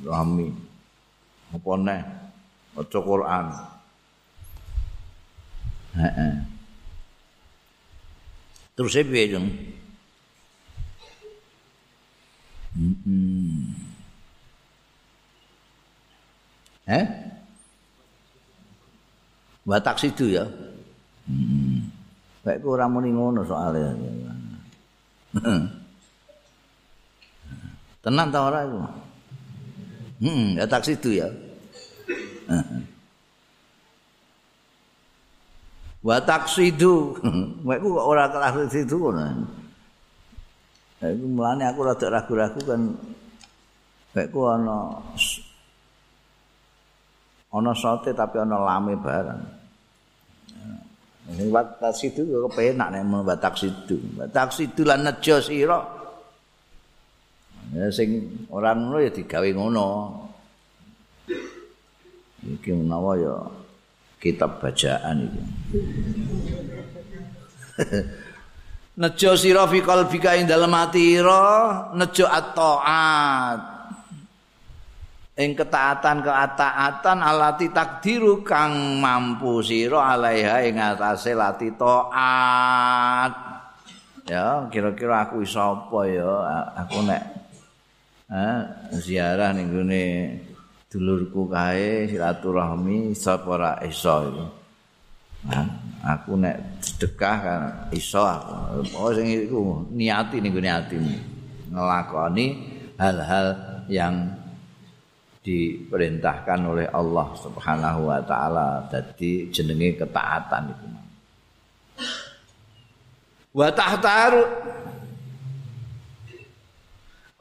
Rami. 0.04 0.52
Apa 1.56 1.72
neh? 1.80 2.02
Maca 2.76 3.00
Quran. 3.00 3.46
Heeh. 5.96 6.36
Terus 8.76 9.00
piye, 9.08 9.32
Jung? 9.32 9.48
Hmm. 12.76 13.72
Eh? 16.86 17.06
Batak 19.66 19.98
situ 19.98 20.36
ya. 20.36 20.46
Hmm. 21.26 21.90
Kayak 22.46 22.62
kurang 22.62 22.94
muni 22.94 23.10
ngono 23.10 23.42
soalnya. 23.48 23.90
Tenang 28.06 28.30
ta 28.30 28.40
ora 28.46 28.62
iku? 28.70 28.86
Hmm, 30.22 30.54
ya 30.54 30.70
tak 30.70 30.86
situ 30.86 31.10
ya. 31.18 31.26
Wa 36.06 36.22
taksidu. 36.22 37.18
Kok 37.66 38.06
ora 38.06 38.30
kelas 38.30 38.70
situ 38.70 38.94
ngono. 39.02 39.65
Ya 41.06 41.14
iku 41.14 41.30
mulane 41.30 41.70
aku 41.70 41.86
rada 41.86 42.10
ragu-ragu 42.10 42.58
kan 42.66 42.82
ku 44.34 44.42
ana 44.50 44.98
ana 47.54 47.72
sote 47.78 48.10
tapi 48.10 48.42
ana 48.42 48.58
lame 48.58 48.98
barang. 48.98 49.42
Ini 51.26 51.54
batak 51.54 51.94
situ 51.94 52.26
kok 52.26 52.58
penak 52.58 52.90
nek 52.90 53.06
mau 53.06 53.22
batak 53.22 53.54
situ. 53.54 54.02
Batak 54.18 54.50
situ 54.50 54.82
lan 54.82 55.06
nejo 55.06 55.38
sira. 55.38 55.78
Ya 57.78 57.86
sing 57.94 58.26
ora 58.50 58.74
ngono 58.74 58.98
ya 58.98 59.14
digawe 59.14 59.50
ngono. 59.54 59.90
Iki 62.42 62.82
menawa 62.82 63.14
ya 63.14 63.36
kitab 64.18 64.58
bacaan 64.58 65.22
iki. 65.22 65.42
nejo 68.96 69.32
sira 69.36 69.68
fi 69.68 69.80
qalbika 69.84 70.40
ing 70.40 70.48
dalem 70.48 70.72
atira 70.72 71.44
nejo 71.96 72.26
at-taat. 72.28 73.76
ing 75.36 75.52
ketaatan 75.52 76.24
ketaatan 76.24 77.20
alati 77.20 77.68
takdiru 77.68 78.40
kang 78.40 79.04
mampu 79.04 79.60
sira 79.60 80.16
alaiha 80.16 80.64
ing 80.64 80.80
atase 80.80 81.36
lati 81.36 81.76
taat. 81.76 83.34
Ya 84.26 84.66
kira-kira 84.72 85.28
aku 85.28 85.44
iso 85.44 85.60
apa 85.60 86.00
ya? 86.08 86.32
Aku 86.88 87.04
nek 87.04 87.24
eh, 88.32 88.60
ziarah 88.96 89.52
ning 89.54 89.70
gone 89.70 90.06
dulurku 90.88 91.52
kae 91.52 92.08
silaturahmi 92.08 93.12
sapa 93.12 93.50
ora 93.52 93.72
iso 93.84 94.32
aku 96.06 96.38
nek 96.38 96.82
sedekah 96.82 97.38
kan 97.42 97.62
iso 97.94 98.22
aku. 98.22 98.86
Oh 98.98 99.10
sing 99.14 99.26
iku 99.30 99.86
niati 99.90 100.38
ning 100.42 100.54
atimu. 100.54 101.16
Ngelakoni 101.74 102.46
hal-hal 102.96 103.48
yang 103.90 104.32
diperintahkan 105.46 106.60
oleh 106.66 106.90
Allah 106.90 107.28
Subhanahu 107.38 108.10
wa 108.10 108.22
taala 108.26 108.90
dadi 108.90 109.54
jenenge 109.54 110.02
ketaatan 110.02 110.74
itu. 110.74 110.88
Wa 113.54 113.70
tahtaru 113.70 114.44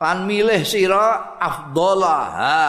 lan 0.04 0.28
milih 0.28 0.68
sira 0.68 1.40
afdolaha 1.40 2.60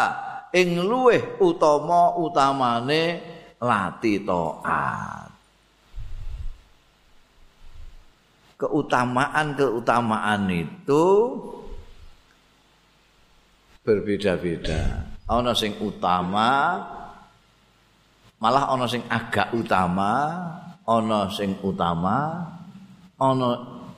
ing 0.56 0.80
luweh 0.80 1.36
utama 1.44 2.16
utamane 2.16 3.20
lati 3.60 4.24
taat. 4.24 5.25
Keutamaan-keutamaan 8.56 10.48
itu 10.48 11.06
berbeda-beda. 13.84 15.06
Ana 15.28 15.52
sing 15.52 15.76
utama, 15.84 16.80
malah 18.40 18.72
ana 18.72 18.88
sing 18.88 19.04
agak 19.12 19.52
utama, 19.52 20.32
ana 20.88 21.28
sing 21.30 21.58
utama, 21.62 22.48
ana 23.20 23.50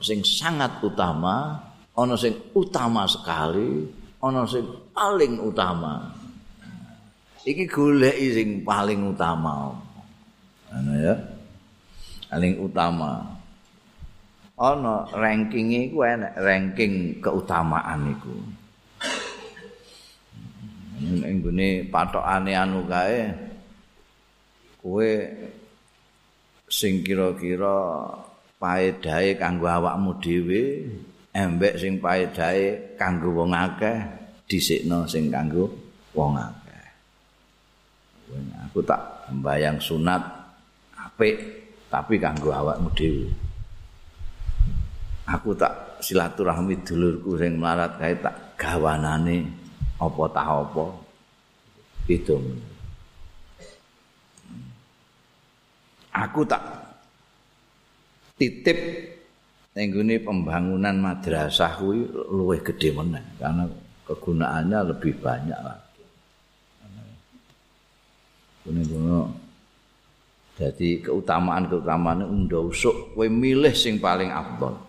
sing 0.02 0.26
sangat 0.26 0.82
utama, 0.82 1.62
ana 1.94 2.14
sing 2.18 2.34
utama 2.52 3.06
sekali, 3.06 3.86
ana 4.18 4.42
sing 4.44 4.66
paling 4.90 5.38
utama. 5.38 6.18
iki 7.48 7.64
goleki 7.64 8.26
sing 8.36 8.48
paling 8.60 9.08
utama. 9.08 9.72
Ana 10.68 10.92
ya. 11.00 11.14
Paling 12.28 12.60
utama. 12.60 13.37
Ana 14.58 15.06
ranking 15.14 15.70
iku 15.70 16.02
enak 16.02 16.34
ranking 16.34 17.22
keutamaan 17.22 18.10
iku. 18.10 18.34
Ning 20.98 21.38
gone 21.38 21.86
patokane 21.86 22.58
anu 22.58 22.82
kae 22.90 23.30
kowe 24.82 25.10
sing 26.66 27.06
kira-kira 27.06 28.02
paedahe 28.58 29.38
kanggo 29.38 29.70
awakmu 29.70 30.18
dhewe 30.18 30.90
embek 31.30 31.78
sing 31.78 32.02
paedahe 32.02 32.98
kanggo 32.98 33.30
wong 33.30 33.54
akeh 33.54 33.94
dhisikno 34.50 35.06
sing 35.06 35.30
kanggo 35.30 35.70
wong 36.18 36.34
akeh. 36.34 36.86
aku 38.66 38.82
tak 38.82 39.30
mbayang 39.30 39.78
sunat 39.78 40.20
apik 40.98 41.38
tapi 41.86 42.18
kanggo 42.18 42.50
awakmu 42.50 42.90
dhewe 42.98 43.47
aku 45.28 45.52
tak 45.52 46.00
silaturahmi 46.00 46.80
dulurku 46.80 47.36
sing 47.36 47.60
melarat 47.60 48.00
kae 48.00 48.16
tak 48.16 48.56
gawanane 48.56 49.44
apa 50.00 50.22
tah 50.32 50.48
apa. 50.64 50.86
Itu. 52.08 52.40
Aku 56.16 56.40
tak 56.48 56.62
titip 58.40 58.78
ning 59.76 59.92
pembangunan 60.24 60.96
madrasah 60.98 61.78
kuwi 61.78 62.02
luwih 62.32 62.58
gedhe 62.64 62.90
meneh 62.96 63.22
karena 63.38 63.68
kegunaannya 64.08 64.78
lebih 64.96 65.14
banyak 65.20 65.60
lah. 65.60 65.78
Kuno 68.64 69.20
Jadi 70.58 70.98
keutamaan-keutamaan 71.06 72.26
unda 72.26 72.58
usuk 72.58 73.14
kowe 73.14 73.30
milih 73.30 73.70
sing 73.78 74.02
paling 74.02 74.34
afdol. 74.34 74.87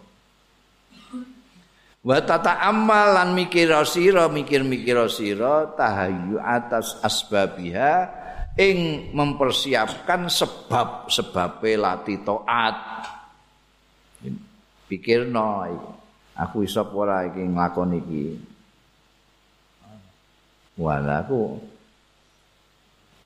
Wa 2.09 2.25
tata 2.25 2.57
amal 2.65 3.13
lan 3.13 3.37
mikir 3.37 3.69
sira 3.85 4.25
mikir-mikir 4.25 4.97
sira 5.13 5.69
tahayyu 5.77 6.41
atas 6.41 6.97
asbabiha 7.05 8.09
ing 8.57 9.13
mempersiapkan 9.13 10.25
sebab-sebab 10.25 11.61
lati 11.77 12.17
taat. 12.25 12.77
Pikirno 14.89 15.69
aku 16.33 16.65
iso 16.65 16.81
ora 16.97 17.29
iki 17.29 17.45
nglakoni 17.45 18.01
iki. 18.01 18.25
Wala 20.81 21.21
aku 21.21 21.61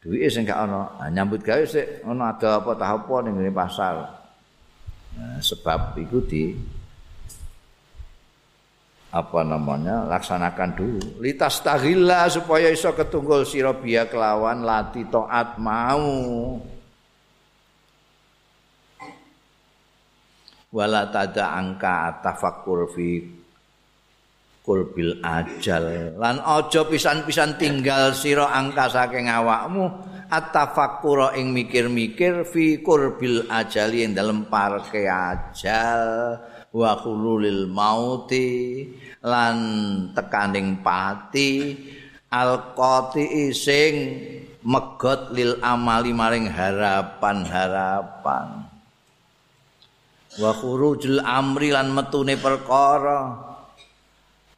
duwike 0.04 0.28
sing 0.28 0.44
gak 0.44 0.60
ana 0.60 1.08
nyambut 1.08 1.40
gawe 1.40 1.64
sik 1.64 2.04
ana 2.04 2.36
ada 2.36 2.60
apa 2.60 2.76
ta 2.76 2.92
apa 3.00 3.16
ning 3.24 3.40
pasar 3.56 3.96
nah, 5.16 5.40
sebab 5.40 5.96
iku 5.96 6.20
di 6.28 6.52
apa 9.14 9.46
namanya? 9.46 10.10
Laksanakan 10.10 10.70
dulu. 10.74 11.22
Litas 11.22 11.62
tahilla 11.62 12.26
supaya 12.34 12.74
iso 12.74 12.90
ketunggul 12.98 13.46
sira 13.46 13.70
biya 13.70 14.10
kelawan 14.10 14.66
lati 14.66 15.06
taat 15.06 15.62
mau. 15.62 16.58
Wala 20.74 21.06
tada 21.14 21.54
angka 21.54 22.26
tafakkur 22.26 22.90
fi 22.90 23.22
kulbil 24.66 25.22
ajal. 25.22 26.18
Lan 26.18 26.42
aja 26.42 26.82
pisan-pisan 26.82 27.62
tinggal 27.62 28.18
sira 28.18 28.50
angka 28.50 28.90
saking 28.90 29.30
awakmu 29.30 29.86
atafakura 30.34 31.38
ing 31.38 31.54
mikir-mikir 31.54 32.50
fi 32.50 32.82
kurbil 32.82 33.46
ajali 33.54 34.02
ing 34.02 34.18
dalem 34.18 34.50
parke 34.50 35.06
ajal. 35.06 36.02
Wa 36.74 36.98
khululil 36.98 37.70
mauti 37.70 38.50
lan 39.24 39.58
tekaning 40.12 40.84
pati 40.84 41.80
alqati 42.28 43.54
sing 43.56 43.96
megot 44.66 45.32
lil 45.32 45.60
amali 45.64 46.12
maring 46.12 46.50
harapan-harapan. 46.50 48.48
Wa 50.34 50.52
khurujul 50.58 51.22
amri 51.22 51.70
lan 51.70 51.94
metune 51.94 52.36
perkara. 52.42 53.54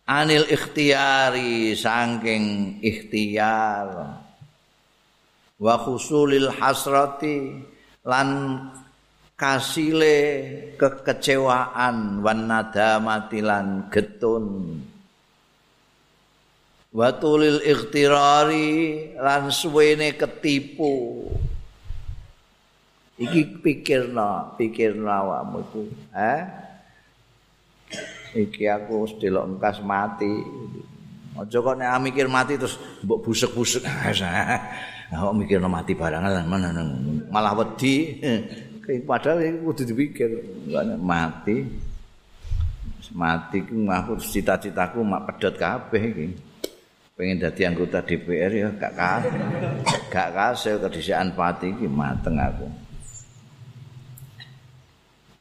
Anil 0.06 0.46
ikhtiyari 0.48 1.74
saking 1.76 2.78
ikhtiar. 2.80 4.22
Wa 5.60 5.76
khusulil 5.82 6.54
hasrati 6.54 7.60
lan 8.06 8.30
kasile 9.36 10.18
kekecewaan 10.80 12.24
wan 12.24 12.48
nadamati 12.48 13.40
lan 13.44 13.92
getun 13.92 14.80
wa 16.96 17.10
tulil 17.20 17.60
ikhtirari 17.60 19.12
lan 19.20 19.52
suwene 19.52 20.16
ketipu 20.16 21.28
iki 23.20 23.60
pikirna 23.60 24.56
pikirna 24.56 25.20
awakmu 25.20 25.60
iku 25.68 25.84
eh 26.16 26.66
iki 28.36 28.68
aku 28.68 29.08
wis 29.08 29.14
delok 29.18 29.48
engkas 29.48 29.80
mati. 29.80 30.34
Aja 31.36 31.60
kok 31.60 31.76
nek 31.76 32.00
mikir 32.00 32.32
mati 32.32 32.56
terus 32.56 32.80
mbok 33.04 33.28
busuk-busuk. 33.28 33.84
Aku 35.16 35.36
mikirno 35.36 35.68
mati 35.68 35.92
barang 35.92 36.48
malah 37.28 37.54
wedi. 37.60 37.96
Padahal 38.86 39.42
iki 39.42 39.60
kudu 39.66 39.84
dipikir, 39.90 40.30
mati. 41.02 41.66
Mati 43.14 43.62
ku 43.62 43.86
aku 43.86 44.18
cita-citaku 44.18 45.06
mak 45.06 45.30
pedot 45.30 45.56
kabeh 45.58 46.04
iki. 46.10 46.28
Pengen 47.16 47.40
dadi 47.40 47.62
anggota 47.64 48.04
DPR 48.04 48.52
ya 48.52 48.68
gak 48.76 48.94
kalah. 48.98 49.24
Gak 50.14 50.36
kasil 50.36 50.84
kedisian 50.84 51.32
pati 51.32 51.72
iki 51.72 51.88
mateng 51.88 52.36
aku. 52.36 52.68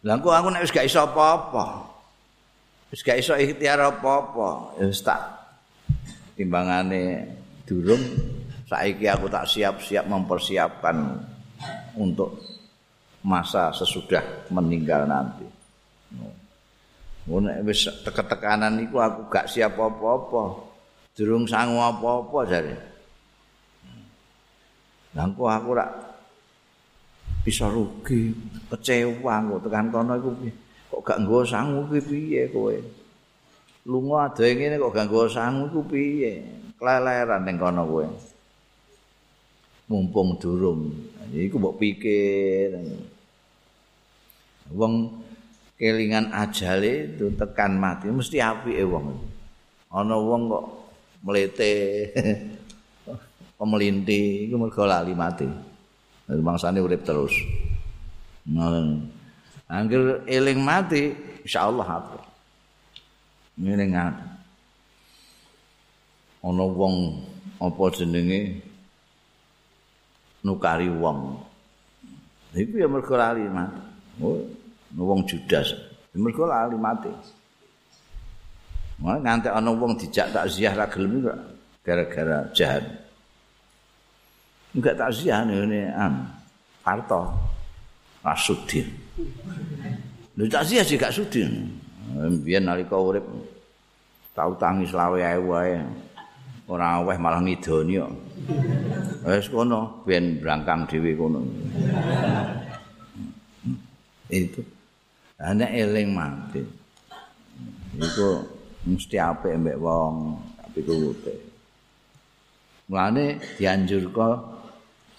Lah 0.06 0.20
aku 0.20 0.48
nek 0.52 0.62
wis 0.62 0.70
gak 0.70 0.86
iso 0.86 1.02
apa-apa. 1.02 1.94
wis 2.94 3.02
gak 3.02 3.18
iso 3.18 3.34
ikhtiar 3.34 3.82
apa-apa 3.82 4.78
wis 4.78 5.02
tak 5.02 5.18
timbangane 6.38 7.26
durung 7.66 7.98
saiki 8.70 9.10
aku 9.10 9.26
tak 9.26 9.50
siap-siap 9.50 10.06
mempersiapkan 10.06 11.18
untuk 11.98 12.38
masa 13.24 13.72
sesudah 13.72 14.46
meninggal 14.52 15.08
nanti. 15.08 15.48
Ngono 17.24 17.48
wis 17.64 17.88
tekanan 18.04 18.84
iku 18.84 19.00
aku 19.00 19.32
gak 19.32 19.48
siap 19.48 19.80
apa-apa. 19.80 20.60
Durung 21.16 21.48
sangu 21.48 21.80
apa-apa 21.80 22.38
jare. 22.44 22.76
Lah 25.16 25.30
aku 25.30 25.70
rak 25.72 25.90
bisa 27.46 27.68
rugi, 27.70 28.34
kecewa 28.72 29.40
kok 29.46 29.62
tekan 29.68 29.88
kono 29.88 30.12
iku 30.20 30.30
kok 30.90 31.02
gak 31.06 31.18
nggo 31.24 31.40
sangu 31.46 31.86
ki 31.88 32.00
piye 32.04 32.42
kowe? 32.52 32.76
Lunga 33.88 34.28
ade 34.28 34.52
ngene 34.52 34.76
kok 34.76 34.92
gak 34.92 35.06
nggo 35.08 35.24
sangu 35.30 35.70
ku 35.72 35.80
piye? 35.86 36.44
Keleleran 36.76 37.46
ning 37.46 37.56
kono 37.56 37.88
kowe. 37.88 38.04
Mumpung 39.88 40.36
durung. 40.36 40.92
Iku 41.30 41.56
mbok 41.56 41.78
pikir 41.80 42.74
wong 44.74 45.22
kelingan 45.78 46.34
ajale 46.34 47.14
itu 47.14 47.30
tekan 47.38 47.78
mati 47.78 48.10
mesti 48.10 48.42
apike 48.42 48.82
wong 48.82 49.14
ana 49.94 50.18
wong 50.18 50.50
kok 50.50 50.64
mlete 51.24 51.72
pemelinti 53.58 54.44
iku 54.44 54.60
mergo 54.60 54.84
lali 54.84 55.16
mati. 55.16 55.48
Bangsane 56.28 56.84
urip 56.84 57.00
terus. 57.00 57.32
Angger 59.64 60.20
eling 60.28 60.60
mati 60.60 61.16
insyaallah 61.48 61.88
apa 61.88 62.20
ngene 63.56 63.84
ngene. 63.88 64.24
Ana 66.44 66.64
wong 66.68 67.24
apa 67.56 67.82
jenenge? 67.96 68.60
Nukari 70.44 70.92
wong. 70.92 71.40
Iku 72.52 72.76
ya 72.76 72.88
mergo 72.90 73.16
lali 73.16 73.48
mati. 73.48 73.80
Oh 74.20 74.44
wong 74.94 75.26
judas 75.26 75.74
mergo 76.14 76.46
lali 76.46 76.78
mati 76.78 77.10
Wah, 79.02 79.18
nganti 79.18 79.50
ana 79.50 79.74
wong 79.74 79.98
dijak 79.98 80.30
takziah 80.30 80.70
ra 80.70 80.86
gelem 80.86 81.26
gara-gara 81.82 82.46
jahat. 82.54 82.86
Enggak 84.70 84.94
takziah 84.94 85.42
ngene 85.42 85.90
an. 85.90 86.30
Parto. 86.78 87.26
Rasudin. 88.22 88.86
Lha 90.38 90.46
takziah 90.46 90.86
sih 90.86 90.96
gak 90.96 91.10
sudin. 91.10 91.74
Biyen 92.46 92.70
nalika 92.70 92.94
urip 92.94 93.26
tau 94.32 94.54
tangis 94.54 94.94
lawe 94.94 95.18
ae 95.18 95.40
wae. 95.42 95.76
ora 96.64 96.96
aweh 96.96 97.20
malah 97.20 97.44
ngidoni 97.44 98.00
kok. 98.00 98.12
Wis 99.28 99.52
kono 99.52 100.00
ben 100.08 100.40
brangkang 100.40 100.88
dhewe 100.88 101.12
kono. 101.12 101.44
Itu 104.32 104.64
ana 105.44 105.68
eling 105.68 106.08
mati. 106.16 106.64
Iku 107.94 108.28
mesti 108.88 109.16
apik 109.20 109.54
mbek 109.60 109.76
wong 109.76 110.40
tapi 110.56 110.80
kuwute. 110.82 111.34
Mulane 112.88 113.38
dianjurkan 113.60 114.56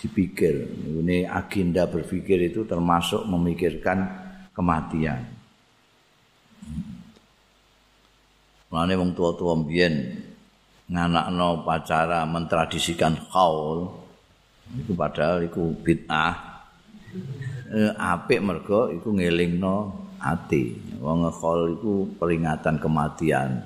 dipikir. 0.01 0.65
Ini 1.01 1.29
agenda 1.29 1.85
berpikir 1.85 2.51
itu 2.51 2.65
termasuk 2.65 3.23
memikirkan 3.25 4.05
kematian. 4.51 5.21
Mulane 8.69 8.93
wong 8.97 9.15
tua-tua 9.15 9.55
mbiyen 9.55 10.25
nganakno 10.85 11.65
pacara 11.65 12.27
mentradisikan 12.29 13.17
khaul 13.33 13.89
itu 14.73 14.93
padahal 14.93 15.45
iku 15.45 15.73
bid'ah 15.81 16.61
e, 17.73 17.79
apik 17.97 18.41
mergo 18.41 18.93
iku 18.93 19.09
ngelingno 19.13 20.04
ati 20.25 20.73
wong 20.97 21.29
khaul 21.29 21.77
iku 21.77 22.09
peringatan 22.17 22.81
kematian. 22.81 23.61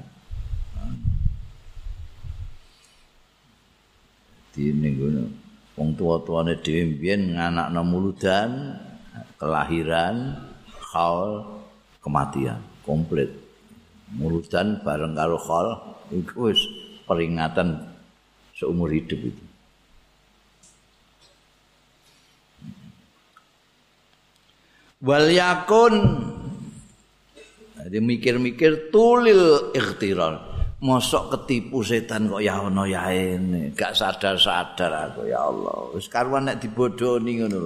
Di 4.51 4.75
ning 4.75 4.99
wong 5.79 5.95
tua-tuane 5.95 6.59
dhewe 6.59 6.99
mbiyen 6.99 7.39
nganakno 7.39 7.81
muludan 7.87 8.75
kelahiran 9.39 10.35
khaul 10.91 11.47
kematian 12.03 12.59
komplit. 12.83 13.31
Muludan 14.19 14.83
bareng 14.83 15.15
karo 15.15 15.39
khaul 15.39 15.69
iku 16.11 16.51
peringatan 17.07 17.87
seumur 18.51 18.91
hidup 18.91 19.31
itu. 19.31 19.43
Wal 24.99 25.31
yakun 25.31 25.95
Jadi 27.79 27.97
mikir-mikir 28.03 28.91
tulil 28.91 29.71
ikhtirar. 29.71 30.51
Mosok 30.79 31.35
ketipu 31.35 31.83
setan 31.83 32.31
kok 32.31 32.39
ya 32.39 32.63
ono 32.63 32.87
ya 32.87 33.11
ini. 33.11 33.75
Gak 33.75 33.95
sadar-sadar 33.95 35.11
aku 35.11 35.27
ya 35.27 35.43
Allah. 35.43 35.91
Wis 35.91 36.07
karuan 36.07 36.47
nek 36.47 36.63
dibodoni 36.63 37.43
ngono 37.43 37.61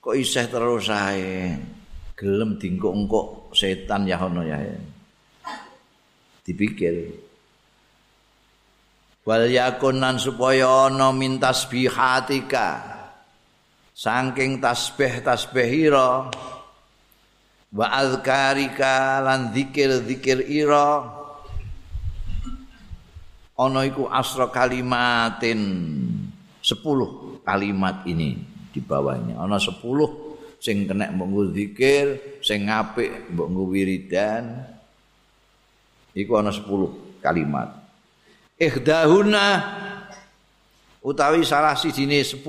Kok 0.00 0.14
isih 0.16 0.46
terus 0.48 0.92
ae. 0.92 1.56
Gelem 2.16 2.60
dingkok-engkok 2.60 3.56
setan 3.56 4.04
ya 4.04 4.20
ono 4.20 4.44
ya. 4.44 4.60
Dipikir. 6.44 7.26
wal 9.26 9.50
yakunan 9.50 10.22
supaya 10.22 10.86
ana 10.86 11.10
min 11.10 11.42
tasbihatika 11.42 12.94
saking 13.90 14.62
tasbih 14.62 15.18
tasbihira 15.26 16.30
wa 17.72 17.86
azkarika 17.90 19.22
lan 19.22 19.50
zikir-zikir 19.50 20.46
ira. 20.46 21.06
Ana 23.56 23.88
iku 23.88 24.06
asra 24.12 24.52
kalimatin. 24.52 25.62
10 26.66 27.46
kalimat 27.46 28.02
ini 28.10 28.42
di 28.74 28.82
bawahnya. 28.82 29.38
Ana 29.38 29.56
10 29.56 29.78
sing 30.58 30.88
kena 30.90 31.14
mbok 31.14 31.54
zikir 31.54 32.06
sing 32.42 32.66
apik 32.66 33.30
mbok 33.30 33.70
wiridan. 33.70 34.66
Iku 36.10 36.32
ana 36.36 36.50
10 36.50 37.22
kalimat. 37.22 37.70
Ikhdahuna 38.58 39.46
utawi 41.04 41.46
salah 41.46 41.78
sijine 41.78 42.24
10 42.24 42.42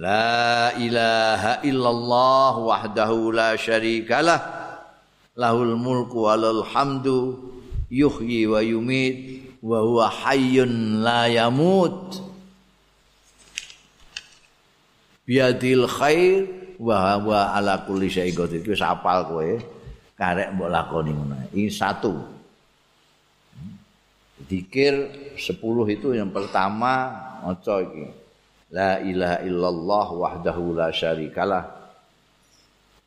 La 0.00 0.72
ilaha 0.80 1.60
illallah 1.60 2.56
wahdahu 2.56 3.36
la 3.36 3.52
syarikalah 3.52 4.40
lahul 5.36 5.76
mulku 5.76 6.24
walal 6.24 6.64
hamdu 6.64 7.36
yuhyi 7.92 8.48
wa 8.48 8.64
yumit 8.64 9.44
wa 9.60 9.84
huwa 9.84 10.08
hayyun 10.08 11.04
la 11.04 11.28
yamut 11.28 12.16
biadil 15.28 15.84
khair 15.84 16.48
wa 16.80 17.20
huwa 17.20 17.52
ala 17.52 17.84
kulli 17.84 18.08
syai'in 18.08 18.32
qadir 18.32 18.64
wis 18.64 18.80
apal 18.80 19.28
kowe 19.28 19.52
karek 20.16 20.48
mbok 20.56 20.68
lakoni 20.72 21.12
ngono. 21.12 21.36
Ini 21.52 21.68
satu. 21.68 22.16
Dikir 24.48 25.12
10 25.36 25.60
itu 25.92 26.08
yang 26.16 26.32
pertama 26.32 27.12
maca 27.44 27.84
iki. 27.84 28.19
La 28.70 29.02
ilaha 29.02 29.42
illallah 29.42 30.06
wahdahu 30.14 30.78
la 30.78 30.88
syarikalah. 30.94 31.78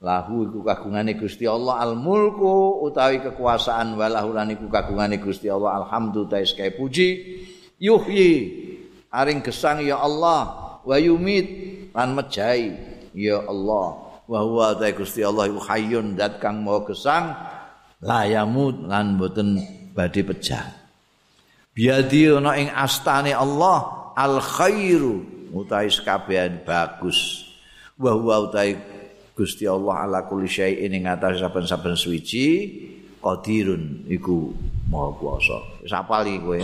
Lahu 0.03 0.51
iku 0.51 0.59
kagungane 0.67 1.15
Gusti 1.15 1.47
Allah 1.47 1.79
al 1.79 1.95
mulku 1.95 2.83
utawi 2.83 3.23
kekuasaan 3.23 3.95
walahu 3.95 4.35
lan 4.35 4.51
iku 4.51 4.67
kagungane 4.67 5.15
Gusti 5.23 5.47
Allah 5.47 5.79
alhamdu 5.79 6.27
tais 6.27 6.51
kae 6.51 6.75
puji. 6.75 7.39
Yuhyi 7.79 8.31
aring 9.07 9.39
gesang 9.39 9.79
ya 9.79 10.03
Allah 10.03 10.75
wa 10.83 10.95
yumit 10.99 11.47
lan 11.95 12.19
mejai 12.19 12.75
ya 13.15 13.39
Allah. 13.47 14.19
Wa 14.27 14.39
huwa 14.43 14.75
ta 14.75 14.91
Gusti 14.91 15.23
Allah 15.23 15.47
iku 15.47 15.63
hayyun 15.63 16.19
dat 16.19 16.43
kang 16.43 16.63
mau 16.63 16.83
gesang 16.83 17.31
layamut 18.03 18.83
lan 18.83 19.15
boten 19.15 19.63
badhe 19.95 20.27
pecah 20.27 20.67
biadi 21.71 22.27
ana 22.29 22.59
ing 22.59 22.69
astane 22.69 23.31
Allah 23.31 24.11
al 24.13 24.43
khairu 24.43 25.32
utahe 25.53 25.87
sekabehan 25.87 26.65
bagus 26.65 27.45
wa 27.95 28.11
huwa 28.17 28.49
utahe 28.49 28.75
Gusti 29.33 29.65
Allah 29.65 30.05
ala 30.05 30.19
kulli 30.29 30.45
syai'in 30.45 30.93
ing 30.93 31.09
atas 31.09 31.41
saben-saben 31.41 31.97
suci 31.97 32.69
qadirun 33.21 34.05
iku 34.09 34.53
maha 34.89 35.09
kuasa 35.17 35.57
wis 35.85 35.93
apali 35.93 36.41
kowe 36.41 36.59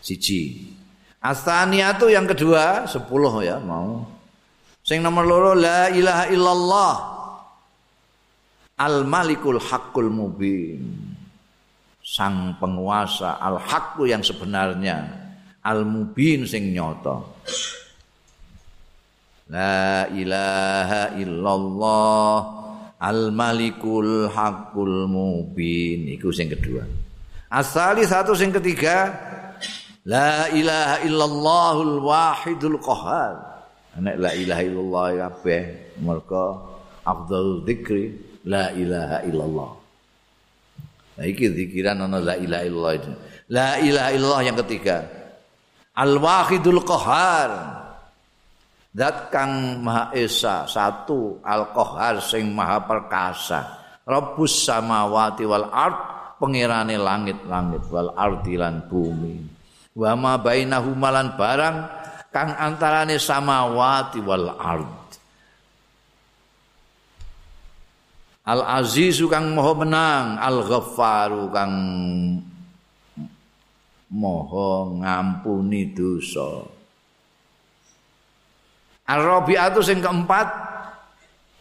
siji 0.00 0.72
Astaniatu 1.26 2.06
yang 2.06 2.22
kedua 2.30 2.86
10 2.86 3.02
ya 3.42 3.58
mau 3.58 4.16
Sing 4.86 5.02
nomor 5.02 5.26
loro 5.26 5.50
la 5.58 5.90
ilaha 5.90 6.30
illallah. 6.30 6.94
Al 8.78 9.02
Malikul 9.02 9.58
Hakul 9.58 10.14
Mubin. 10.14 11.10
Sang 11.98 12.54
penguasa 12.62 13.42
al 13.42 13.58
haqqu 13.58 14.06
yang 14.06 14.22
sebenarnya. 14.22 15.25
Al 15.66 15.82
Mubin 15.82 16.46
sing 16.46 16.70
nyata. 16.70 17.18
La 19.50 20.06
ilaha 20.14 21.18
illallah. 21.18 22.34
Al 23.02 23.34
Malikul 23.34 24.30
Hakul 24.30 25.10
Mubin. 25.10 26.06
Iku 26.14 26.30
sing 26.30 26.46
kedua. 26.46 26.86
Asali 27.50 28.06
satu 28.06 28.38
sing 28.38 28.54
ketiga. 28.54 29.10
La 30.06 30.46
ilaha 30.54 31.02
illallahul 31.02 31.98
wahidul 32.06 32.78
qahar. 32.78 33.56
nek 33.96 34.16
la 34.20 34.30
ilaha 34.36 34.62
illallah 34.64 35.06
kabeh 35.24 35.62
mergo 36.04 36.46
afdhalul 37.00 37.64
dzikri 37.64 38.12
la 38.44 38.68
ilaha 38.76 39.24
illallah 39.24 39.70
nah 41.16 41.24
iki 41.24 41.48
zikiran 41.56 42.04
ana 42.04 42.20
la 42.20 42.34
ilaha 42.36 42.64
illallah 42.68 42.94
itu 43.00 43.12
la 43.48 43.68
ilaha 43.80 44.08
illallah 44.12 44.42
yang 44.44 44.58
ketiga 44.60 44.96
al 45.96 46.12
wahidul 46.20 46.84
qahar. 46.84 47.82
Zat 48.96 49.28
kang 49.28 49.84
Maha 49.84 50.08
Esa 50.16 50.64
satu 50.64 51.36
Al-Qahar 51.44 52.16
sing 52.24 52.48
Maha 52.56 52.80
Perkasa. 52.80 53.60
Rabbus 54.08 54.64
samawati 54.64 55.44
wal 55.44 55.68
ard 55.68 55.98
pangerane 56.40 56.96
langit-langit 56.96 57.84
wal 57.92 58.16
ardi 58.16 58.56
lan 58.56 58.88
bumi. 58.88 59.36
Wa 59.92 60.16
ma 60.16 60.40
bainahuma 60.40 61.12
lan 61.12 61.36
barang 61.36 61.76
kang 62.32 62.56
antarane 62.56 63.20
samawati 63.20 64.20
wal 64.24 64.48
ard. 64.56 64.96
Al 68.48 68.80
Azizu 68.80 69.28
kang 69.28 69.52
Maha 69.52 69.72
menang 69.76 70.40
Al 70.40 70.64
Ghaffaru 70.64 71.52
kang 71.52 71.74
Maha 74.10 74.86
ngampuni 75.02 75.90
dosa. 75.90 76.62
Ar-Rabi'atu 79.06 79.82
sing 79.82 80.02
keempat 80.02 80.66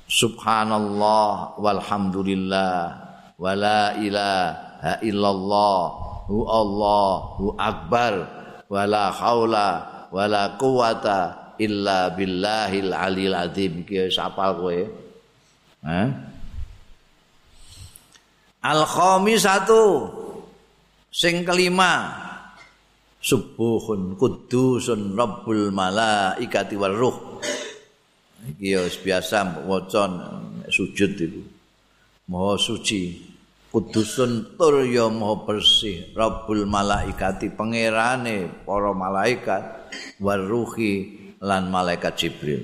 Subhanallah 0.05 1.57
walhamdulillah 1.57 2.73
wala 3.41 3.97
ilaha 3.97 5.01
illallah 5.01 5.81
hu 6.29 6.45
Allahu 6.45 7.57
akbar 7.57 8.13
wala 8.69 9.09
haula 9.09 9.69
wala 10.13 10.53
quwata 10.61 11.53
illa 11.57 12.13
billahil 12.13 12.93
alil 12.93 13.33
azim. 13.33 13.81
Ki 13.81 14.13
sapal 14.13 14.61
kowe 14.61 14.77
eh? 15.89 16.07
Al 18.61 18.81
khamisatu 18.85 19.85
sing 21.09 21.41
kelima 21.45 22.24
subuhun 23.25 24.13
kudusun 24.13 25.17
rabbul 25.17 25.73
malaikati 25.73 26.77
wal 26.77 26.93
ruh. 26.93 27.17
Iki 28.45 28.77
ya 28.77 28.85
biasa 28.85 29.65
waca 29.65 30.03
sujud 30.69 31.17
itu 31.17 31.41
maha 32.29 32.53
suci 32.61 33.17
kudusun 33.73 34.53
tur 34.53 34.85
ya 34.85 35.09
maha 35.09 35.41
bersih 35.41 36.13
rabbul 36.13 36.69
malaikati 36.69 37.49
pangerane 37.49 38.61
para 38.61 38.93
malaikat 38.93 39.89
wal 40.21 40.45
ruhi 40.45 41.17
lan 41.41 41.73
malaikat 41.73 42.13
jibril. 42.13 42.61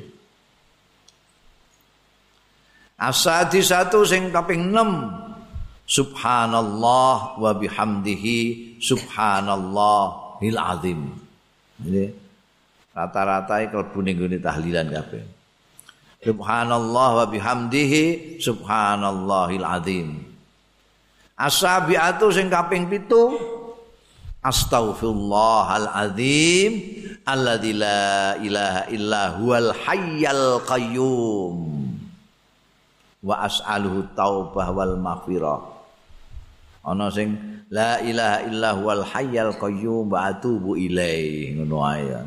Asadi 3.02 3.66
satu 3.66 4.06
sing 4.06 4.30
kaping 4.30 4.70
6 4.70 5.90
subhanallah 5.90 7.42
wa 7.42 7.52
bihamdihi 7.58 8.78
subhanallah 8.78 10.21
il 10.42 10.58
azim. 10.58 11.14
Ini 11.82 12.10
rata-rata 12.92 13.62
klebu 13.70 14.00
ning 14.04 14.18
gone 14.18 14.38
tahlilan 14.42 14.90
kabeh. 14.90 15.24
Subhanallah 16.22 17.10
wa 17.18 17.26
bihamdihi 17.26 18.38
subhanallahil 18.38 19.66
azim. 19.66 20.08
Asabiatu 21.34 22.30
sing 22.30 22.54
kaping 22.54 22.86
7 22.86 23.62
Astaghfirullahal 24.42 25.86
azim 25.94 27.02
alladzi 27.30 27.78
la 27.78 28.34
ilaha 28.42 28.82
illa 28.90 29.22
huwal 29.38 29.70
hayyal 29.86 30.66
qayyum 30.66 31.58
wa 33.22 33.46
as'aluhu 33.46 34.10
taubah 34.18 34.74
wal 34.74 34.98
maghfirah. 34.98 35.62
Ana 36.82 37.14
sing 37.14 37.38
la 37.72 38.04
ilaha 38.04 38.38
illa 38.52 38.70
huwal 38.76 39.04
hayyal 39.08 39.56
qayyum 39.56 40.12
wa 40.12 40.28
atubu 40.28 40.76
ilaihi 40.76 41.56
ngono 41.56 41.78
ae 41.88 42.04
ya. 42.12 42.22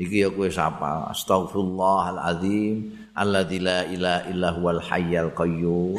Iki 0.00 0.16
ya 0.24 0.28
kowe 0.32 0.48
sapa? 0.48 1.10
Astagfirullahal 1.10 2.22
azim 2.22 2.94
alladzi 3.18 3.58
la 3.60 3.84
ilaha 3.84 4.30
illa 4.30 4.48
huwal 4.54 4.80
hayyal 4.80 5.34
qayyum 5.34 5.98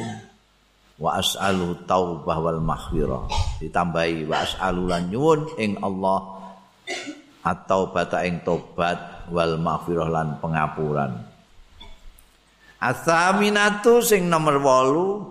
wa 0.97 1.19
as'alu 1.19 1.83
taubah 1.83 2.39
wal 2.39 2.63
maghfirah. 2.63 3.27
Ditambahi 3.59 4.25
wa 4.25 4.41
as'alu 4.41 4.87
lan 4.87 5.11
nyuwun 5.11 5.51
ing 5.59 5.77
Allah 5.83 6.41
atau 7.43 7.91
bata 7.91 8.23
ing 8.23 8.39
tobat 8.47 9.27
wal 9.27 9.59
maghfirah 9.59 10.07
lan 10.07 10.39
pengapuran. 10.39 11.11
Asaminatu 12.81 14.01
sing 14.01 14.25
nomor 14.25 14.57
8 14.57 15.30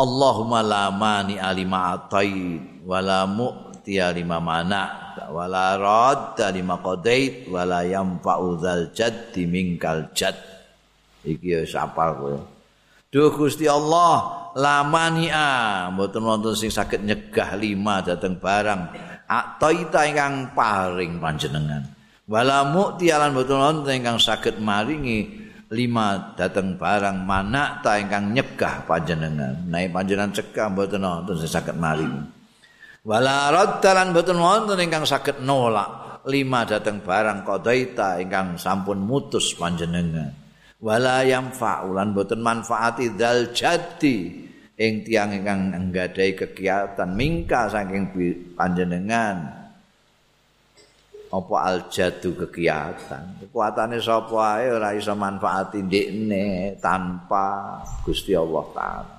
Allahumma 0.00 0.64
la 0.64 0.88
mani 0.88 1.36
alima 1.36 1.92
atait 1.92 2.84
wala 2.88 3.28
mu'tiya 3.28 4.16
lima 4.16 4.40
mana 4.40 5.12
wala 5.28 5.76
radda 5.76 6.48
lima 6.48 6.80
qadait 6.80 7.44
wala 7.52 7.84
yanfa'u 7.84 8.56
dzal 8.56 8.96
jaddi 8.96 9.44
minkal 9.44 10.08
jadd. 10.16 10.36
Iki 11.20 11.48
ya 11.52 11.60
sapal 11.68 12.16
kowe. 12.16 12.40
Duh 13.10 13.28
Gusti 13.34 13.68
Allah 13.68 14.48
lamania 14.56 15.90
mboten 15.92 16.24
wonten 16.24 16.54
sing 16.56 16.72
saged 16.72 17.04
nyegah 17.04 17.58
lima 17.60 18.00
dateng 18.00 18.40
barang 18.40 18.94
ataita 19.28 20.08
ingkang 20.08 20.56
paring 20.56 21.20
panjenengan. 21.20 21.84
Wala 22.30 22.64
mu'tiya 22.70 23.20
lan 23.20 23.36
mboten 23.36 23.58
wonten 23.58 24.00
ingkang 24.00 24.16
saged 24.16 24.62
maringi 24.62 25.39
lima 25.70 26.34
dateng 26.34 26.74
barang 26.74 27.22
mana 27.22 27.78
ta 27.78 27.94
ingkang 27.96 28.34
nyegah 28.34 28.82
panjenengan. 28.84 29.54
Naik 29.70 29.94
panjenengan 29.94 30.34
cegah 30.34 30.66
mboten 30.66 31.06
wonten 31.06 31.46
saged 31.46 31.78
mari. 31.78 32.06
Wala 33.06 33.54
raddalan 33.54 34.10
mboten 34.10 34.38
wonten 34.42 34.78
ingkang 34.82 35.06
saged 35.06 35.38
nolak. 35.46 36.22
Lima 36.26 36.66
dateng 36.66 37.00
barang 37.00 37.46
qadaita 37.46 38.18
ingkang 38.20 38.58
sampun 38.58 38.98
mutus 38.98 39.54
panjenengan. 39.54 40.34
Wala 40.82 41.22
yang 41.22 41.54
faulan 41.54 42.12
mboten 42.12 42.42
manfaati 42.42 43.14
dal 43.14 43.54
jati 43.54 44.48
ing 44.74 45.04
tiang 45.06 45.32
ingkang 45.36 45.70
nggadai 45.70 46.34
kegiatan 46.34 47.10
mingka 47.14 47.68
saking 47.68 48.10
panjenengan 48.56 49.59
apa 51.30 51.54
aljadu 51.62 52.34
kegiatan? 52.34 53.38
Kekuatane 53.38 54.02
sapa 54.02 54.58
ae? 54.58 54.74
Ora 54.74 54.90
iso 54.98 55.14
manfaati 55.14 55.78
ndekne 55.86 56.74
tanpa 56.82 57.78
Gusti 58.02 58.34
Allah 58.34 58.64
taala. 58.74 59.16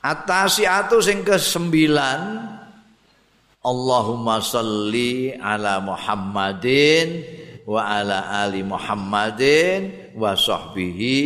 Atasiatu 0.00 1.04
sing 1.04 1.20
ke-9 1.20 1.68
Allahumma 3.60 4.40
salli 4.40 5.36
ala 5.36 5.84
Muhammadin 5.84 7.08
wa 7.68 7.84
ala 7.84 8.40
ali 8.40 8.64
Muhammadin 8.64 10.16
wa 10.16 10.32
sahbihi 10.32 11.16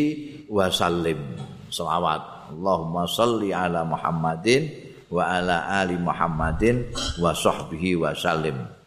wa 0.50 0.66
sallim. 0.66 1.38
Selawat. 1.70 2.50
Allahumma 2.50 3.06
salli 3.06 3.54
ala 3.54 3.86
Muhammadin 3.86 4.66
wa 5.14 5.30
ala 5.30 5.78
ali 5.78 5.94
Muhammadin 5.94 6.90
wa 7.22 7.30
sahbihi 7.30 7.94
wa 8.02 8.10
sallim 8.18 8.81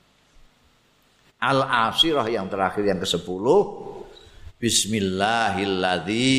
Al-Asirah 1.46 2.26
yang 2.26 2.50
terakhir 2.50 2.82
yang 2.89 2.97
ke-10 2.97 3.46
Bismillahilladzi 4.55 6.30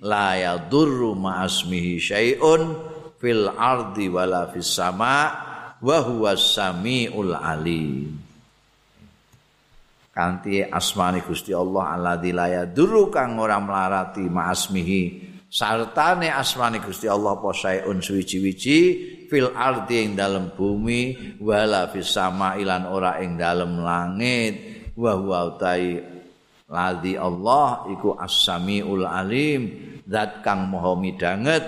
la 0.00 0.40
yadurru 0.40 1.12
ma'asmihi 1.12 2.00
syai'un 2.00 2.72
fil 3.20 3.50
ardi 3.52 4.08
wala 4.08 4.48
fis 4.48 4.72
sama 4.72 5.36
wa 5.84 5.98
huwas 6.00 6.56
samiul 6.56 7.36
alim. 7.36 8.16
Kanthi 10.14 10.64
asmani 10.64 11.20
Gusti 11.26 11.52
Allah 11.52 12.00
alladzi 12.00 12.32
la 12.32 12.46
yadurru 12.62 13.12
kang 13.12 13.36
ora 13.36 13.60
melarati 13.60 14.24
ma'asmihi 14.24 15.02
sartane 15.50 16.32
asmani 16.32 16.80
Gusti 16.80 17.04
Allah 17.04 17.36
apa 17.36 17.52
syai'un 17.52 18.00
suwi-wiji 18.00 18.80
fil 19.28 19.52
ardi 19.52 20.04
ing 20.04 20.10
dalem 20.16 20.52
bumi 20.52 21.36
wala 21.40 21.88
fis 21.90 22.12
sama 22.12 22.56
ilan 22.60 22.88
ora 22.88 23.20
ing 23.20 23.36
dalem 23.40 23.80
langit. 23.80 24.54
Wa 24.94 25.18
huwa 25.18 25.54
utai 25.54 25.98
ladzi 26.70 27.18
Allah 27.18 27.88
iku 27.90 28.14
as-samiul 28.14 29.04
alim 29.04 29.62
zat 30.06 30.44
kang 30.44 30.70
maha 30.70 30.94
midanget 30.94 31.64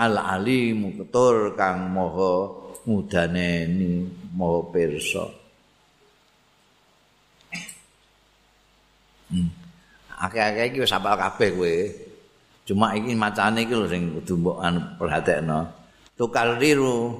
al 0.00 0.16
alim 0.16 0.96
ketur 0.96 1.54
kang 1.54 1.92
maha 1.92 2.48
mudaneni 2.88 4.08
maha 4.32 4.60
pirsa. 4.72 5.26
Hmm. 9.30 9.46
akeh-akeh 10.20 10.74
iki 10.74 10.78
wis 10.82 10.90
apal 10.90 11.14
kabeh 11.14 11.54
kowe. 11.54 11.76
Cuma 12.66 12.92
iki 12.98 13.14
macane 13.14 13.64
iki 13.64 13.74
lho 13.74 13.86
sing 13.86 14.10
kudu 14.14 14.34
mbok 14.36 14.58
perhatekno 14.98 15.79
tukar 16.20 16.60
riru. 16.60 17.16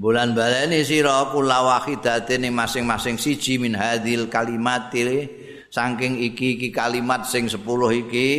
Bulan 0.00 0.32
baleni 0.32 0.80
sira 0.84 1.28
kula 1.28 1.60
wahidatin 1.60 2.48
masing-masing 2.48 3.20
siji 3.20 3.60
min 3.60 3.76
hadil 3.76 4.28
kalimatil 4.32 5.28
saking 5.68 6.20
iki 6.20 6.56
iki 6.56 6.68
kalimat 6.72 7.28
sing 7.28 7.44
10 7.44 7.60
iki. 8.08 8.32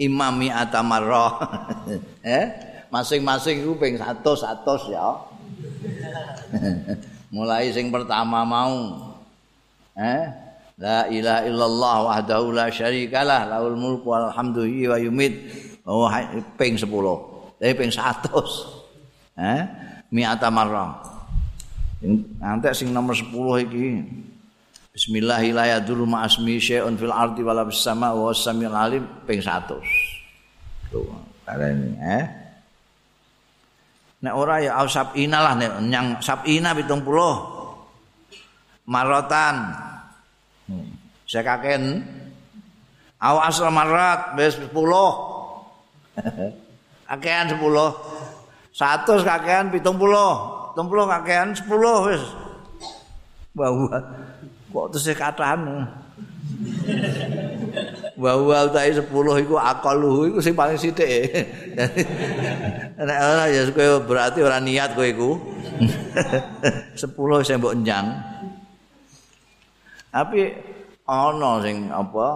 Imami 0.00 0.50
atamarrah 0.50 1.34
eh? 2.26 2.46
Masing-masing 2.90 3.62
iku 3.62 3.78
ping 3.78 3.94
100 3.94 4.22
100 4.22 4.94
ya. 4.94 5.06
Mulai 7.34 7.70
sing 7.70 7.94
pertama 7.94 8.42
mau. 8.42 9.10
Eh? 9.94 10.22
La 10.80 11.04
ilaha 11.12 11.44
illallah 11.44 11.96
wahdahu 12.08 12.56
la 12.56 12.66
syarikalah 12.72 13.44
lahul 13.44 13.76
mulku 13.76 14.08
walhamdu 14.10 14.64
wa 14.64 14.96
yumit. 14.96 15.34
Oh 15.84 16.08
ping 16.56 16.78
10 16.78 16.86
eh 17.60 17.76
ping 17.76 17.92
100 17.92 18.32
eh 19.36 19.60
mi'ata 20.08 20.48
marrah 20.48 20.96
nanti 22.40 22.72
sing 22.72 22.90
nomor 22.90 23.12
10 23.12 23.30
iki 23.68 23.88
Bismillahirrahmanirrahim 24.90 26.08
ma'asmi 26.08 26.58
syai'un 26.58 26.98
fil 26.98 27.14
ardi 27.14 27.46
wala 27.46 27.62
bis 27.62 27.78
sama 27.78 28.10
wa 28.10 28.34
samiul 28.34 28.74
alim 28.74 29.04
ping 29.28 29.38
100 29.38 29.78
tuh 30.90 31.06
ini 31.46 31.94
eh 32.00 32.24
Nek 34.20 34.36
ora 34.36 34.60
ya 34.60 34.76
sabina 34.84 35.40
lah 35.40 35.56
nek 35.56 35.80
nyang 35.80 36.20
sabina 36.20 36.76
70. 36.76 37.00
Marotan. 38.84 39.56
Hmm. 40.68 40.92
Saya 41.24 41.40
kaken 41.40 42.04
asal 43.16 43.72
marat 43.72 44.36
wis 44.36 44.60
10. 44.60 44.68
kakean 47.10 47.50
10. 47.50 47.58
100 47.58 49.26
kakean 49.26 49.64
70. 49.74 49.82
70 50.78 51.12
kakean 51.18 51.46
10 51.50 52.06
wis. 52.06 52.22
Bahwa 53.50 53.98
kok 54.70 54.86
tesih 54.94 55.18
katahan. 55.18 55.90
wa 58.20 58.36
wa 58.36 58.68
utahe 58.68 58.92
10 58.92 59.02
iku 59.42 59.56
akaluhu 59.56 60.30
iku 60.30 60.38
sing 60.38 60.54
paling 60.54 60.78
sithik. 60.78 61.34
Nek 63.00 63.18
ora 63.18 63.48
ya 63.50 63.66
kowe 63.72 64.04
berarti 64.06 64.38
ora 64.44 64.62
niat 64.62 64.94
kowe 64.94 65.08
iku. 65.08 65.40
10 66.94 67.00
sing 67.42 67.58
mbok 67.58 67.74
njang. 67.82 68.06
Tapi 70.14 70.54
ana 71.08 71.58
sing 71.64 71.90
apa? 71.90 72.28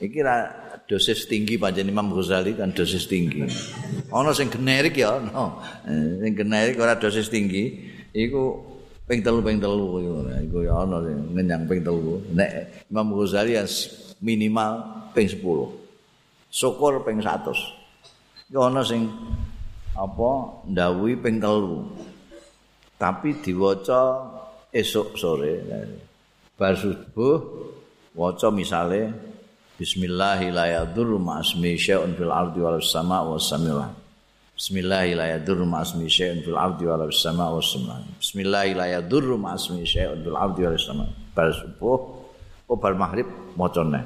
Iki 0.00 0.20
ra 0.24 0.65
dosis 0.86 1.26
tinggi 1.26 1.58
pancen 1.58 1.90
Imam 1.90 2.14
Ghazali 2.14 2.54
kan 2.54 2.70
dosis 2.70 3.10
tinggi. 3.10 3.42
Ana 4.14 4.30
sing 4.30 4.46
generik 4.46 4.94
ya, 4.94 5.18
no. 5.18 5.58
Sing 5.86 6.32
generik 6.32 6.78
ora 6.78 6.94
dosis 6.94 7.26
tinggi 7.26 7.90
iku 8.14 8.62
ping 9.06 9.22
telu 9.22 9.42
ping 9.42 9.58
telu 9.58 9.98
iku 10.46 10.62
ya 10.62 10.86
ana 10.86 11.02
sing 11.02 11.18
ngenyang 11.34 11.66
ping 11.66 11.82
telu. 11.82 12.22
Nek 12.30 12.86
Imam 12.86 13.12
Ghazali 13.18 13.58
minimal 14.22 14.72
ping 15.10 15.26
10. 15.26 15.42
Syukur 16.50 17.02
ping 17.02 17.18
100. 17.18 18.50
Iku 18.54 18.60
ana 18.62 18.86
sing 18.86 19.10
apa 19.98 20.30
ndawuhi 20.70 21.18
ping 21.18 21.42
3. 21.42 22.96
Tapi 22.96 23.42
diwaca 23.42 24.24
esuk 24.70 25.18
sore. 25.18 25.66
Bar 26.56 26.72
subuh 26.78 27.36
waca 28.16 28.48
misale 28.48 29.12
Bismillahirrahmanirrahim 29.76 31.20
ma'asmi 31.20 31.76
syai'un 31.76 32.16
fil 32.16 32.32
ardi 32.32 32.64
wal 32.64 32.80
sama 32.80 33.20
wa 33.20 33.36
samila. 33.36 33.92
Bismillahirrahmanirrahim 34.56 35.68
ma'asmi 35.68 36.08
syai'un 36.08 36.40
fil 36.40 36.56
ardi 36.56 36.88
wal 36.88 37.04
sama 37.12 37.52
wa 37.52 37.60
samila. 37.60 38.00
Bismillahirrahmanirrahim 38.16 39.36
ma'asmi 39.36 39.84
syai'un 39.84 40.24
fil 40.24 40.32
ardi 40.32 40.64
wal 40.64 40.80
sama. 40.80 41.04
Bar 41.36 41.52
subuh 41.52 42.00
oh 42.72 42.76
bar 42.80 42.96
maghrib 42.96 43.28
macane. 43.52 44.00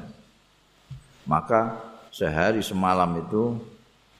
Maka 1.30 1.78
sehari 2.10 2.66
semalam 2.66 3.14
itu 3.22 3.54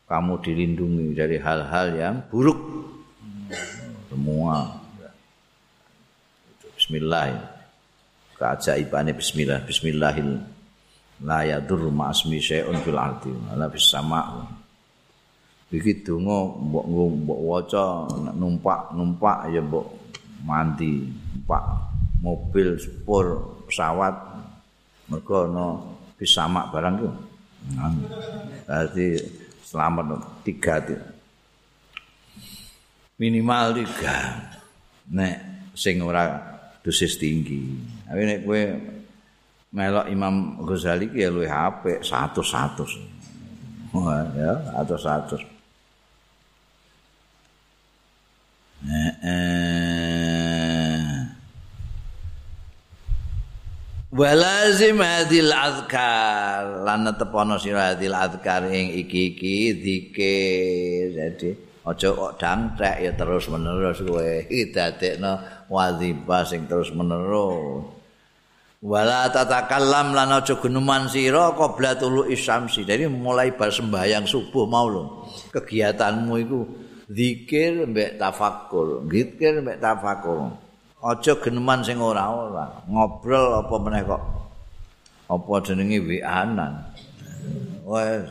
kamu 0.06 0.38
dilindungi 0.46 1.18
dari 1.18 1.34
hal-hal 1.42 1.98
yang 1.98 2.22
buruk. 2.30 2.62
Semua. 4.06 4.70
Bismillah. 6.78 7.42
Keajaibannya 8.38 9.18
bismillah. 9.18 9.66
Bismillahil. 9.66 10.49
La 11.24 11.44
yadur 11.44 11.92
ma'asmi 11.92 12.40
syai'un 12.40 12.80
fil 12.80 12.96
ardi. 12.96 13.32
La 13.56 13.68
bis 13.68 13.88
sama. 13.88 14.46
Begitu 15.70 16.18
mbok 16.18 16.84
mbok 16.90 17.40
waca 17.46 18.10
numpak 18.34 18.90
numpak 18.96 19.54
ya 19.54 19.62
mbok 19.62 19.86
mandi 20.42 21.06
numpak 21.06 21.62
mobil 22.24 22.74
sepur 22.80 23.26
pesawat 23.70 24.14
mergo 25.06 25.46
ana 25.46 25.66
bisamak 26.18 26.74
barang 26.74 26.94
ku. 26.98 27.08
Berarti 28.66 29.06
selamat 29.62 30.42
tiga 30.42 30.82
minimal 33.20 33.76
tiga 33.76 34.16
nek 35.12 35.68
sing 35.76 36.00
ora 36.00 36.40
dosis 36.80 37.20
tinggi 37.20 37.76
tapi 38.08 38.22
nek 38.24 38.38
kowe 38.48 38.60
melok 39.70 40.10
Imam 40.10 40.58
Ghazali 40.66 41.06
ki 41.14 41.22
ya 41.22 41.30
luwih 41.30 41.50
apik 41.50 42.02
100 42.02 42.42
100 42.42 44.34
ya 44.34 44.52
atau 44.74 44.98
100 44.98 45.46
eh, 48.90 49.12
eh. 49.22 49.70
walazim 54.10 54.98
hadil 54.98 55.54
azkar. 55.54 56.82
Lan 56.82 57.06
tepono 57.14 57.54
sira 57.62 57.94
hadil 57.94 58.14
azkar 58.14 58.66
ing 58.74 58.90
iki-iki 59.06 59.78
zikir 59.78 61.14
jadi 61.14 61.50
aja 61.80 62.08
kok 62.12 62.36
dangtek 62.38 62.96
ya 63.06 63.10
terus 63.14 63.46
menerus 63.46 64.02
kowe. 64.02 64.32
Dadekno 64.74 65.32
wazifah 65.70 66.42
sing 66.42 66.66
terus 66.66 66.90
menerus 66.90 67.99
wala 68.80 69.28
tatakallam 69.28 70.16
lan 70.16 70.40
aja 70.40 70.56
geneman 70.56 71.04
sira 71.06 71.52
qabla 71.52 72.00
tulu 72.00 72.24
isyamsi. 72.28 72.88
Jadi 72.88 73.06
mulai 73.06 73.52
bar 73.52 73.68
sembahyang 73.68 74.24
subuh 74.24 74.64
mau 74.64 74.88
lho. 74.88 75.04
Kegiatanmu 75.52 76.34
iku 76.40 76.60
zikir 77.12 77.84
mbek 77.84 78.16
tafakkur 78.16 79.04
zikir 79.08 79.60
mbek 79.60 79.78
tafakkur. 79.78 80.48
Aja 81.00 81.32
geneman 81.40 81.80
sing 81.80 81.96
ora-ora 81.96 82.84
ngobrol 82.88 83.64
apa 83.64 83.74
meneh 83.80 84.02
kok? 84.04 84.22
Apa 85.30 85.52
jenenge 85.64 86.00
wianan 86.04 86.72
wes. 87.84 88.28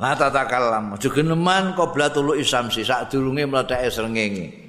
La 0.00 0.16
tatakallam 0.16 0.94
aja 0.94 1.08
geneman 1.10 1.74
qabla 1.74 2.10
tulu 2.14 2.34
isamsi 2.38 2.86
sak 2.86 3.10
durunge 3.10 3.46
mletheke 3.46 3.90
srengenge 3.90 4.59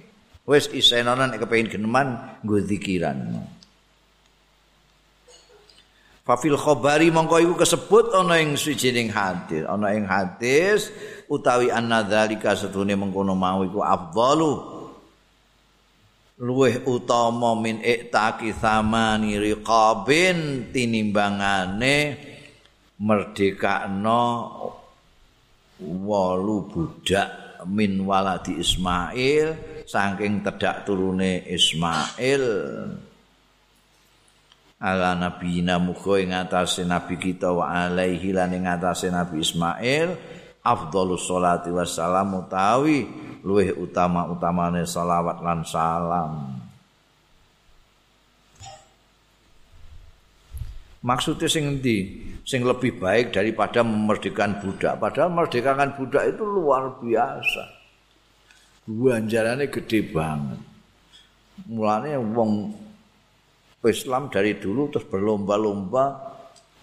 wis 0.51 0.67
isenana 0.75 1.31
nek 1.31 1.47
kepengin 1.47 1.79
geneman 1.79 2.19
nggo 2.43 2.59
zikiran 2.67 3.39
Fafil 6.21 6.53
khabari 6.53 7.09
mongko 7.09 7.41
iku 7.41 7.53
kesebut 7.57 8.13
ana 8.13 8.37
ing 8.37 8.53
suwijining 8.53 9.09
hadis. 9.09 9.65
Ana 9.65 9.97
ing 9.97 10.05
hadis 10.05 10.93
utawi 11.25 11.73
anna 11.73 12.05
dzalika 12.05 12.53
setune 12.53 12.93
mengkono 12.93 13.33
mau 13.33 13.65
iku 13.65 13.81
afdalu. 13.81 14.53
Luweh 16.41 16.85
utama 16.85 17.57
min 17.57 17.81
iktaki 17.81 18.53
samani 18.53 19.41
riqabin 19.41 20.69
tinimbangane 20.69 21.97
merdekakno 23.01 24.25
walu 25.81 26.57
budak 26.69 27.29
min 27.65 28.05
waladi 28.05 28.61
Ismail 28.61 29.70
saking 29.91 30.39
tedak 30.39 30.87
turune 30.87 31.43
Ismail 31.43 32.45
ala 34.79 35.11
nabi 35.13 35.59
muga 35.61 36.15
ing 36.17 36.31
atase 36.31 36.87
nabi 36.87 37.19
kita 37.19 37.51
wa 37.51 37.67
alaihi 37.69 38.31
lan 38.31 38.55
ing 38.55 38.65
atase 38.65 39.11
nabi 39.11 39.43
Ismail 39.43 40.15
afdhalus 40.63 41.27
sholati 41.27 41.69
wassalam 41.69 42.39
utawi 42.39 43.05
luwih 43.43 43.73
utama-utamane 43.75 44.85
selawat 44.87 45.41
lan 45.41 45.59
salam. 45.65 46.33
Maksudnya 51.01 51.49
sing 51.49 51.65
endi? 51.65 52.29
Sing 52.45 52.61
lebih 52.61 53.01
baik 53.01 53.33
daripada 53.33 53.81
memerdekakan 53.81 54.61
budak. 54.61 55.01
Padahal 55.01 55.33
memerdekakan 55.33 55.97
budak 55.97 56.29
itu 56.29 56.45
luar 56.45 56.93
biasa. 57.01 57.80
Ganjarannya 58.89 59.69
gede 59.69 59.99
banget. 60.09 60.59
Mulanya 61.69 62.17
wong 62.17 62.73
Islam 63.85 64.29
dari 64.29 64.57
dulu 64.57 64.89
terus 64.89 65.05
berlomba-lomba 65.09 66.33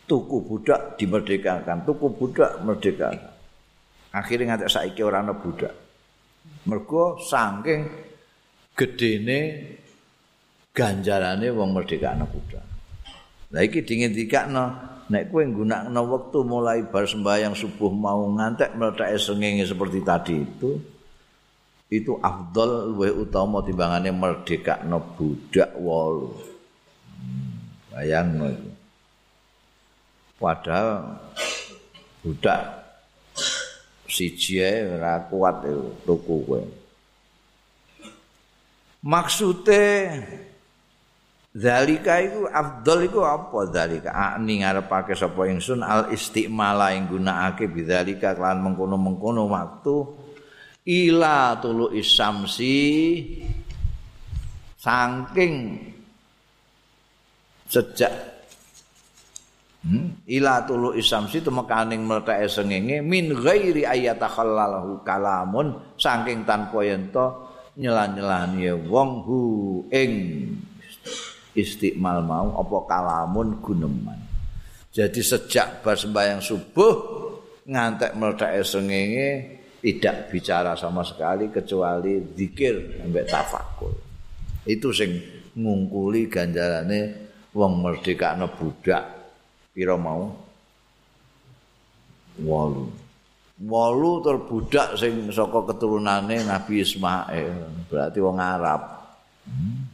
tuku 0.06 0.38
budak 0.46 0.98
dimerdekakan, 0.98 1.82
tuku 1.86 2.06
budak 2.14 2.58
merdekakan. 2.62 3.34
Akhirnya 4.14 4.54
ngantek 4.54 4.72
saiki 4.72 5.02
orang 5.04 5.30
budak. 5.36 5.74
Mergo 6.64 7.20
saking 7.20 7.86
gedene 8.72 9.40
ganjarane 10.72 11.50
wong 11.50 11.70
merdeka 11.74 12.14
budak. 12.14 12.64
Lah 13.48 13.62
iki 13.64 13.84
dingendikakno 13.84 14.64
nek 15.08 15.32
kowe 15.32 15.40
nggunakno 15.40 16.00
wektu 16.04 16.44
mulai 16.44 16.84
bar 16.84 17.08
sembahyang 17.08 17.56
subuh 17.56 17.88
mau 17.88 18.28
ngantek 18.28 18.76
mlethake 18.76 19.16
sengenge 19.16 19.64
seperti 19.64 20.04
tadi 20.04 20.34
itu 20.36 20.76
itu 21.88 22.20
afdol 22.20 22.92
luwih 22.92 23.24
utama 23.24 23.64
timbangane 23.64 24.12
merdekakno 24.12 25.00
budak. 25.16 25.72
Hmm, 25.72 27.56
bayangno 27.92 28.52
itu. 28.52 28.70
Padahal 30.38 31.18
budak 32.20 32.62
siji 34.06 34.60
ora 34.62 35.24
kuat 35.26 35.64
tuku 36.04 36.36
kowe. 36.44 36.60
Maksude 39.02 39.84
Zalika 41.58 42.22
iku 42.22 42.46
afdal 42.46 43.08
iku 43.08 43.24
apa 43.24 43.72
zalika? 43.72 44.14
Ani 44.14 44.62
ngarepake 44.62 45.16
sapa 45.16 45.48
ingsun 45.48 45.82
al 45.82 46.12
istimala 46.14 46.94
ing 46.94 47.10
gunakake 47.10 47.66
bidzalika 47.66 48.36
kelan 48.36 48.62
mengkono-mengkono 48.62 49.48
waktu 49.50 49.96
ila 50.88 51.60
tulu 51.60 51.92
isamsi 51.92 52.80
saking 54.80 55.76
sejak 57.68 58.08
hmm? 59.84 60.24
ila 60.32 60.64
tulu 60.64 60.96
isamsi 60.96 61.44
temekaning 61.44 62.08
mletake 62.08 62.48
sengenge 62.48 63.04
min 63.04 63.36
ghairi 63.36 63.84
ayatakhallalahu 63.84 65.04
kalamun 65.04 65.76
saking 66.00 66.48
tanpa 66.48 66.80
yen 66.80 67.12
to 67.12 67.36
nyelan-nyelani 67.76 68.72
wong 68.88 69.22
hu 69.28 69.40
ing 69.92 70.12
istiqmal 71.58 72.22
mau 72.22 72.54
apa 72.54 72.78
kalamun 72.86 73.58
guneman. 73.58 74.18
Jadi 74.94 75.20
sejak 75.22 75.82
bar 75.82 75.98
sembahyang 75.98 76.42
subuh 76.42 76.94
ngantek 77.66 78.14
meledak 78.14 78.62
sengenge 78.62 79.57
tidak 79.78 80.30
bicara 80.34 80.74
sama 80.74 81.06
sekali 81.06 81.48
kecuali 81.48 82.18
zikir 82.34 82.98
sampai 82.98 83.24
tafakur. 83.26 83.94
Itu 84.66 84.90
sing 84.90 85.16
ngungkuli 85.58 86.30
ganjarane 86.30 87.00
wong 87.54 87.72
merdeka 87.82 88.38
budak 88.54 89.04
pira 89.74 89.98
mau 89.98 90.30
walu 92.42 92.86
walu 93.66 94.12
terbudak 94.22 94.94
sing 94.94 95.26
saka 95.34 95.66
keturunane 95.74 96.46
Nabi 96.46 96.86
Ismail 96.86 97.86
berarti 97.90 98.18
wong 98.22 98.38
Arab 98.38 98.80
hmm. 99.50 99.87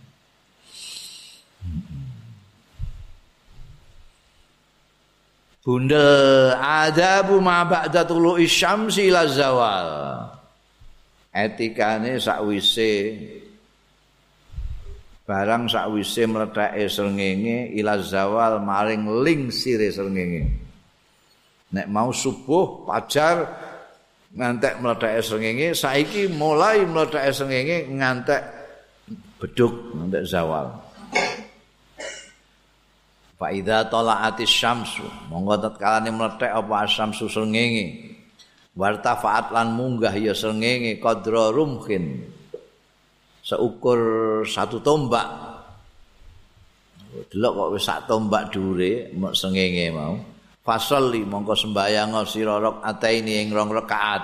Bundel 5.64 6.52
adabu 6.60 7.40
ma 7.40 7.64
ba'da 7.64 8.04
tulu'i 8.04 8.44
syamsi 8.44 9.08
ila 9.08 9.24
zawal. 9.24 9.88
Etikane 11.32 12.20
sakwise 12.20 13.16
barang 15.24 15.72
sakwise 15.72 16.28
mledake 16.28 16.84
srengenge 16.92 17.72
ila 17.80 17.96
zawal 17.96 18.60
maring 18.60 19.08
ling 19.24 19.48
sire 19.48 19.88
srengenge. 19.88 20.52
Nek 21.72 21.88
mau 21.88 22.12
subuh 22.12 22.84
pajar 22.84 23.48
ngantek 24.36 24.84
mledake 24.84 25.24
srengenge 25.24 25.72
saiki 25.72 26.28
mulai 26.28 26.84
mledake 26.84 27.32
srengenge 27.32 27.88
ngantek 27.88 28.42
beduk 29.40 29.96
ngantek 29.96 30.28
zawal. 30.28 30.83
Fa 33.34 33.50
idza 33.50 33.90
tala'atis 33.90 34.46
syamsu. 34.46 35.06
Monggo 35.26 35.58
tatkalane 35.58 36.14
mlethek 36.14 36.50
apa 36.54 36.86
asyamsu 36.86 37.26
srengenge. 37.26 38.14
Wartafaat 38.74 39.54
lan 39.54 39.74
munggah 39.74 40.14
ya 40.14 40.34
srengenge 40.34 40.98
qadra 40.98 41.50
rumkin 41.50 42.26
seukur 43.42 44.00
satu 44.46 44.78
tombak. 44.78 45.26
Delok 47.30 47.52
kok 47.54 47.70
wis 47.78 47.84
sak 47.86 48.10
tombak 48.10 48.50
dhuwure 48.54 49.14
mok 49.18 49.34
srengenge 49.34 49.86
mau. 49.90 50.14
Fasolli 50.64 51.26
monggo 51.26 51.52
sembayang 51.52 52.24
sira 52.24 52.56
rok 52.56 52.80
ataini 52.86 53.42
ing 53.42 53.50
rong 53.52 53.70
rakaat. 53.74 54.22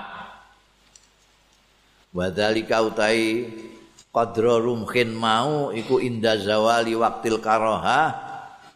Wadzalika 2.11 2.83
utai 2.83 3.47
qadra 4.11 4.59
rumkin 4.59 5.15
mau 5.15 5.71
iku 5.71 5.99
inda 6.03 6.35
zawali 6.35 6.91
waktil 6.95 7.39
karoha 7.39 8.30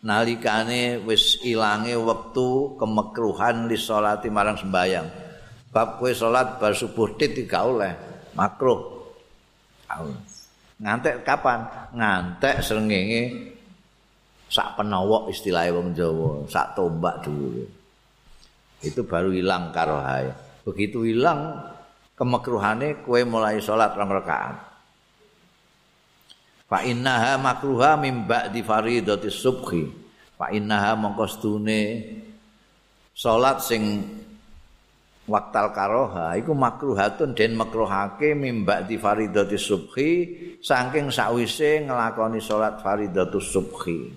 nalikane 0.06 1.02
wis 1.02 1.42
ilange 1.42 1.98
wektu 1.98 2.78
kemekruhan 2.78 3.66
li 3.66 3.74
salati 3.76 4.30
marang 4.30 4.56
sembayang. 4.62 5.08
Bab 5.74 6.00
kowe 6.00 6.08
salat 6.14 6.62
bar 6.62 6.72
subuh 6.72 7.18
tit 7.20 7.36
gak 7.50 7.66
oleh, 7.66 7.92
makruh. 8.38 8.96
Ngantek 10.80 11.26
kapan? 11.26 11.68
Ngantek 11.92 12.64
srengenge 12.64 13.24
sak 14.48 14.80
penawok 14.80 15.34
istilahnya 15.34 15.76
wong 15.76 15.88
Jawa, 15.92 16.32
sak 16.48 16.78
tombak 16.80 17.26
dulu. 17.26 17.66
Itu 18.80 19.04
baru 19.04 19.36
hilang 19.36 19.74
karohai. 19.76 20.32
Begitu 20.64 21.04
hilang 21.04 21.60
kemekruhane 22.16 23.04
kowe 23.04 23.20
mulai 23.28 23.60
salat 23.60 23.92
rong 23.98 24.16
rakaat. 24.16 24.65
Fa 26.66 26.82
innaha 26.82 27.38
makruha 27.38 27.98
mim 27.98 28.26
ba'di 28.26 28.66
faridati 28.66 29.30
subhi. 29.30 29.86
Fa 30.36 30.52
innaha 30.52 31.00
mongko 31.00 31.26
stune 31.32 31.82
salat 33.16 33.64
sing 33.64 34.04
waktal 35.26 35.72
karoha 35.72 36.36
iku 36.36 36.52
makruhatun 36.52 37.32
den 37.32 37.56
makruhake 37.56 38.36
mim 38.36 38.68
ba'di 38.68 39.00
faridati 39.00 39.56
subhi 39.56 40.10
saking 40.60 41.10
sawise 41.10 41.88
nglakoni 41.88 42.44
salat 42.44 42.84
faridatus 42.84 43.48
subhi 43.48 44.12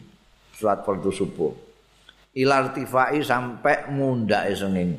salat 0.58 0.82
fardu 0.82 1.14
subuh. 1.14 1.54
Ilartifai 2.38 3.18
sampai 3.22 3.90
mundake 3.94 4.54
senging 4.54 4.90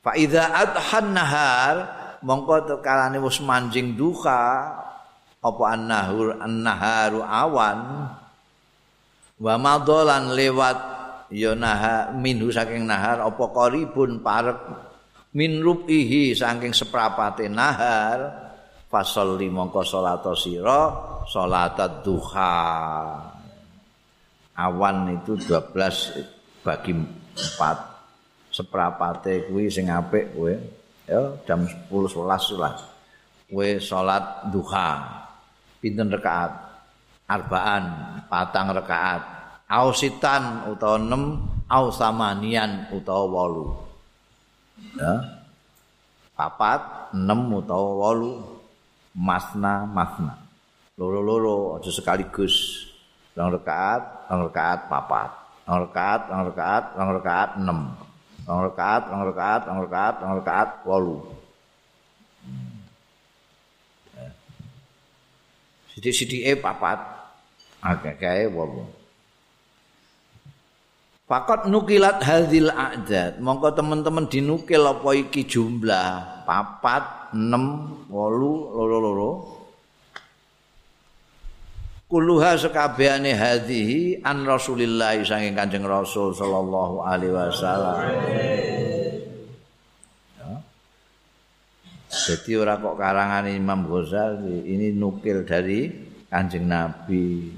fa 0.00 0.14
idza 0.16 0.46
adhan 0.52 1.06
nahar 1.12 1.76
mongko 2.24 2.68
tekalane 2.68 3.18
wis 3.20 3.40
manjing 3.40 3.96
duka 3.96 4.72
apa 5.40 5.62
annahur 5.72 6.36
annaharu 6.36 7.24
awan? 7.24 8.08
Wa 9.40 9.54
madhalan 9.56 10.36
lewat 10.36 10.78
ya 11.32 11.56
naha 11.56 12.12
minhu 12.12 12.52
saking 12.52 12.84
nahar 12.84 13.24
apa 13.24 13.44
qaribun 13.48 14.20
parek 14.20 14.60
min 15.32 15.64
rubihi 15.64 16.36
saking 16.36 16.76
seprapate 16.76 17.48
nahar 17.48 18.52
fasolli 18.92 19.48
mongko 19.48 19.80
salat 19.80 20.26
sira 20.36 20.82
salat 21.24 21.78
duha. 22.04 22.56
Awan 24.60 25.16
itu 25.16 25.40
12 25.40 26.60
bagi 26.60 26.92
4 26.92 28.52
seprapate 28.52 29.48
kuwi 29.48 29.72
sing 29.72 29.88
apik 29.88 30.36
kowe 30.36 30.52
ya 31.10 31.34
jam 31.42 31.66
10 31.66 31.90
11 31.90 32.54
lah. 32.62 32.78
Kowe 33.50 33.68
salat 33.82 34.46
duha. 34.54 35.18
Pinten 35.82 36.06
rakaat 36.06 36.54
arbaan 37.26 37.84
patang 38.30 38.70
rakaat 38.70 39.22
ausitan 39.66 40.70
utawa 40.70 41.02
6 41.02 41.66
au 41.66 41.84
samanian 41.90 42.86
utawa 42.94 43.50
8 44.94 45.02
ya. 45.02 45.14
Papat 46.38 47.10
6 47.10 47.58
utawa 47.58 48.14
8 48.14 49.18
masna 49.18 49.82
masna. 49.90 50.38
Loro-loro 50.94 51.80
aja 51.80 51.90
sekaligus. 51.90 52.86
Rong 53.34 53.50
rakaat 53.58 54.30
rakaat 54.30 54.86
papat. 54.86 55.30
Rong 55.66 55.90
rakaat 55.90 56.20
rong 56.30 56.44
rakaat 56.54 56.84
rakaat 56.94 57.50
6 57.58 58.09
rong 58.48 58.60
rakaat, 58.70 59.02
rong 59.10 59.24
rakaat, 59.28 59.62
rong 59.68 59.80
rakaat, 59.84 60.14
rong 60.22 60.34
rakaat, 60.40 60.68
wolu. 60.86 61.16
Sidik-sidik 65.92 66.46
e 66.46 66.52
papat, 66.56 67.02
agak 67.84 68.16
kaya 68.22 68.48
wolu. 68.48 68.86
Fakat 71.30 71.70
nukilat 71.70 72.26
hadil 72.26 72.74
a'dad. 72.74 73.38
Mongko 73.38 73.70
teman-teman 73.70 74.26
dinukil 74.26 74.82
apa 74.82 75.14
iki 75.14 75.46
jumlah 75.46 76.42
papat, 76.42 77.30
enam, 77.36 77.94
wolu, 78.10 78.74
loro-loro. 78.74 79.59
Kuluha 82.10 82.58
sekabehane 82.58 83.38
hadhihi 83.38 84.26
an 84.26 84.42
Rasulillah 84.42 85.22
saking 85.22 85.54
Kanjeng 85.54 85.86
Rasul 85.86 86.34
sallallahu 86.34 87.06
alaihi 87.06 87.30
wasallam. 87.30 88.02
Jadi 92.10 92.58
ora 92.58 92.74
kok 92.74 92.98
karangan 92.98 93.46
Imam 93.46 93.86
Ghazali, 93.86 94.66
ini 94.66 94.90
nukil 94.90 95.46
dari 95.46 95.86
Kanjeng 96.26 96.66
Nabi 96.66 97.54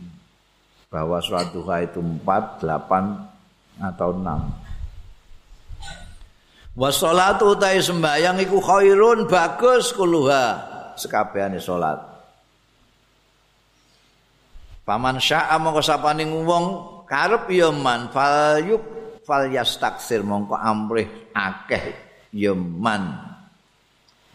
bahwa 0.93 1.17
suatu 1.25 1.65
itu 1.81 2.05
4, 2.05 2.61
8 2.61 3.81
atau 3.81 4.13
6. 4.13 6.77
Wa 6.77 6.93
sholatu 6.93 7.57
utai 7.57 7.81
sembayang 7.81 8.45
iku 8.45 8.61
khairun 8.61 9.25
bagus 9.25 9.97
kuluha 9.97 10.45
sekabehane 11.01 11.57
salat. 11.57 12.12
Paman 14.83 15.23
sya'a 15.23 15.63
mongko 15.63 15.79
sapane 15.79 16.27
wong 16.27 16.65
karep 17.07 17.47
ya 17.55 17.71
man 17.71 18.11
fal 18.11 18.59
yuk 18.67 18.83
fal 19.23 19.47
yastaksir 19.47 20.27
mongko 20.27 20.59
amrih 20.59 21.07
akeh 21.31 21.95
ya 22.35 22.51
man. 22.57 23.31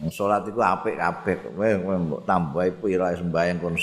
Salat 0.08 0.46
iku 0.46 0.62
apik 0.62 0.94
kabeh 0.94 1.36
kowe 1.52 1.94
mbok 1.98 2.22
tambahi 2.22 2.70
pira 2.78 3.12
sembayang 3.18 3.58
kon 3.58 3.76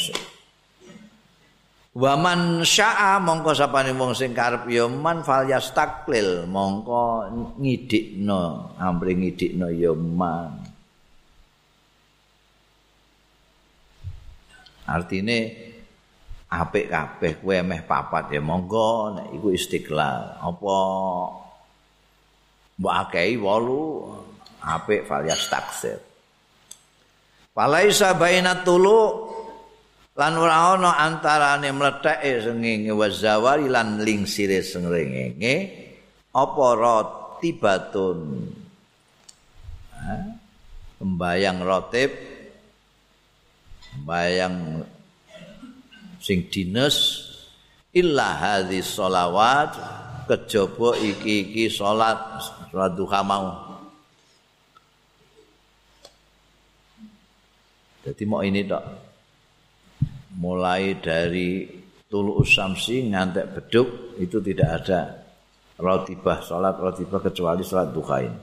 Wa 1.96 2.20
man 2.20 2.60
syaa 2.64 3.24
mongko 3.24 3.56
sapane 3.56 3.96
wong 3.96 4.12
sing 4.12 4.36
karep 4.36 4.68
ya 4.68 4.90
man 4.90 5.24
fal 5.24 5.48
yastaklil 5.48 6.44
mongko 6.44 7.32
ngidikno 7.56 8.76
amri 8.76 9.14
ngidikno 9.16 9.72
ya 9.72 9.96
man. 9.96 10.66
Artine 14.86 15.65
apik 16.64 16.88
kabeh 16.88 17.44
kowe 17.44 17.58
meh 17.66 17.82
papat 17.84 18.32
ya. 18.32 18.42
Monggo 18.44 19.20
nek 19.20 19.28
iku 19.36 19.52
istiqlal. 19.52 20.40
Apa? 20.40 20.80
Mbok 22.80 22.94
akehi 23.08 23.36
8 23.40 24.64
apik 24.66 25.02
fal 25.08 25.24
yastaksir. 25.28 26.00
Falaisa 27.56 28.16
bainat 28.20 28.68
tulu 28.68 29.32
lan 30.16 30.34
ora 30.40 30.76
ana 30.76 30.92
antarane 31.04 31.72
mletheke 31.76 32.44
sengenge 32.44 32.92
wazawari 32.96 33.68
lan 33.68 34.00
lingsire 34.04 34.64
sengenge 34.64 35.56
apa 36.36 36.66
rotibatun 36.76 38.20
sembayang 41.00 41.58
rotib 41.64 42.12
sembayang 43.92 44.56
sing 46.26 46.50
dines 46.50 47.22
illa 47.94 48.34
hadhis 48.34 48.98
sholawat 48.98 49.78
kejaba 50.26 50.98
iki-iki 50.98 51.70
salat 51.70 52.18
salat 52.74 52.92
duha 52.98 53.22
mau. 53.22 53.46
Jadi 58.02 58.24
mau 58.26 58.42
ini 58.42 58.66
tak 58.66 58.86
mulai 60.42 60.98
dari 60.98 61.66
tulu 62.10 62.42
usamsi 62.42 63.06
ngantek 63.14 63.46
beduk 63.54 64.18
itu 64.18 64.42
tidak 64.42 64.70
ada 64.82 65.02
rotibah 65.78 66.42
sholat 66.42 66.78
rotibah 66.78 67.22
kecuali 67.22 67.66
sholat 67.66 67.90
duhain 67.90 68.34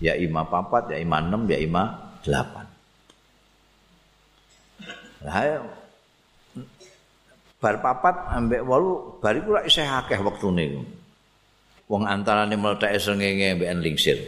ya 0.00 0.16
ima 0.16 0.48
papat 0.48 0.96
ya 0.96 0.98
ima 1.00 1.20
enam 1.20 1.44
ya 1.48 1.60
ima 1.60 2.16
delapan. 2.24 2.66
Lah 5.20 5.60
bar 7.60 7.84
papat 7.84 8.32
ambek 8.32 8.64
walu 8.64 9.20
bar 9.20 9.36
iku 9.36 9.60
lak 9.60 9.68
isih 9.68 9.84
akeh 9.84 10.16
wektune 10.18 10.80
wong 11.90 12.08
antarane 12.08 12.56
mletheke 12.56 12.96
srengenge 12.96 13.58
ambek 13.58 13.70
lingsir. 13.82 14.18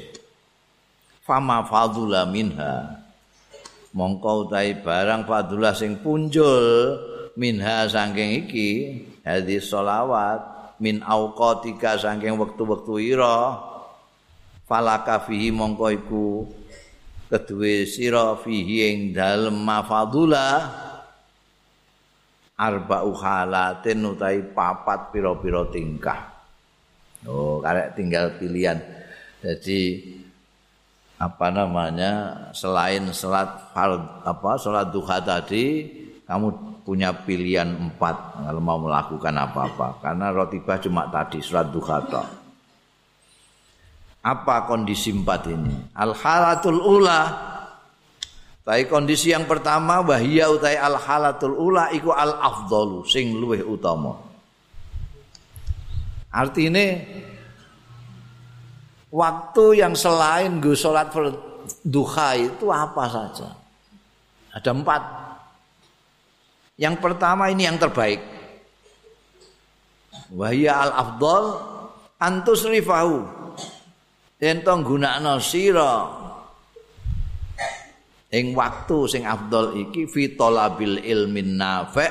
Fama 1.22 1.62
fadula 1.64 2.26
minha. 2.26 2.98
Mongko 3.94 4.48
utahe 4.48 4.82
barang 4.82 5.28
fadullah 5.28 5.76
sing 5.76 6.00
punjul 6.02 6.96
minha 7.38 7.86
saking 7.86 8.44
iki 8.44 8.70
hadis 9.22 9.68
sholawat 9.68 10.42
min 10.82 11.04
auqatika 11.04 12.00
saking 12.00 12.34
wektu-wektu 12.40 12.98
ira 12.98 13.60
falaka 14.64 15.22
fihi 15.28 15.52
mongko 15.52 15.86
iku 15.92 16.26
kedue 17.28 17.84
sira 17.84 18.32
fihi 18.40 18.76
ing 18.90 18.98
dalem 19.12 19.60
mafadula 19.60 20.72
arba'u 22.62 23.10
halatin 23.18 24.06
utahe 24.06 24.46
papat 24.54 25.10
pira-pira 25.10 25.66
tingkah. 25.74 26.30
Oh 27.26 27.58
karek 27.58 27.98
tinggal 27.98 28.38
pilihan. 28.38 28.78
Jadi 29.42 29.98
apa 31.18 31.50
namanya 31.50 32.12
selain 32.54 33.10
salat 33.10 33.74
apa 34.22 34.50
salat 34.58 34.90
duha 34.94 35.18
tadi 35.22 35.86
kamu 36.26 36.78
punya 36.82 37.14
pilihan 37.14 37.66
empat 37.66 38.46
kalau 38.46 38.62
mau 38.62 38.78
melakukan 38.78 39.34
apa-apa. 39.34 39.98
Karena 39.98 40.30
rotibah 40.30 40.78
cuma 40.78 41.10
tadi 41.10 41.42
salat 41.42 41.74
duha 41.74 41.98
apa 44.22 44.70
kondisi 44.70 45.10
empat 45.10 45.50
ini? 45.50 45.98
Al 45.98 46.14
halatul 46.14 46.78
ula 46.78 47.50
tapi 48.62 48.86
kondisi 48.86 49.34
yang 49.34 49.44
pertama 49.44 50.02
wahia 50.02 50.46
utai 50.50 50.78
al 50.78 50.98
halatul 50.98 51.58
ula 51.58 51.90
iku 51.90 52.14
al 52.14 52.38
afdalu 52.38 53.02
sing 53.06 53.34
luweh 53.34 53.62
utama 53.62 54.16
artinya 56.30 57.02
waktu 59.12 59.64
yang 59.84 59.92
selain 59.92 60.62
gue 60.62 60.72
sholat 60.72 61.12
duha 61.84 62.28
itu 62.38 62.72
apa 62.72 63.04
saja? 63.06 63.48
Ada 64.52 64.70
empat. 64.72 65.02
Yang 66.80 66.96
pertama 66.98 67.52
ini 67.52 67.68
yang 67.68 67.78
terbaik. 67.78 68.18
Wahya 70.32 70.72
al 70.88 70.92
afdol 70.96 71.44
antus 72.16 72.64
rifahu. 72.64 73.28
Entong 74.42 74.82
gunakno 74.82 75.38
sira 75.38 76.21
ing 78.32 78.56
waktu 78.56 78.98
sing 79.06 79.22
afdol 79.28 79.76
iki 79.76 80.08
fitolabil 80.08 81.04
ilmin 81.04 81.60
nafi' 81.60 82.10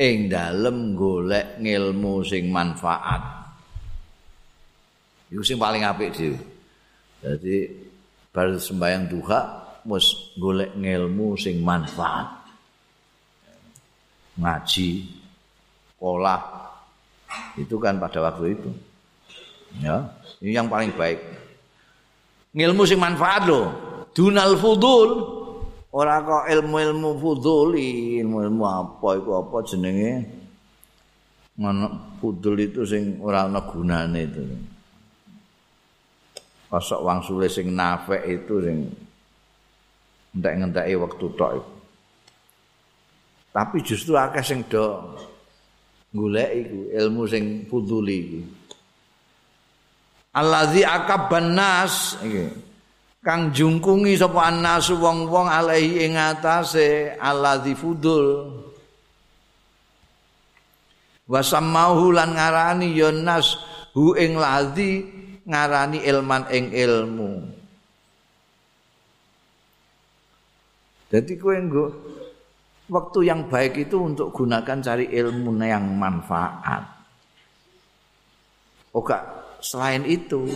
ing 0.00 0.32
dalem 0.32 0.96
golek 0.96 1.60
ngilmu 1.60 2.24
sing 2.24 2.48
manfaat. 2.48 3.20
Iku 5.28 5.44
sing 5.44 5.60
paling 5.60 5.84
apik 5.84 6.10
dhewe. 6.16 6.40
Jadi 7.20 7.56
bar 8.32 8.56
sembahyang 8.56 9.04
duha 9.12 9.40
mus 9.84 10.32
golek 10.40 10.72
ngelmu 10.72 11.36
sing 11.36 11.60
manfaat. 11.60 12.40
Ngaji, 14.40 14.90
sekolah 15.92 16.40
itu 17.60 17.76
kan 17.76 18.00
pada 18.00 18.24
waktu 18.24 18.56
itu. 18.56 18.70
Ya, 19.84 20.02
ini 20.40 20.56
yang 20.56 20.66
paling 20.72 20.96
baik. 20.96 21.20
Ngilmu 22.56 22.82
sing 22.88 22.96
manfaat 22.98 23.44
loh. 23.44 23.68
Dunal 24.16 24.56
fudul. 24.56 25.39
Ora 25.90 26.22
kok 26.22 26.46
ilmu-ilmu 26.46 27.18
fuduli, 27.18 28.22
ilmu-ilmu 28.22 28.62
apa 28.62 29.08
iku 29.18 29.30
apa 29.42 29.56
jenenge? 29.66 30.12
Ngono 31.58 31.86
fudul 32.22 32.56
itu 32.62 32.86
sing 32.86 33.18
ora 33.18 33.50
ana 33.50 33.60
gunane 33.66 34.22
itu. 34.22 34.44
kosok 36.70 37.02
wang 37.02 37.18
sule 37.26 37.50
sing 37.50 37.74
nafek 37.74 38.22
itu 38.30 38.62
sing 38.62 38.86
entek-enteki 40.38 40.94
wektu 40.94 41.26
tok. 41.34 41.58
Tapi 43.50 43.82
justru 43.82 44.14
akeh 44.14 44.46
sing 44.46 44.62
do 44.70 45.18
golek 46.14 46.50
iku 46.54 46.78
ilmu 46.94 47.26
sing 47.26 47.66
fuduli 47.66 48.16
iku. 48.22 48.40
Allazi 50.38 50.86
akabban 50.86 51.58
nas 51.58 52.14
iki. 52.22 52.69
Kang 53.20 53.52
jungkungi 53.52 54.16
sapa 54.16 54.48
annas 54.48 54.88
wong-wong 54.88 55.44
alaihi 55.44 56.08
ing 56.08 56.16
atase 56.16 57.12
allazi 57.20 57.76
fudul. 57.76 58.48
Wasammahu 61.28 62.16
lan 62.16 62.32
ngarani 62.32 62.96
ya 62.96 63.12
nas 63.12 63.60
hu 63.92 64.16
ing 64.16 64.40
ladzi 64.40 65.04
ngarani 65.44 66.00
ilman 66.00 66.48
ing 66.48 66.72
ilmu. 66.72 67.32
Jadi 71.12 71.32
kowe 71.36 71.54
nggo 71.60 71.86
waktu 72.88 73.28
yang 73.28 73.52
baik 73.52 73.84
itu 73.84 74.00
untuk 74.00 74.32
gunakan 74.32 74.80
cari 74.80 75.12
ilmu 75.12 75.60
yang 75.60 75.84
manfaat. 75.92 76.88
Oke, 78.96 79.14
selain 79.60 80.02
itu, 80.08 80.50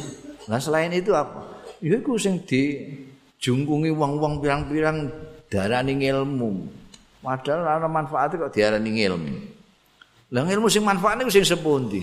nah 0.50 0.58
selain 0.58 0.90
itu 0.90 1.14
apa? 1.14 1.53
Iku 1.84 2.16
sing 2.16 2.40
dijungkungi 2.48 3.92
wong-wong 3.92 4.40
pirang-pirang 4.40 5.04
darani 5.52 6.00
ilmu. 6.00 6.64
Padahal 7.20 7.76
ana 7.76 7.88
manfaate 7.92 8.40
kok 8.40 8.52
diarani 8.56 8.88
ilmu. 9.04 9.36
Lah 10.32 10.48
ilmu 10.48 10.72
sing 10.72 10.80
manfaat 10.80 11.20
niku 11.20 11.28
sing 11.28 11.44
sepundi? 11.44 12.00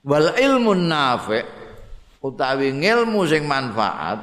Wal 0.00 0.32
ilmu 0.32 0.72
nafi' 0.72 1.44
utawi 2.24 2.72
ngilmu 2.72 3.20
sing 3.28 3.44
manfaat 3.44 4.18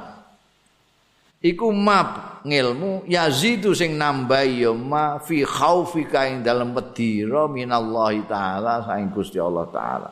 iku 1.44 1.72
map 1.72 2.40
ngilmu 2.44 3.08
yazidu 3.08 3.72
sing 3.72 3.96
nambah 3.96 4.44
ya 4.44 4.72
ma 4.76 5.16
fi 5.20 5.44
khaufika 5.44 6.28
ing 6.28 6.44
dalem 6.44 6.76
wedira 6.76 7.48
minallahi 7.48 8.24
taala 8.28 8.84
saing 8.84 9.08
Gusti 9.12 9.40
Allah 9.40 9.64
taala 9.72 10.10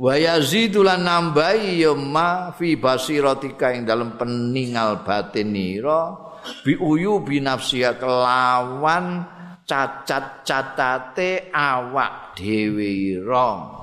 wa 0.00 0.16
yazidu 0.16 0.80
lan 0.80 1.04
nambahi 1.04 1.84
ya 1.84 1.92
ma 1.92 2.56
fi 2.56 2.72
basiratika 2.80 3.76
ing 3.76 3.84
dalem 3.84 4.16
peningal 4.16 5.04
batin 5.04 5.52
nira 5.52 6.16
bi 6.64 6.72
uyu 6.72 7.20
bi 7.20 7.36
nafsiya 7.44 8.00
kelawan 8.00 9.28
cacat 9.68 10.42
catate 10.42 11.52
awak 11.52 12.32
dhewe 12.32 13.20
ira. 13.20 13.76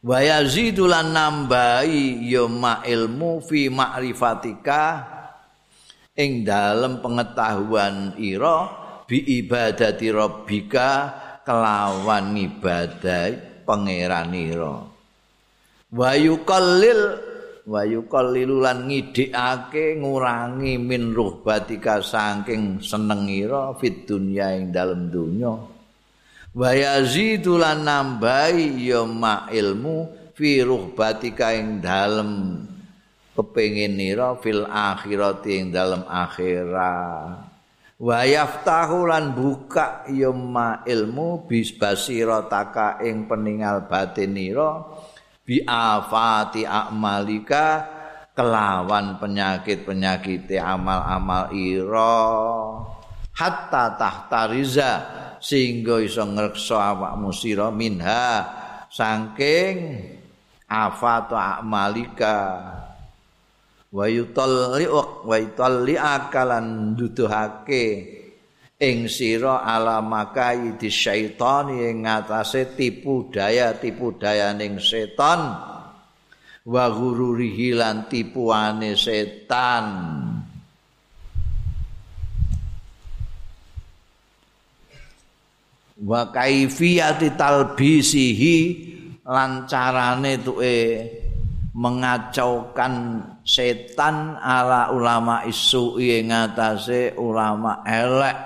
Wa 0.00 0.18
yazidu 0.22 0.86
lan 0.88 1.12
nambahi 1.12 2.30
ya 2.30 2.46
ma 2.46 2.80
ilmu 2.86 3.42
fi 3.44 3.68
ma'rifatika 3.68 4.82
ing 6.14 6.46
dalem 6.46 7.02
pengetahuan 7.02 8.16
ira 8.16 8.70
bi 9.04 9.18
ibadati 9.42 10.08
rabbika 10.08 10.88
kelawan 11.44 12.32
ibadah 12.38 13.49
pangeranira 13.70 14.82
wa 15.94 16.10
yuqallil 16.18 17.30
wa 17.70 17.86
yuqallilu 17.86 18.66
lan 18.66 18.90
ngidhikake 18.90 20.02
ngurangi 20.02 20.74
min 20.74 21.14
ruhbatika 21.14 22.02
saking 22.02 22.82
senengira 22.82 23.70
fit 23.78 24.10
dunya 24.10 24.58
ing 24.58 24.74
dalem 24.74 25.06
donya. 25.06 25.54
Wa 26.50 26.70
yazidu 26.74 27.62
lan 27.62 27.86
nambahi 27.86 28.74
ya 28.90 29.06
ma 29.06 29.46
ilmu 29.46 30.10
fi 30.34 30.66
ruhbatika 30.66 31.54
ing 31.54 31.78
dalem 31.78 32.58
kepengin 33.38 33.94
nira 33.94 34.34
fil 34.42 34.66
akhirati 34.66 35.62
ing 35.62 35.66
dalem 35.70 36.02
akhirat 36.10 37.49
wa 38.00 38.24
yaftahu 38.24 39.04
lan 39.04 39.36
buka 39.36 40.08
yumma 40.08 40.80
ilmu 40.88 41.44
bis 41.44 41.76
basirataka 41.76 43.04
ing 43.04 43.28
peningal 43.28 43.84
batinira 43.84 44.88
bi 45.44 45.60
afati 45.68 46.64
amalika 46.64 47.84
kelawan 48.32 49.20
penyakit-penyakit 49.20 50.48
amal-amal 50.56 51.52
ira. 51.52 52.24
Hatta 53.36 54.00
tahta 54.00 54.48
riza 54.48 54.92
sehingga 55.40 56.00
iso 56.00 56.24
ngreksa 56.24 56.76
awakmu 56.96 57.32
sira 57.32 57.68
minha 57.72 58.44
saking 58.92 59.96
afatu 60.68 61.36
amalika 61.36 62.36
wa 63.90 64.06
yutalli 64.06 64.86
wa 64.86 65.36
yutalli 65.36 65.98
akalan 65.98 66.94
duduhake 66.94 67.86
ing 68.80 69.10
sira 69.10 69.60
di 70.80 70.88
syaitan 70.88 71.68
ing 71.74 72.08
ngatasé 72.08 72.72
tipu 72.78 73.28
daya 73.28 73.76
tipu 73.76 74.16
dayaning 74.16 74.80
setan. 74.80 75.68
Wa 76.60 76.86
ghururihi 76.92 77.76
lan 77.76 78.08
tipuane 78.08 78.96
setan. 78.96 79.84
Wa 86.00 86.32
kaifiyati 86.32 87.36
talbisihi 87.36 88.56
lan 89.28 89.68
carane 89.68 90.40
tuke 90.40 90.78
mengacaukan 91.70 93.22
setan 93.46 94.34
ala 94.42 94.90
ulama 94.90 95.46
isu 95.46 96.02
ing 96.02 96.34
ngatasé 96.34 97.14
ulama 97.14 97.82
elek. 97.86 98.38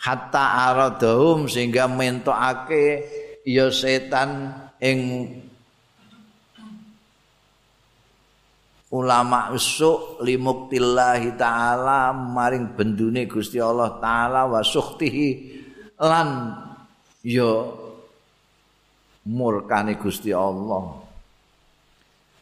Hatta 0.00 0.72
aradhum 0.72 1.44
sehingga 1.44 1.84
mentokake 1.84 3.04
ya 3.44 3.68
setan 3.68 4.48
ing 4.80 5.28
ulama 8.90 9.54
usuk 9.54 10.18
limuktillahi 10.24 11.38
taala 11.38 12.10
maring 12.10 12.74
bendune 12.74 13.28
Gusti 13.30 13.62
Allah 13.62 14.02
taala 14.02 14.50
wa 14.50 14.64
sukhtihi 14.64 15.28
lan 16.00 16.58
ya 17.22 17.70
murkane 19.30 19.94
Gusti 19.94 20.34
Allah. 20.34 20.98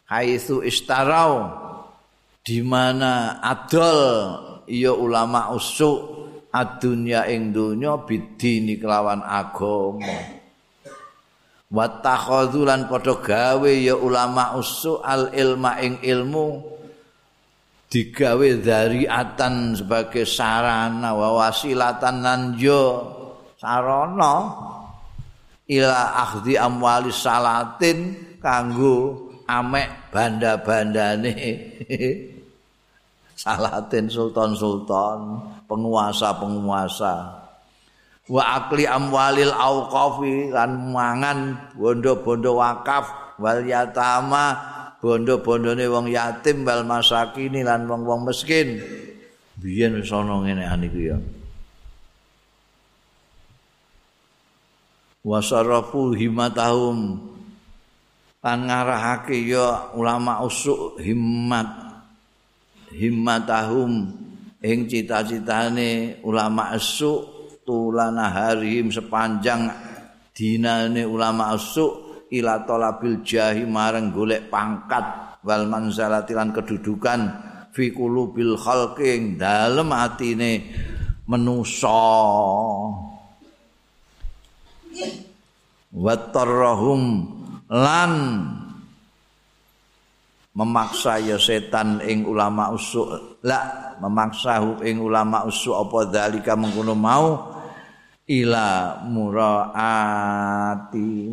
Haitsu 0.09 0.65
istarau 0.65 1.53
di 2.41 2.65
mana 2.65 3.37
adol 3.45 4.01
ya 4.65 4.89
ulama 4.89 5.53
usuk 5.53 6.17
adunya 6.49 7.29
ing 7.29 7.53
donya 7.53 8.01
bidini 8.01 8.81
kelawan 8.81 9.21
agama. 9.21 10.41
Wa 11.69 11.85
takhadzulan 12.01 12.89
padha 12.89 13.21
gawe 13.21 13.71
ya 13.77 13.93
ulama 13.93 14.57
usuk 14.57 15.05
al 15.05 15.29
ilma 15.37 15.77
ing 15.77 16.01
ilmu 16.01 16.65
digawe 17.89 18.49
atan 19.05 19.77
sebagai 19.77 20.25
sarana 20.25 21.13
wa 21.13 21.45
wasilatan 21.45 22.21
lan 22.21 22.41
yo 22.57 23.05
sarana 23.57 24.33
ila 25.69 26.17
akhdi 26.25 26.57
amwali 26.57 27.13
salatin 27.13 28.17
kanggo 28.41 29.29
amek 29.45 30.09
banda-bandane. 30.09 31.33
Salatin 33.39 34.11
sultan-sultan 34.11 35.39
penguasa-penguasa. 35.71 37.39
Wa 38.27 38.43
akli 38.59 38.83
amwalil 38.83 39.55
auqafi 39.55 40.51
lan 40.51 40.91
mangan 40.91 41.71
bondo-bondo 41.73 42.59
wakaf 42.59 43.39
wal 43.39 43.63
yatama 43.63 44.53
bondo-bondone 44.99 45.87
wong 45.87 46.11
yatim 46.11 46.67
wal 46.67 46.83
masakin 46.83 47.63
lan 47.63 47.87
wong-wong 47.87 48.27
miskin. 48.27 48.83
Biyen 49.55 50.03
sono 50.03 50.43
ngene 50.43 50.67
ya 50.67 51.17
wasarafu 55.23 56.15
himatahum. 56.15 57.27
Lan 58.39 58.59
ngarahake 58.71 59.35
ya 59.43 59.91
ulama 59.95 60.39
usuk 60.43 60.99
himmat. 61.03 61.67
Himmatahum 62.89 64.15
ing 64.63 64.79
cita-citane 64.89 66.23
ulama 66.25 66.73
usuk 66.73 67.39
tulana 67.63 68.33
harim 68.33 68.89
sepanjang 68.89 69.69
dinane 70.33 71.05
ulama 71.05 71.53
usuk 71.53 72.25
ila 72.33 72.65
talabil 72.65 73.21
jahi 73.21 73.63
mareng 73.69 74.09
golek 74.09 74.49
pangkat 74.49 75.37
wal 75.45 75.69
manzalati 75.69 76.33
lan 76.33 76.49
kedudukan 76.49 77.19
fi 77.75 77.93
qulubil 77.93 78.57
khalqi 78.57 79.37
dalem 79.37 79.89
atine 79.93 80.51
manusa 81.29 82.01
wattarrahum 85.93 87.25
lan 87.69 88.11
memaksa 90.53 91.23
ya 91.23 91.37
setan 91.39 92.03
ing 92.03 92.25
ulama 92.27 92.73
usuk. 92.73 93.39
La 93.45 93.95
memaksa 94.03 94.59
ing 94.83 94.99
ulama 94.99 95.47
usuk 95.47 95.75
apa 95.77 96.11
dalika 96.11 96.59
mengkono 96.59 96.95
mau? 96.97 97.55
Ila 98.29 99.01
muraati 99.09 100.13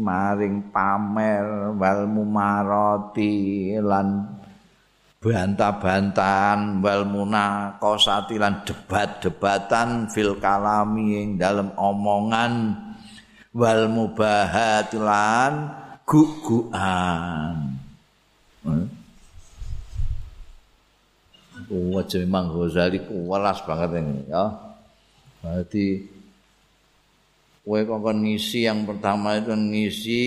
maring 0.00 0.72
pamer 0.72 1.76
wal 1.76 2.08
mumarati 2.08 3.76
lan 3.84 4.40
bantah-bantahan 5.20 6.80
wal 6.80 7.04
munaqasati 7.04 8.40
lan 8.40 8.64
debat-debatan 8.64 10.08
fil 10.08 10.40
kalami 10.40 11.20
ing 11.20 11.36
dalam 11.36 11.76
omongan 11.76 12.85
wal 13.56 13.88
mubahatulan 13.88 15.72
guguan 16.04 17.80
wajah 21.66 22.22
memang 22.22 22.52
Ghazali 22.52 23.02
kualas 23.02 23.64
banget 23.66 23.98
ini 23.98 24.30
ya. 24.30 24.54
Berarti 25.42 26.06
kue 27.66 27.80
kongkong 27.82 28.22
ngisi 28.22 28.70
yang 28.70 28.86
pertama 28.86 29.42
itu 29.42 29.50
ngisi 29.50 30.22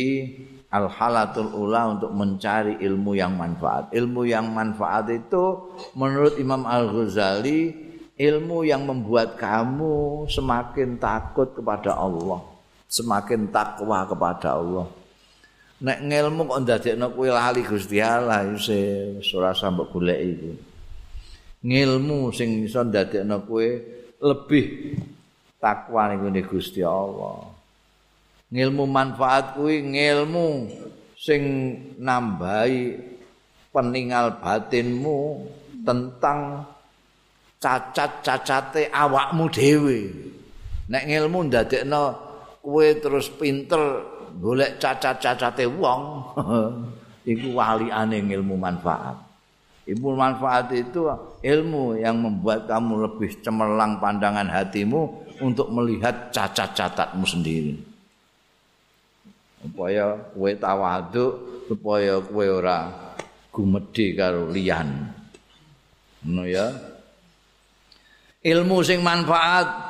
al 0.68 0.91
halatul 0.91 1.56
ula 1.56 1.95
untuk 1.95 2.11
mencari 2.11 2.84
ilmu 2.84 3.15
yang 3.15 3.39
manfaat. 3.39 3.93
Ilmu 3.95 4.27
yang 4.27 4.51
manfaat 4.51 5.07
itu 5.15 5.72
menurut 5.95 6.35
Imam 6.35 6.68
Al 6.68 6.91
Ghazali 6.91 7.88
ilmu 8.19 8.68
yang 8.68 8.84
membuat 8.84 9.39
kamu 9.39 10.27
semakin 10.27 10.99
takut 10.99 11.56
kepada 11.56 11.95
Allah 11.95 12.59
semakin 12.90 13.53
takwa 13.53 14.03
kepada 14.10 14.57
Allah. 14.57 14.90
Nek 15.80 15.99
ngelmu 16.11 16.44
kok 16.49 16.61
ndadekno 16.66 17.16
kowe 17.16 17.30
lali 17.32 17.64
Gusti 17.64 18.03
Allah 18.03 18.44
wis 18.52 18.68
ora 19.32 19.56
sampe 19.56 19.88
golek 19.88 20.20
iku. 20.20 20.52
Ngilmu 21.64 22.36
sing 22.36 22.68
iso 22.68 22.84
ndadekno 22.84 23.48
kowe 23.48 23.68
lebih 24.20 24.66
takwa 25.61 26.11
ning 26.11 26.44
Gusti 26.44 26.84
Allah. 26.84 27.60
ngilmu 28.49 28.90
manfaat 28.90 29.53
kuwi 29.53 29.86
ngilmu 29.94 30.74
sing 31.14 31.41
nambahi 32.02 32.98
peninggal 33.70 34.41
batinmu 34.41 35.45
tentang 35.86 36.66
cacat-cacate 37.61 38.90
awakmu 38.90 39.45
dhewe 39.53 40.10
nek 40.90 41.03
ngilmu 41.06 41.45
ndadekno 41.45 42.28
kowe 42.60 42.88
terus 42.99 43.31
pinter 43.31 44.03
golek 44.38 44.77
cacat-cacate 44.77 45.65
wong. 45.68 46.02
Iku 47.31 47.53
waliane 47.53 48.23
ilmu 48.23 48.56
manfaat. 48.56 49.18
Ilmu 49.90 50.14
manfaat 50.14 50.69
itu 50.77 51.10
ilmu 51.41 51.98
yang 51.98 52.22
membuat 52.22 52.69
kamu 52.69 53.10
lebih 53.10 53.41
cemerlang 53.41 53.98
pandangan 53.98 54.45
hatimu 54.45 55.26
untuk 55.41 55.73
melihat 55.73 56.30
cacat-cacatmu 56.30 57.26
sendiri. 57.26 57.73
Supaya 59.60 60.15
kowe 60.31 60.52
tawaduk 60.56 61.65
supaya 61.68 62.22
kowe 62.22 62.45
ora 62.48 62.90
gumedhe 63.49 64.14
karo 64.14 64.48
liyan. 64.53 65.10
Ngono 66.22 66.44
ya. 66.45 66.69
Ilmu 68.40 68.77
sing 68.86 69.03
manfaat 69.03 69.89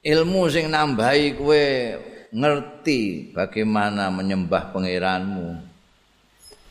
ilmu 0.00 0.48
sing 0.48 0.72
nambahi 0.72 1.36
kowe 1.36 1.64
ngerti 2.32 3.32
bagaimana 3.36 4.08
menyembah 4.08 4.72
pangeranmu. 4.72 5.60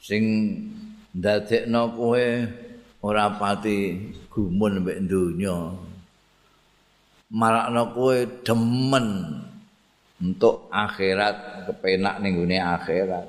Sing 0.01 0.23
ndadekno 1.13 1.93
kowe 1.93 2.25
ora 3.05 3.25
pati 3.37 4.09
gumun 4.33 4.81
mbek 4.81 4.99
donya. 5.05 5.77
Marakno 7.29 7.93
kowe 7.93 8.17
demen 8.41 9.07
untuk 10.17 10.65
akhirat 10.73 11.69
kepenak 11.69 12.17
ning 12.25 12.33
gone 12.41 12.57
akhirat. 12.57 13.25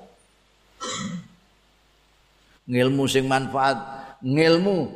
Ngilmu 2.65 3.05
sing 3.05 3.29
manfaat 3.29 3.77
ngilmu 4.25 4.89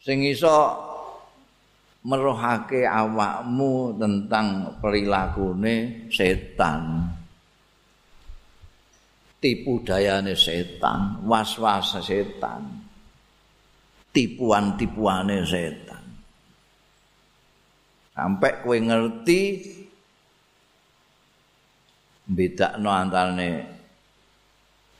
sing 0.00 0.24
iso 0.24 0.88
merohake 2.00 2.88
awakmu 2.88 3.96
tentang 4.00 4.80
perilakune 4.80 6.08
setan. 6.08 7.12
Tipu 9.40 9.80
dayane 9.80 10.36
setan 10.36 11.24
was-was 11.24 12.00
setan. 12.04 12.88
Tipuan-tipuane 14.10 15.44
setan. 15.44 16.04
Sampai 18.10 18.60
kowe 18.60 18.76
ngerti 18.76 19.40
bedakno 22.28 22.90
antarane 22.92 23.48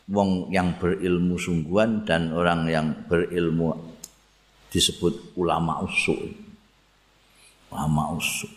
wong 0.08 0.48
yang 0.50 0.74
berilmu 0.80 1.36
sungguhan 1.36 2.02
dan 2.08 2.32
orang 2.32 2.66
yang 2.66 2.86
berilmu 3.06 3.76
disebut 4.72 5.36
ulama 5.36 5.84
usuk. 5.84 6.49
Ulama 7.70 8.14
usuk. 8.18 8.50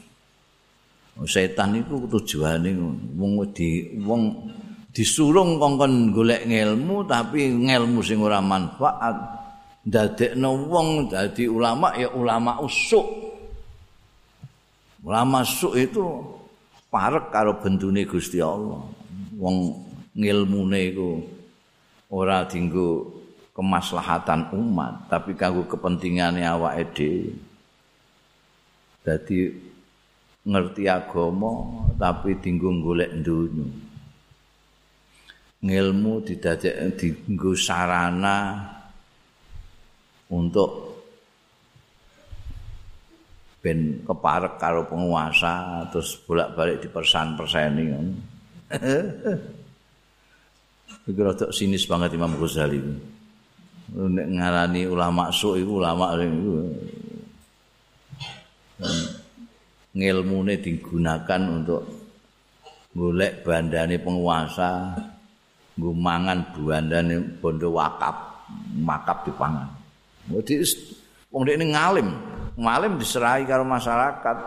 Setan 1.30 1.78
itu 1.78 2.10
tujuane 2.10 2.74
wong 3.14 3.46
di 3.54 3.94
wong 4.02 4.50
disurung 4.90 5.62
kongkon 5.62 6.10
golek 6.10 6.50
ngelmu 6.50 7.06
tapi 7.06 7.54
ngelmu 7.54 8.02
sing 8.02 8.18
ora 8.18 8.42
manfaat 8.42 9.14
ndadekno 9.86 10.66
wong 10.66 11.14
dadi 11.14 11.46
ulama 11.46 11.94
ya 11.94 12.10
ulama 12.18 12.58
usuk. 12.66 13.06
Ulama 15.06 15.46
usuk 15.46 15.78
itu 15.78 16.02
parek 16.90 17.30
karo 17.30 17.62
bendune 17.62 18.10
Gusti 18.10 18.42
Allah. 18.42 18.82
Wong 19.38 19.86
ngilmune 20.18 20.80
iku 20.94 21.10
ora 22.10 22.46
dinggo 22.50 23.22
kemaslahatan 23.54 24.50
umat, 24.54 25.14
tapi 25.14 25.38
kanggo 25.38 25.70
kepentingane 25.70 26.42
awake 26.42 26.90
dhewe. 26.98 27.53
Dadi 29.04 29.52
ngerti 30.44 30.84
agama 30.88 31.52
tapi 32.00 32.40
dinggo 32.40 32.72
golek 32.80 33.12
donya. 33.20 33.68
Ngilmu 35.64 36.14
didadek 36.28 36.76
dinggo 37.00 37.56
sarana 37.56 38.60
untuk 40.32 40.72
ben 43.64 44.04
keparek 44.04 44.60
karo 44.60 44.84
penguasa 44.88 45.88
terus 45.88 46.20
bolak-balik 46.28 46.84
dipersan-perseni. 46.84 47.86
Iku 51.04 51.20
rada 51.20 51.52
sinis 51.52 51.88
banget 51.88 52.16
Imam 52.16 52.36
Ghazali. 52.36 52.80
Nek 53.94 54.28
ngarani 54.40 54.88
ulama 54.88 55.28
su 55.36 55.60
iku 55.60 55.84
ulama 55.84 56.16
sing. 56.16 56.32
Ngilmune 59.94 60.58
digunakan 60.58 61.42
untuk 61.46 61.86
golek 62.98 63.46
bandane 63.46 64.02
penguasa, 64.02 64.98
nggo 65.78 65.92
mangan 65.94 66.50
bandane 66.58 67.22
bondo 67.38 67.70
wakaf, 67.70 68.18
makap 68.82 69.30
dipangan. 69.30 69.70
Dadi 70.26 70.66
wong 71.30 71.46
dekne 71.46 71.66
ngalim, 71.78 72.10
ngalim 72.58 72.98
diserahi 72.98 73.46
karo 73.46 73.62
masyarakat. 73.62 74.38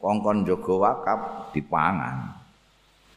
Kongkon 0.00 0.48
jaga 0.48 0.74
wakaf 0.80 1.52
dipangan 1.52 2.40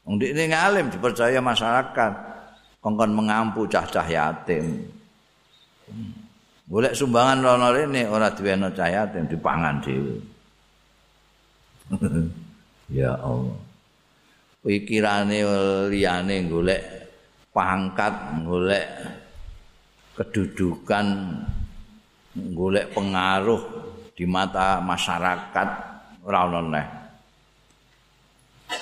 wong 0.04 0.20
ini 0.20 0.52
ngalim 0.52 0.92
dipercaya 0.92 1.40
masyarakat. 1.40 2.14
Kongkon 2.84 3.16
mengampu 3.16 3.64
cah-cah 3.72 4.04
yatim. 4.04 4.84
Golek 6.68 6.92
sumbangan 6.92 7.40
rono 7.40 7.72
rene 7.72 8.04
ora 8.12 8.28
diweno 8.36 8.68
cah 8.76 8.92
yatim 8.92 9.32
dipangan 9.32 9.80
dhewe 9.80 10.33
ya 12.98 13.18
Allah 13.20 13.58
pikirane 14.64 15.44
liyane 15.92 16.48
golek 16.48 16.84
pangkat 17.52 18.16
golek 18.48 18.88
kedudukan 20.16 21.06
golek 22.56 22.90
pengaruh 22.96 23.62
di 24.14 24.26
mata 24.30 24.78
masyarakat 24.80 25.70
ora 26.24 26.40
ono 26.48 26.62
neh. 26.70 26.88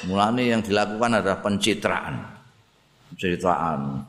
Mulane 0.07 0.43
yang 0.47 0.61
dilakukan 0.63 1.19
adalah 1.19 1.39
pencitraan. 1.43 2.15
Pencitraan. 3.11 4.07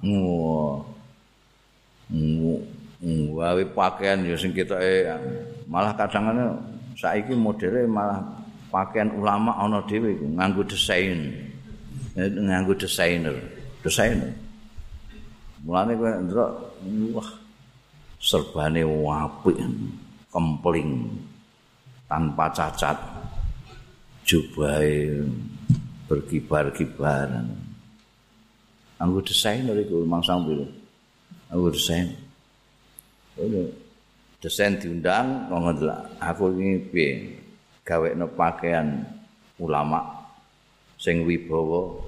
Wae 3.32 3.64
pakaian 3.74 4.22
ya 4.22 4.38
sing 4.38 4.54
ketoke 4.54 5.10
malah 5.66 5.90
kadang-kadang 5.98 6.54
saiki 6.94 7.34
modele 7.34 7.82
malah 7.88 8.41
pakaian 8.72 9.12
ulama 9.12 9.52
ana 9.60 9.84
dhewe 9.84 10.16
nganggo 10.16 10.64
desain. 10.64 11.52
Nganggo 12.16 12.72
desainer, 12.72 13.36
desainer. 13.84 14.32
Mulane 15.62 15.92
kowe 16.00 16.10
ndelok 16.24 16.50
wah 17.12 17.30
serbane 18.16 18.82
apik. 18.82 19.60
kempling 20.32 21.12
tanpa 22.08 22.48
cacat 22.48 22.96
jubai 24.24 25.12
berkibar-kibar 26.08 27.44
anggo 28.96 29.20
desain 29.20 29.68
dari 29.68 29.84
ku 29.84 30.08
mangsang 30.08 30.40
biru 30.48 30.64
anggo 31.52 31.68
desain 31.68 32.16
desain 34.40 34.72
diundang 34.80 35.52
ngomong 35.52 35.84
aku 36.16 36.56
ini 36.56 36.80
bi 36.80 37.06
gawe 37.82 38.08
no 38.14 38.30
pakaian 38.30 39.02
ulama 39.58 40.22
sing 40.98 41.26
wibawa 41.26 41.98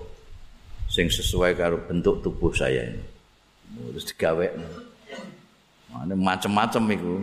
sing 0.86 1.10
sesuai 1.10 1.58
karo 1.58 1.82
bentuk 1.90 2.22
tubuh 2.22 2.54
saya 2.54 2.86
ini. 2.86 3.02
Terus 3.90 4.06
digawe 4.14 4.46
macam-macam 6.14 6.82
itu 6.94 7.14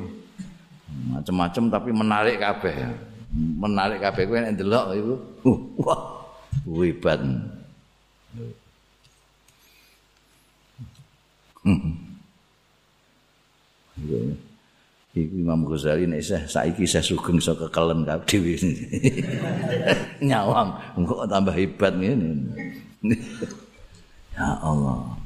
macam-macam 1.16 1.64
tapi 1.72 1.90
menarik 1.96 2.38
kabeh. 2.44 2.76
Menarik 3.32 4.04
kabeh 4.04 4.24
kuwi 4.28 4.44
nek 4.44 4.60
ndelok 4.60 4.86
iku. 5.00 5.16
Uh, 5.48 5.60
wah 5.80 6.02
hebat 6.68 7.24
Iku 15.12 15.44
Imam 15.44 15.68
Ghazali 15.68 16.08
nek 16.08 16.24
saya 16.24 16.48
saiki 16.48 16.88
saya 16.88 17.04
sugeng 17.04 17.36
iso 17.36 17.52
kekelen 17.52 18.08
kabeh 18.08 18.24
dhewe. 18.32 18.56
Nyawang 20.28 20.96
engko 20.96 21.28
tambah 21.28 21.52
hebat 21.52 22.00
ngene. 22.00 22.48
ya 24.40 24.48
Allah. 24.64 25.20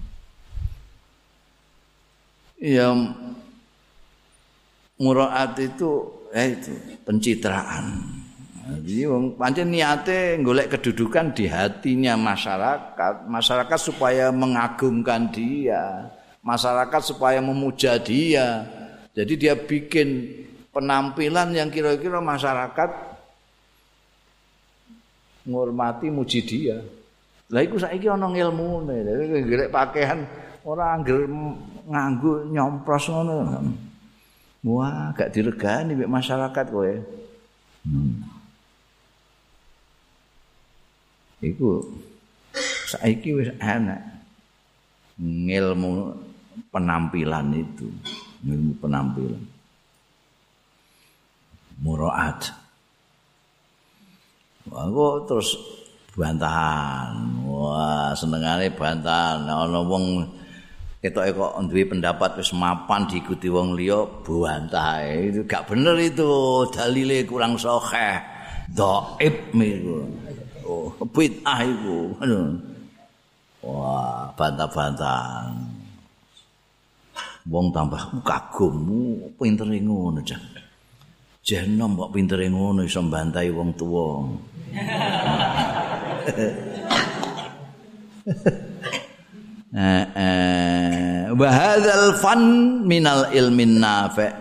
Ya 2.57 2.89
muraat 4.97 5.53
itu 5.61 6.09
eh 6.33 6.55
itu 6.55 6.73
pencitraan 7.05 8.15
Jadi 8.65 9.05
pancen 9.37 9.69
niate 9.69 10.41
golek 10.41 10.73
kedudukan 10.73 11.37
di 11.37 11.45
hatinya 11.45 12.17
masyarakat, 12.17 13.29
masyarakat 13.29 13.77
supaya 13.77 14.33
mengagumkan 14.33 15.29
dia, 15.29 16.09
masyarakat 16.41 17.01
supaya 17.05 17.37
memuja 17.45 18.01
dia. 18.01 18.65
Jadi 19.15 19.33
dia 19.39 19.55
bikin 19.55 20.27
penampilan 20.75 21.55
yang 21.55 21.71
kira-kira 21.71 22.19
masyarakat 22.19 22.89
ngormati 25.47 26.11
muji 26.11 26.43
dia. 26.43 26.83
Lah 27.47 27.61
iku 27.63 27.79
saiki 27.79 28.11
ana 28.11 28.27
ilmune, 28.27 29.05
golek 29.47 29.71
pakaian 29.71 30.27
ora 30.67 30.97
angger 30.97 31.29
nganggo 31.87 32.49
nyompros 32.51 33.07
ngono. 33.07 33.35
Wah, 34.65 35.13
gak 35.13 35.31
diregani 35.31 35.93
mek 35.93 36.09
masyarakat 36.09 36.65
kowe. 36.73 36.93
Hmm. 37.85 38.35
iku 41.45 41.85
saiki 42.89 43.37
wis 43.37 43.53
enak 43.61 44.01
ngilmu 45.21 46.17
penampilan 46.73 47.53
itu 47.53 47.87
ilmu 48.45 48.73
penampilan. 48.77 49.43
Muraat. 51.81 52.53
Wah 54.69 55.17
terus 55.27 55.57
bantahan. 56.15 57.41
Wah 57.43 58.13
senengane 58.15 58.71
bantahan. 58.71 59.43
Ana 59.43 59.81
wong 59.83 60.23
ketoke 61.03 61.37
kok 61.37 61.53
duwe 61.69 61.83
pendapat 61.85 62.41
wis 62.41 62.49
mapan 62.55 63.05
diikuti 63.05 63.45
wong 63.45 63.77
liya 63.77 64.01
bantah 64.25 65.05
itu 65.05 65.45
gak 65.45 65.69
bener 65.69 65.97
itu. 65.99 66.65
Dalile 66.73 67.25
kurang 67.27 67.59
sahih 67.59 68.23
dhaif 68.73 69.35
miku. 69.53 70.05
Oh, 70.65 70.89
bid'ah 71.13 71.61
iku. 71.61 72.17
Wah, 73.61 74.33
bantah-bantah. 74.33 75.53
Wong 77.45 77.69
tambah 77.69 78.25
kagum, 78.25 78.77
pinter 79.37 79.69
ngono 79.69 80.17
jan. 80.25 80.41
Jenom 81.45 81.93
kok 81.93 82.09
pinter 82.09 82.41
ngono 82.49 82.81
iso 82.81 83.05
mbantai 83.05 83.53
wong 83.53 83.69
tuwa. 83.77 84.25
Eh 89.75 90.05
eh 90.15 91.27
wa 91.35 91.49
hadzal 91.51 92.15
fan 92.23 92.41
minal 92.87 93.27
ilmin 93.35 93.83
nafi' 93.83 94.31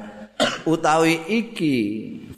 utawi 0.63 1.27
iki 1.27 1.77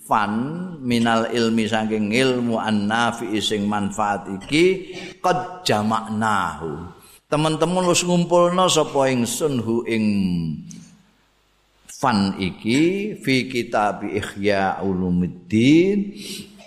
fan 0.01 0.33
minal 0.81 1.29
ilmi 1.29 1.69
saking 1.69 2.17
ilmu 2.17 2.57
annafi 2.57 3.37
sing 3.45 3.69
manfaat 3.69 4.25
iki 4.41 4.97
qad 5.21 5.61
jama'nahu 5.69 6.96
teman-teman 7.27 7.91
wis 7.91 8.07
ngumpulna 8.07 8.71
sapa 8.71 9.11
ingsun 9.11 9.59
hu 9.59 9.83
ing 9.83 10.05
fan 11.91 12.39
iki 12.39 13.15
fi 13.19 13.51
kitab 13.51 14.07
ihya 14.07 14.79
ulumuddin 14.79 16.15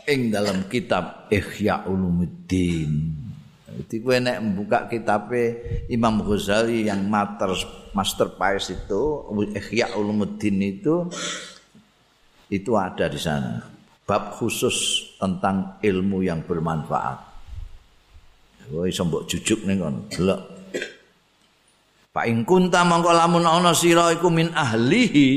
ing 0.03 0.19
dalam 0.27 0.67
kitab 0.67 1.31
ihya 1.31 1.87
ulumuddin 1.87 3.15
Jadi 3.69 3.95
gue 4.03 4.17
nek 4.19 4.43
buka 4.59 4.91
kitab 4.91 5.31
Imam 5.87 6.19
Ghazali 6.19 6.83
yang 6.83 7.07
master 7.07 7.55
masterpiece 7.95 8.75
itu 8.75 9.23
Ihya 9.55 9.95
Ulumuddin 9.95 10.59
itu 10.59 11.07
itu 12.51 12.71
ada 12.75 13.07
di 13.07 13.15
sana. 13.15 13.63
Bab 14.03 14.35
khusus 14.35 15.07
tentang 15.15 15.79
ilmu 15.79 16.25
yang 16.25 16.43
bermanfaat. 16.43 17.28
Woi 18.69 18.93
sombok 18.93 19.25
jujuk 19.25 19.65
nih 19.65 19.81
kon, 19.81 19.95
delok. 20.13 20.41
Pak 22.09 22.25
ingkunta 22.25 22.85
mongko 22.85 23.13
lamun 23.13 23.45
ana 23.45 23.73
sira 23.73 24.09
iku 24.13 24.33
min 24.33 24.49
ahlihi 24.53 25.29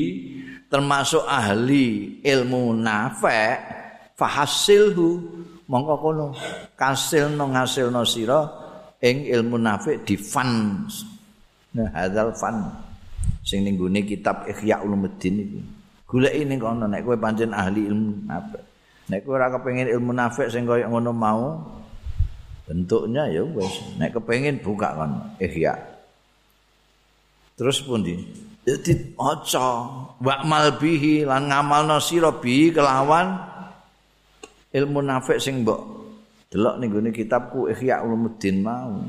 termasuk 0.72 1.20
ahli 1.28 2.16
ilmu 2.24 2.72
nafe 2.72 3.60
fahasilhu 4.16 5.20
mongko 5.68 5.94
kono 6.00 6.26
kasilno 6.72 7.52
ngasilno 7.52 8.00
sira 8.08 8.40
ing 9.04 9.28
ilmu 9.28 9.60
nafe 9.60 10.00
di 10.00 10.16
fan 10.16 10.80
nah 11.76 11.88
hadzal 11.92 12.32
fan 12.36 12.56
sing 13.44 13.64
ning 13.64 13.76
kitab 14.08 14.48
Ihya 14.48 14.80
Ulumuddin 14.80 15.34
iki 15.44 15.60
golek 16.08 16.32
ini 16.36 16.56
kono 16.60 16.88
nek 16.88 17.04
kowe 17.04 17.16
pancen 17.16 17.52
ahli 17.52 17.88
ilmu 17.88 18.28
nafik 18.28 18.62
nek 19.12 19.20
kowe 19.24 19.36
ora 19.36 19.52
kepengin 19.52 19.88
ilmu 19.92 20.12
nafik 20.12 20.48
sing 20.52 20.64
kaya 20.64 20.88
ngono 20.88 21.12
mau 21.12 21.56
bentuknya 22.72 23.28
ya 23.28 23.44
wis. 23.44 23.68
Nek 24.00 24.16
kepengin 24.16 24.56
buka 24.64 24.96
kono 24.96 25.36
ihya 25.36 25.76
terus 27.52 27.84
pundi? 27.84 28.16
Dadi 28.64 29.12
aca 29.20 29.68
wa 30.16 30.36
mal 30.48 30.80
bihi 30.80 31.28
lan 31.28 31.52
ngamalno 31.52 32.00
sira 32.00 32.32
bi 32.32 32.72
kelawan 32.72 33.36
ilmu 34.72 35.04
nafik 35.04 35.36
sing 35.36 35.60
mbok 35.60 35.82
delok 36.48 36.80
ning 36.80 36.88
gone 36.88 37.12
kitabku 37.12 37.68
ihya 37.68 38.00
ulumuddin 38.00 38.64
mau. 38.64 39.04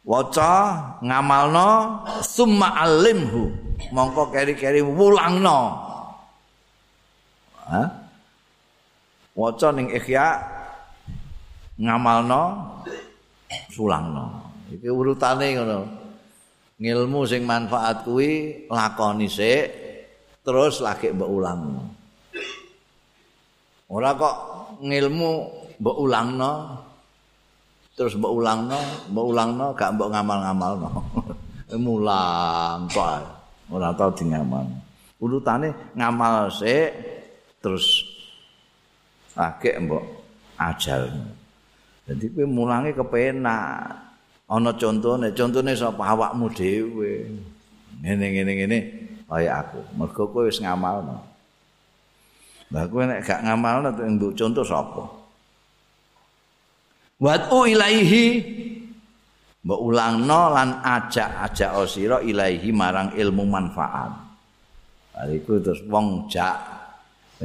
Waca 0.00 0.52
ngamalno 1.04 2.00
summa 2.24 2.72
alimhu. 2.72 3.52
Mongko 3.92 4.32
keri-keri 4.32 4.80
wulangno. 4.80 5.76
Ha 7.68 7.82
waca 9.36 9.68
ning 9.76 9.92
ihya 9.92 10.40
ngamalno 11.80 12.42
sulangno 13.72 14.52
iki 14.68 14.86
urutane 14.92 15.56
ngono 15.56 15.78
ngilmu 16.76 17.20
sing 17.24 17.42
manfaat 17.48 18.04
kuwi 18.04 18.64
lakoni 18.68 19.26
sik 19.26 19.64
terus 20.44 20.84
lagi 20.84 21.10
mbok 21.16 21.30
ulangno 21.32 21.82
ora 23.88 24.12
kok 24.12 24.36
ngilmu 24.84 25.32
mbok 25.80 25.96
ulangno 25.96 26.52
terus 28.00 28.16
mbok 28.16 28.32
ulangno, 28.32 28.80
mbok 29.12 29.26
ulangno 29.28 29.66
gak 29.76 29.92
mbok 29.92 30.08
ngamal-ngamalno. 30.08 30.88
Mulang 31.84 32.88
kok 32.88 33.20
ora 33.68 33.92
tau 33.92 34.08
di 34.16 34.24
ngamal. 34.24 34.64
Urutane 35.20 35.92
ngamal 35.92 36.48
sik 36.48 36.88
terus 37.60 38.00
akeh 39.36 39.76
mbok 39.84 40.00
ajal. 40.56 41.12
Jadi 42.10 42.26
kowe 42.34 42.46
mulange 42.50 42.90
kepenak. 42.90 44.10
Ana 44.50 44.74
contone, 44.74 45.30
contone 45.30 45.78
sapa 45.78 46.10
awakmu 46.10 46.50
dhewe. 46.50 47.30
Ngene 48.02 48.26
ngene 48.34 48.52
ngene 48.58 48.78
kaya 49.30 49.62
aku. 49.62 49.78
Mergo 49.94 50.26
kowe 50.26 50.50
wis 50.50 50.58
ngamalno. 50.58 51.22
Lah 52.74 52.84
kowe 52.90 53.06
nek 53.06 53.22
gak 53.22 53.46
ngamalno 53.46 53.94
mbok 53.94 54.34
contoh 54.34 54.66
sapa? 54.66 55.06
Watu 57.22 57.70
ilaihi 57.70 58.26
mbok 59.62 59.78
ulangno 59.78 60.50
lan 60.50 60.82
ajak-ajak 60.82 61.70
sira 61.86 62.18
ilaihi 62.18 62.74
marang 62.74 63.14
ilmu 63.14 63.46
manfaat. 63.46 64.10
Bariku 65.14 65.62
terus 65.62 65.78
wong 65.86 66.26
jak 66.26 66.58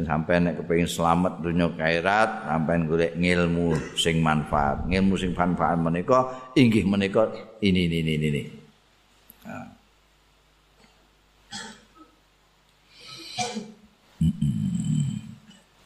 sampai 0.04 0.44
nek 0.44 0.60
kepengin 0.60 0.92
selamat 0.92 1.40
dunia 1.40 1.72
akhirat 1.72 2.52
sampai 2.52 2.84
golek 2.84 3.14
ngilmu 3.16 3.96
sing 3.96 4.20
manfaat. 4.20 4.84
Ngilmu 4.92 5.16
sing 5.16 5.32
manfaat 5.32 5.80
menika 5.80 6.52
inggih 6.52 6.84
menika 6.84 7.32
ini 7.64 7.88
ini 7.88 7.98
ini 8.04 8.28
ini. 8.28 8.44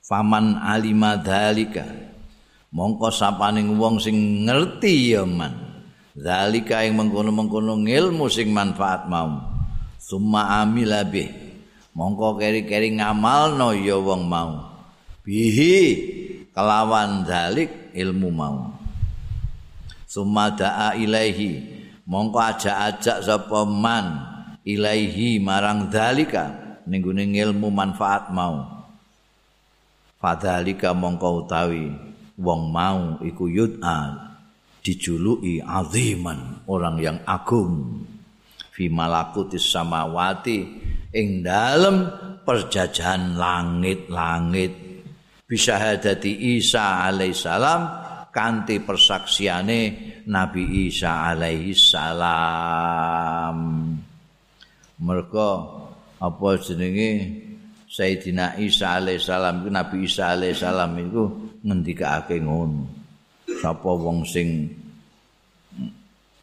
Faman 0.01 0.57
alima 0.57 1.21
dzalika. 1.21 1.85
Mongko 2.73 3.13
sapaning 3.13 3.77
wong 3.77 4.01
sing 4.01 4.45
ngerti 4.49 5.13
ya 5.13 5.21
man. 5.21 5.53
Zalika 6.17 6.81
ing 6.81 6.97
mengkono-mengkono 6.97 7.77
ilmu 7.77 8.25
sing 8.25 8.49
manfaat 8.49 9.05
mau. 9.05 9.37
Summa 10.01 10.65
amila 10.65 11.05
bih 11.05 11.48
mongko 11.99 12.39
keri-keri 12.39 12.95
ngamalno 12.95 13.75
ya 13.75 13.99
wong 13.99 14.23
mau. 14.23 14.71
Bihi 15.27 15.75
kelawan 16.55 17.27
zalik 17.27 17.91
ilmu 17.91 18.31
mau. 18.31 18.71
Summa 20.07 20.55
da'a 20.55 20.95
ilaihi. 20.95 21.77
Mongko 22.07 22.39
ajak-ajak 22.39 23.21
sapa 23.21 23.67
man 23.67 24.25
ilaihi 24.63 25.37
marang 25.43 25.91
zalika 25.91 26.79
ning 26.87 27.03
ilmu 27.35 27.67
manfaat 27.69 28.31
mau. 28.31 28.79
Fadzalika 30.17 30.95
mongko 30.95 31.45
utawi 31.45 31.93
wong 32.39 32.61
mau 32.71 33.19
iku 33.21 33.45
yud'a 33.45 34.31
dijuluki 34.81 35.61
aziman 35.61 36.63
orang 36.65 36.97
yang 36.97 37.17
agung. 37.27 38.07
Fi 38.73 38.87
malakutis 38.87 39.67
samawati 39.67 40.78
ing 41.13 41.41
dalem 41.41 42.09
perjajahan 42.45 43.37
langit-langit. 43.37 44.71
Bisyahadati 45.49 46.61
Isa 46.61 47.09
alaihissalam 47.09 47.81
kanthi 48.29 48.85
persaksiane 48.85 49.97
Nabi 50.29 50.85
Isa 50.85 51.33
alaihissalam 51.33 53.57
mergo 55.01 55.49
apa 56.21 56.47
jenenge? 56.61 57.41
Sayyidina 57.89 58.61
Isa 58.61 59.01
alaihissalam 59.01 59.73
Nabi 59.73 60.05
Isa 60.05 60.37
alaihissalam 60.37 60.93
iku 61.09 61.33
ngendikake 61.65 62.37
ngono. 62.37 62.85
Sapa 63.49 63.89
wong 63.89 64.21
sing 64.29 64.69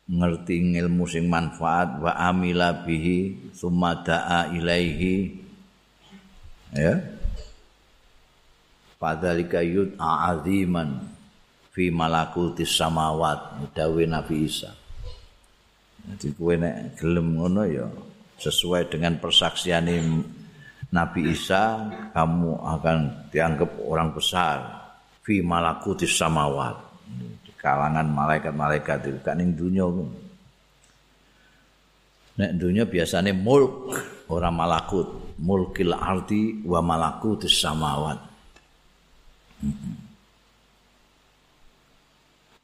ngerti 0.06 0.62
ilmu 0.78 1.04
sing 1.10 1.26
manfaat 1.26 1.98
wa 1.98 2.14
amila 2.14 2.86
bihi 2.86 3.50
summa 3.50 3.98
da'a 4.06 4.54
ilaihi. 4.54 5.42
Ya. 6.74 6.94
Padalika 8.96 9.60
yud 9.60 9.98
aziman 9.98 11.04
fi 11.74 11.92
malakutis 11.92 12.72
samawat 12.78 13.70
dawe 13.76 14.02
Nabi 14.08 14.48
Isa. 14.48 14.72
Jadi 16.06 16.32
kowe 16.38 16.54
nek 16.54 16.96
gelem 16.96 17.34
ngono 17.34 17.66
ya 17.66 17.86
sesuai 18.38 18.88
dengan 18.88 19.18
persaksian 19.18 19.90
Nabi 20.94 21.20
Isa 21.34 21.90
kamu 22.14 22.62
akan 22.62 22.98
dianggap 23.34 23.74
orang 23.82 24.14
besar 24.14 24.86
fi 25.26 25.42
malakutis 25.42 26.14
samawat 26.14 26.85
kalangan 27.66 28.06
malaikat-malaikat 28.06 29.10
itu. 29.10 29.18
Kan 29.26 29.42
ning 29.42 29.58
dunya 29.58 29.82
nek 32.38 32.50
dunya 32.54 32.86
biasane 32.86 33.34
mulk 33.34 33.98
ora 34.30 34.54
malakut. 34.54 35.34
Mulkil 35.36 35.92
ardi 35.92 36.62
wa 36.64 36.80
malakutis 36.80 37.58
samawat. 37.60 38.16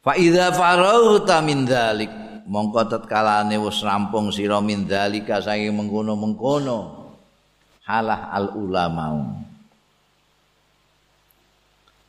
Fa 0.01 0.13
idza 0.17 0.55
farauta 0.57 1.45
min 1.45 1.69
dzalik 1.69 2.09
mongko 2.49 2.89
tatkalane 2.89 3.61
wis 3.61 3.85
rampung 3.85 4.33
sira 4.33 4.57
min 4.65 4.89
dzalika 4.89 5.45
saking 5.45 5.75
mengkono-mengkono. 5.75 7.03
Halah 7.83 8.31
al 8.31 8.55
ulama 8.57 9.37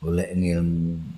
oleh 0.03 0.27
ilmu 0.35 1.12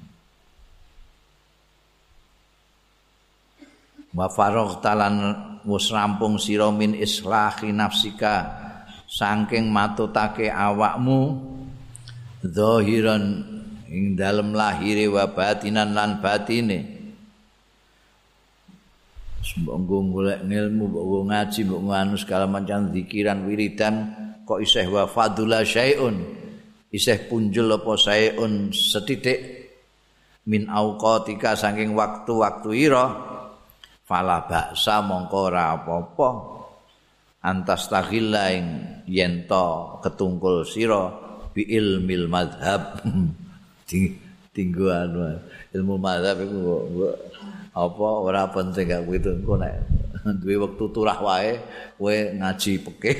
wa 4.15 4.31
faragh 4.31 4.79
talan 4.79 5.35
wis 5.67 5.91
rampung 5.91 6.39
sira 6.39 6.71
min 6.71 6.95
islahi 6.95 7.75
nafsika. 7.75 8.63
Saking 9.05 9.69
matutake 9.69 10.49
awakmu 10.49 11.37
zahiran 12.41 13.45
ing 13.85 14.17
dalem 14.17 14.55
lahire 14.55 15.05
wa 15.11 15.29
batinan 15.29 15.93
lan 15.93 16.23
batine. 16.23 16.95
Mbok 19.55 20.01
golek 20.09 20.41
ilmu 20.41 20.89
mbok 20.89 21.29
ngaji 21.29 21.59
mbok 21.69 21.81
nganu 21.85 22.15
segala 22.17 22.49
macam 22.49 22.89
zikiran 22.89 23.45
wiridan 23.45 24.09
kok 24.41 24.57
isih 24.57 24.89
wa 24.89 25.05
fadula 25.05 25.61
syai'un? 25.61 26.17
Isih 26.89 27.29
punjul 27.29 27.69
apa 27.69 27.93
syai'un 27.93 28.73
setitik 28.73 29.69
min 30.49 30.65
auqatika 30.65 31.53
saking 31.53 31.93
waktu-waktu 31.93 32.69
ira 32.89 33.34
fala 34.05 34.45
baksa 34.45 35.01
mongko 35.01 35.37
ora 35.49 35.73
apa-apa. 35.75 36.29
Antas 37.45 37.89
taghilla 37.89 38.49
ing 38.53 38.65
yen 39.05 39.45
ketungkul 40.01 40.65
sira 40.65 41.25
bi 41.53 41.61
ilmil 41.71 42.27
madhab 42.27 42.99
tinggu 44.51 44.85
anu 44.99 45.39
ilmu 45.71 45.95
madhab 45.95 46.41
iku 46.41 46.59
apa 47.71 48.07
ora 48.23 48.43
penting 48.51 48.91
gak 48.91 49.03
kuwi 49.07 49.19
engko 49.23 49.55
nek 49.55 49.77
duwe 50.43 50.67
wektu 50.67 50.91
turah 50.91 51.15
wae 51.21 51.61
kowe 51.95 52.11
ngaji 52.11 52.73
peke 52.81 53.11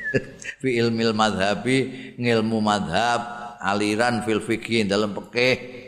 fi 0.62 0.70
ilmil 0.80 1.12
madhabi 1.12 2.14
ngilmu 2.16 2.62
madhab 2.62 3.20
aliran 3.60 4.24
fil 4.24 4.40
fikih 4.40 4.88
dalam 4.88 5.12
pekeh 5.12 5.83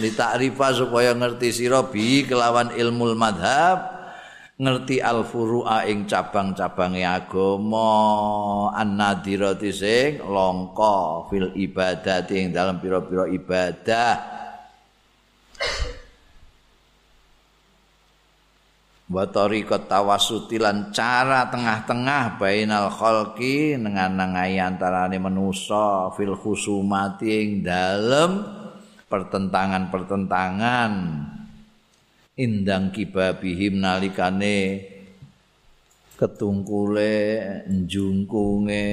li 0.00 0.16
ta'rifa 0.16 0.72
supaya 0.72 1.12
ngerti 1.12 1.52
sira 1.52 1.84
bi 1.84 2.24
kelawan 2.24 2.72
ilmu 2.72 3.12
madhab 3.12 4.00
ngerti 4.60 5.00
al 5.00 5.24
furu'a 5.24 5.88
ing 5.88 6.04
cabang-cabange 6.04 7.00
agama 7.00 7.88
an-nadirati 8.76 9.72
sing 9.72 10.20
langka 10.20 11.24
fil 11.32 11.48
ibadati 11.56 12.44
ing 12.44 12.52
dalam 12.52 12.76
pira-pira 12.76 13.24
ibadah. 13.24 14.16
Wa 19.10 19.26
tariqat 19.26 19.90
tawassuti 19.90 20.60
lan 20.60 20.92
cara 20.94 21.48
tengah-tengah 21.50 22.38
bainal 22.38 22.92
khalqi 22.94 23.74
nengan-nengai 23.80 24.60
antarane 24.60 25.18
manusa 25.18 26.12
fil 26.14 26.36
khusumati 26.36 27.26
ing 27.26 27.48
dalem 27.64 28.59
pertentangan-pertentangan. 29.10 30.92
Indang 32.40 32.94
kibabihim 32.94 33.82
nalikane 33.82 34.86
ketungkule 36.16 37.42
njungkunge 37.68 38.86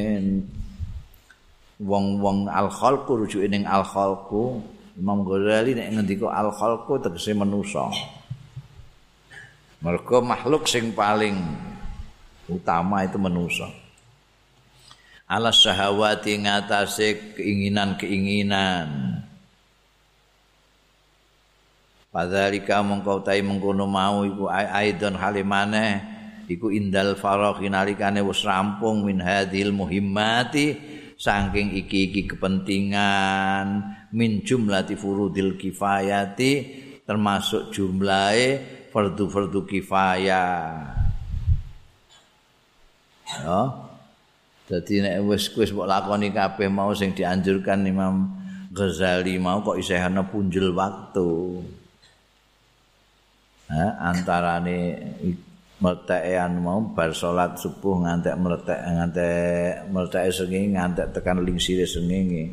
wong-wong 1.78 2.50
al-khalqu 2.50 3.14
rujuk 3.24 3.46
ning 3.48 3.64
al-khalqu. 3.64 4.60
Imam 4.98 5.22
Ghazali 5.22 5.78
nek 5.78 5.94
ngendika 5.94 6.34
al-khalqu 6.34 6.98
tegese 6.98 7.38
manusa. 7.38 7.88
Mergo 9.86 10.26
makhluk 10.26 10.66
sing 10.66 10.90
paling 10.98 11.38
utama 12.50 13.06
itu 13.06 13.22
manusa. 13.22 13.70
Ala 15.30 15.54
syahawati 15.54 16.42
ngatasé 16.42 17.38
keinginan-keinginan 17.38 19.17
Padzalika 22.18 22.82
mongko 22.82 23.22
utahe 23.22 23.46
mengkono 23.46 23.86
mau 23.86 24.26
iku 24.26 24.50
aidon 24.50 25.22
halimane 25.22 26.02
iku 26.50 26.74
indal 26.74 27.14
faragh 27.14 27.62
nalikane 27.62 28.26
wis 28.26 28.42
rampung 28.42 29.06
min 29.06 29.22
hadhil 29.22 29.70
muhimmati 29.70 30.74
saking 31.14 31.78
iki-iki 31.78 32.26
kepentingan 32.26 33.86
min 34.18 34.42
jumlati 34.42 34.98
furudil 34.98 35.62
kifayati 35.62 36.52
termasuk 37.06 37.70
jumlahe 37.70 38.66
fardu-fardu 38.90 39.70
kifayah. 39.70 40.74
Ya. 43.30 43.62
Dadi 44.66 45.06
nek 45.06 45.22
wis 45.22 45.54
wis 45.54 45.70
mbok 45.70 45.86
lakoni 45.86 46.34
kabeh 46.34 46.66
mau 46.66 46.90
sing 46.98 47.14
dianjurkan 47.14 47.86
Imam 47.86 48.42
Ghazali 48.74 49.38
mau 49.38 49.62
kok 49.62 49.78
isih 49.78 50.02
ana 50.02 50.26
punjul 50.26 50.74
waktu. 50.74 51.62
Antarane 54.00 54.80
meletekan 55.78 56.58
mau 56.58 56.82
bar 56.96 57.14
salat 57.14 57.60
subuh 57.60 58.02
ngantek 58.02 58.36
meletek 58.40 58.80
ngantek 58.82 59.72
meletek 59.94 60.24
sengi 60.34 60.74
ngantek 60.74 61.14
tekan 61.14 61.44
lingsire 61.46 61.86
sengi 61.86 62.50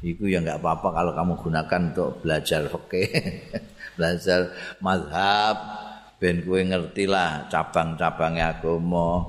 iku 0.00 0.24
ya 0.24 0.40
enggak 0.40 0.62
apa-apa 0.62 0.88
kalau 0.94 1.12
kamu 1.12 1.34
gunakan 1.42 1.82
untuk 1.92 2.10
belajar 2.24 2.64
fikih 2.70 3.10
belajar 3.96 4.50
mazhab 4.80 5.56
ben 6.22 6.46
kowe 6.46 6.62
ngerti 6.62 7.10
lah 7.10 7.50
cabang-cabangnya 7.50 8.54
agama. 8.54 9.26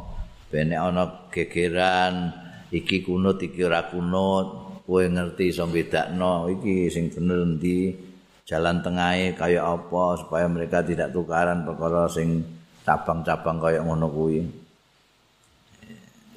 Ben 0.54 0.70
ana 0.70 1.26
gegeran 1.34 2.30
iki 2.70 3.02
kunut 3.02 3.42
iki 3.42 3.66
ora 3.66 3.90
kunut 3.90 4.78
kowe 4.86 5.02
ngerti 5.02 5.50
iso 5.50 5.66
bedakno 5.66 6.54
iki 6.54 6.94
sing 6.94 7.10
bener 7.10 7.42
endi 7.42 8.13
jalan 8.54 8.86
tengahnya 8.86 9.34
kayak 9.34 9.66
apa 9.66 10.04
supaya 10.22 10.46
mereka 10.46 10.86
tidak 10.86 11.10
tukaran 11.10 11.66
perkara 11.66 12.06
sing 12.06 12.46
cabang-cabang 12.86 13.58
kayak 13.58 13.82
ngono 13.82 14.06
kuwi. 14.14 14.46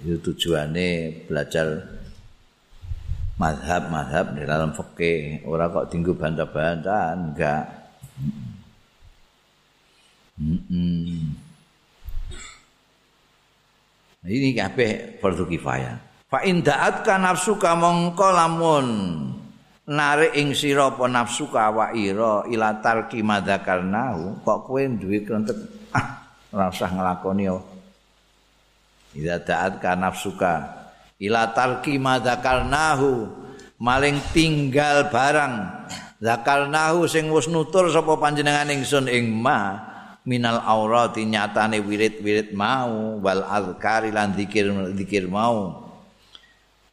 Itu 0.00 0.32
tujuannya 0.32 1.28
belajar 1.28 1.84
madhab-madhab 3.36 4.32
di 4.32 4.42
dalam 4.48 4.72
fikih. 4.72 5.44
Orang 5.44 5.76
kok 5.76 5.88
tinggu 5.92 6.16
bantah-bantah 6.16 7.04
enggak. 7.12 7.64
Mm 10.40 10.60
-mm. 10.68 11.20
ini 14.24 14.56
kabeh 14.56 15.20
fardu 15.20 15.44
kifayah. 15.44 15.96
Fa 16.32 16.42
in 16.48 16.64
da'atka 16.64 17.20
nafsuka 17.20 17.76
mongko 17.76 18.28
lamun 18.32 18.86
narik 19.86 20.34
ing 20.34 20.50
sira 20.52 20.90
apa 20.90 21.06
nafsu 21.06 21.46
ka 21.50 21.70
ira 21.94 22.46
ila 22.50 22.82
tarki 22.82 23.22
madzakarnahu 23.22 24.42
kok 24.42 24.58
kowe 24.66 24.82
duwe 24.82 25.22
krentek 25.22 25.58
ah 25.94 26.26
usah 26.50 26.90
nglakoni 26.90 27.46
yo 27.46 27.62
idza 29.14 29.38
ta'at 29.38 29.78
ka 29.78 29.94
nafsuka 29.94 30.54
ila 31.22 31.54
tarki 31.54 31.96
madzakarnahu 31.96 33.46
maling 33.80 34.20
tinggal 34.32 35.08
barang. 35.12 35.84
Zakarnahu 36.16 37.04
sing 37.04 37.28
wis 37.28 37.44
nutur 37.44 37.92
sapa 37.92 38.16
panjenengan 38.16 38.72
ingsun 38.72 39.04
ing 39.12 39.28
ma 39.36 39.76
minal 40.24 40.64
aurati 40.64 41.28
nyatane 41.28 41.84
wirid-wirid 41.84 42.56
mau 42.56 43.20
wal 43.20 43.44
azkari 43.44 44.08
lan 44.08 44.32
zikir-zikir 44.32 45.28
mau. 45.28 45.84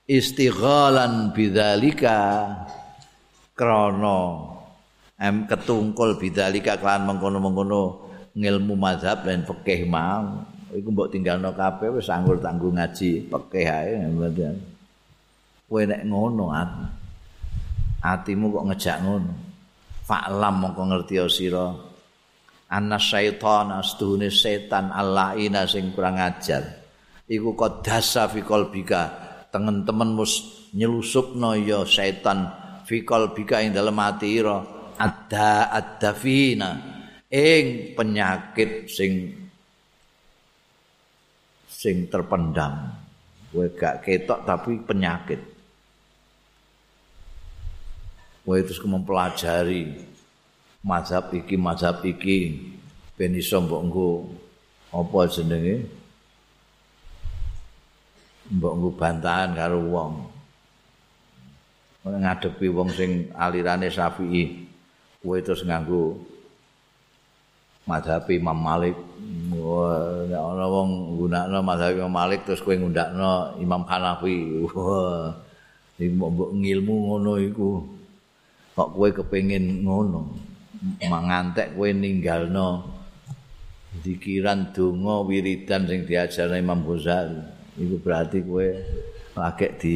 Istighalan 0.03 1.31
bidzalika 1.31 2.51
krana. 3.53 4.49
Em 5.17 5.45
ketungkul 5.47 6.19
bidzalika 6.19 6.75
kelan 6.81 7.07
mengkono-mengkono 7.07 7.81
ngilmu 8.33 8.73
mazhab 8.75 9.23
dan 9.23 9.45
fikih 9.45 9.85
mau. 9.87 10.43
Iku 10.73 10.89
mbok 10.89 11.13
tinggalno 11.13 11.53
kabeh 11.53 11.93
wis 11.93 12.09
anggur 12.09 12.41
tanggung 12.41 12.75
ngaji 12.75 13.29
fikih 13.29 13.67
ae 13.69 13.93
kowe 15.69 15.81
nek 15.89 16.05
ngono 16.05 16.53
atimu 18.03 18.45
kok 18.53 18.65
ngejak 18.69 18.97
ngono? 19.01 19.33
Fa'lam 20.03 20.55
mongko 20.59 20.83
ngerti 20.91 21.15
sira. 21.31 21.71
Anna 22.73 22.97
syaitan 22.97 23.73
astuhune 23.73 24.33
setan 24.33 24.89
allaina 24.93 25.65
sing 25.69 25.93
kurang 25.93 26.19
ajar. 26.19 26.83
Iku 27.25 27.55
kok 27.55 27.85
dasa 27.85 28.27
fi 28.27 28.43
qalbika. 28.43 29.31
Tengen-temen 29.53 30.17
mus 30.17 30.65
nyelusupno 30.73 31.53
ya 31.57 31.85
setan 31.85 32.62
fi 32.83 33.03
qalbika 33.03 33.63
ing 33.63 33.71
dalem 33.71 33.97
ati 33.99 34.27
ira. 34.39 34.59
Ada 34.93 35.73
adafina 35.73 36.77
ing 37.27 37.95
penyakit 37.97 38.87
sing 38.91 39.33
sing 41.65 42.07
terpendam. 42.07 42.93
Kowe 43.53 43.67
gak 43.73 44.05
ketok 44.05 44.45
tapi 44.45 44.81
penyakit. 44.81 45.41
Kowe 48.43 48.59
terus 48.59 48.81
mempelajari 48.83 50.03
mazhab 50.83 51.31
iki 51.33 51.55
mazhab 51.57 52.01
iki. 52.05 52.71
Ben 53.13 53.37
iso 53.37 53.61
mbok 53.61 53.81
nggo 53.87 54.09
apa 54.89 55.19
jenenge? 55.29 55.85
Mbok 58.49 58.73
nggo 58.73 58.89
bantahan 58.97 59.53
karo 59.53 59.79
wong 59.85 60.32
ngadepi 62.03 62.67
wong 62.67 62.91
sing 62.91 63.31
alirane 63.31 63.87
Syafi'i 63.87 64.67
kowe 65.23 65.39
terus 65.39 65.63
nganggo 65.63 66.19
mazhab 67.87 68.27
Imam 68.27 68.59
Malik. 68.59 68.95
Nek 69.51 70.35
ana 70.35 70.65
wong 70.67 71.15
nggunakno 71.15 71.57
mazhab 71.63 71.95
Imam 71.95 72.11
Malik 72.11 72.43
terus 72.43 72.59
kowe 72.59 72.75
ngundakno 72.75 73.55
Imam 73.59 73.87
Hanafi. 73.87 74.67
Mbok 76.03 76.51
ngilmu 76.59 76.95
ngono 77.07 77.39
iku. 77.39 77.87
Kok 78.75 78.89
kowe 78.99 79.09
kepengin 79.15 79.87
ngono? 79.87 80.35
Mangantek 81.07 81.71
kowe 81.79 81.87
ninggalno. 81.87 82.91
Dikiran 84.03 84.73
donga 84.75 85.23
wiridan 85.23 85.87
sing 85.87 86.03
diajarne 86.03 86.59
Imam 86.59 86.83
Ghazali. 86.83 87.39
Iku 87.79 87.95
berarti 88.03 88.43
kowe 88.43 88.67
lagi 89.39 89.67
di 89.79 89.95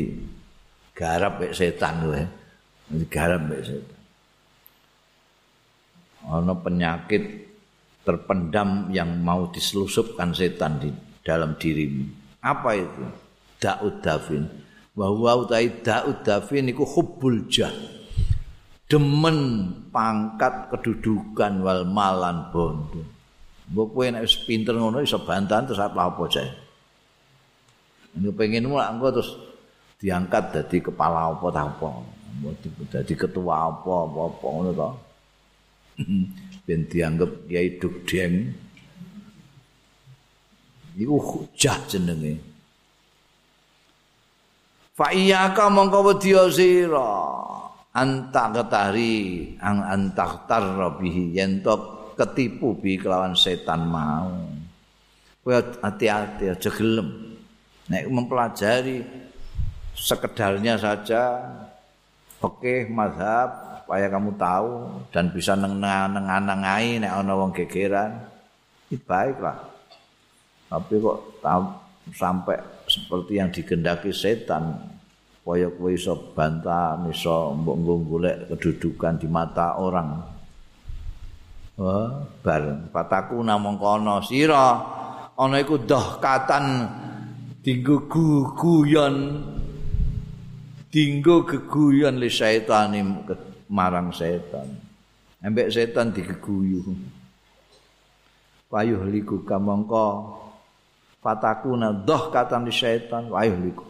garap 0.97 1.37
setan 1.53 2.01
kowe 2.01 2.21
digarap 2.89 3.45
mek 3.45 3.61
setan 3.61 3.97
ana 6.27 6.53
penyakit 6.57 7.47
terpendam 8.03 8.91
yang 8.91 9.19
mau 9.19 9.51
diselusupkan 9.51 10.31
setan 10.31 10.79
di 10.79 10.91
dalam 11.23 11.59
dirimu. 11.59 12.07
Apa 12.39 12.71
itu? 12.79 13.03
Da'ud 13.59 13.99
dafin. 13.99 14.47
Bahwa 14.95 15.43
utai 15.43 15.83
da'ud 15.83 16.23
dafin 16.23 16.71
itu 16.71 16.87
hubbul 16.87 17.51
jah. 17.51 17.71
Demen 18.87 19.67
pangkat 19.91 20.71
kedudukan 20.71 21.59
wal 21.59 21.83
malan 21.83 22.47
bondo. 22.55 23.03
Mbok 23.67 23.87
kowe 23.91 24.05
nek 24.07 24.23
wis 24.23 24.39
pinter 24.47 24.79
ngono 24.79 25.03
iso 25.03 25.19
bantahan 25.27 25.67
terus 25.67 25.83
apa 25.83 26.07
apa 26.07 26.23
jae. 26.31 26.47
Nek 28.15 28.31
pengen 28.39 28.71
mulak 28.71 28.95
engko 28.95 29.07
terus 29.19 29.31
diangkat 29.97 30.53
dadi 30.53 30.77
kepala 30.81 31.33
apa 31.33 31.45
ta 31.49 31.65
apa. 31.65 31.89
Dadi 32.93 33.13
ketua 33.17 33.69
apa 33.73 33.93
apa, 34.05 34.19
apa 34.29 34.45
ngono 34.45 34.71
to. 34.73 34.89
ben 36.67 36.83
dianggap 36.85 37.47
yai 37.49 37.79
dugdeng 37.81 38.53
iku 40.97 41.15
hujah 41.17 41.77
jenenge. 41.89 42.37
Fa 44.97 45.13
iyyaka 45.13 45.69
mongko 45.69 45.99
wedya 46.13 46.49
sira. 46.49 47.13
Anta 47.97 48.53
ketari 48.53 49.57
ang 49.57 49.81
antaktar 49.81 50.77
bihi 51.01 51.33
yen 51.33 51.65
ketipu 52.13 52.77
bi 52.77 52.97
kelawan 52.97 53.33
setan 53.33 53.89
mau. 53.89 54.29
Kowe 55.41 55.53
hati-hati 55.81 56.53
aja 56.53 56.69
gelem. 56.69 57.39
Nek 57.89 58.05
mempelajari 58.11 59.01
sekedarnya 59.97 60.77
saja 60.77 61.41
oke 62.37 62.85
mazhab 62.93 63.81
supaya 63.81 64.11
kamu 64.11 64.35
tahu 64.37 64.69
dan 65.09 65.33
bisa 65.33 65.57
neng-nenganangai 65.57 67.01
nek 67.01 67.11
ana 67.17 67.33
wong 67.33 67.55
gegeran. 67.55 68.19
Baiklah. 68.87 69.63
Tapi 70.67 70.93
kok 70.99 71.19
sampai 72.11 72.59
seperti 72.87 73.39
yang 73.39 73.51
digendaki 73.51 74.11
setan 74.11 74.75
supaya 75.39 75.71
kowe 75.71 75.87
iso 75.87 76.35
bantah, 76.35 76.99
iso 77.07 77.55
mbok 77.55 77.99
golek 78.07 78.37
kedudukan 78.51 79.15
di 79.15 79.27
mata 79.31 79.79
orang. 79.79 80.19
Wah, 81.79 82.27
bareng 82.43 82.91
pataku 82.91 83.39
namung 83.39 83.79
kono 83.79 84.19
sira 84.19 84.83
ana 85.39 85.55
iku 85.63 85.79
doh 85.79 86.19
katan 86.19 86.91
dinggo 87.63 88.03
guyon 88.59 89.15
dinggo 90.97 91.45
geguyon 91.45 92.17
li 92.17 92.25
syaitani 92.25 93.05
marang 93.69 94.09
setan. 94.09 94.65
Embek 95.45 95.69
setan 95.69 96.09
digeguyu. 96.09 96.81
Wayuh 98.73 99.05
liku 99.05 99.45
kamangka 99.45 100.25
fatakuna 101.21 101.93
doh 101.93 102.33
katan 102.33 102.65
di 102.65 102.73
setan 102.73 103.29
wayuh 103.29 103.61
liku. 103.61 103.85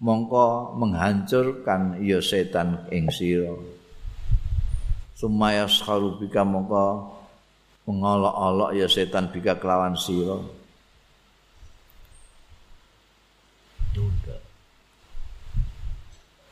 Mongko 0.00 0.72
menghancurkan 0.80 2.00
iya 2.00 2.24
setan 2.24 2.88
ing 2.88 3.12
sira. 3.12 3.52
Sumaya 5.12 5.68
sakharu 5.68 6.16
bika 6.16 6.48
mongko 6.48 7.12
mengolok-olok 7.84 8.72
ya 8.72 8.88
setan 8.88 9.28
bika 9.28 9.60
kelawan 9.60 10.00
sira. 10.00 10.40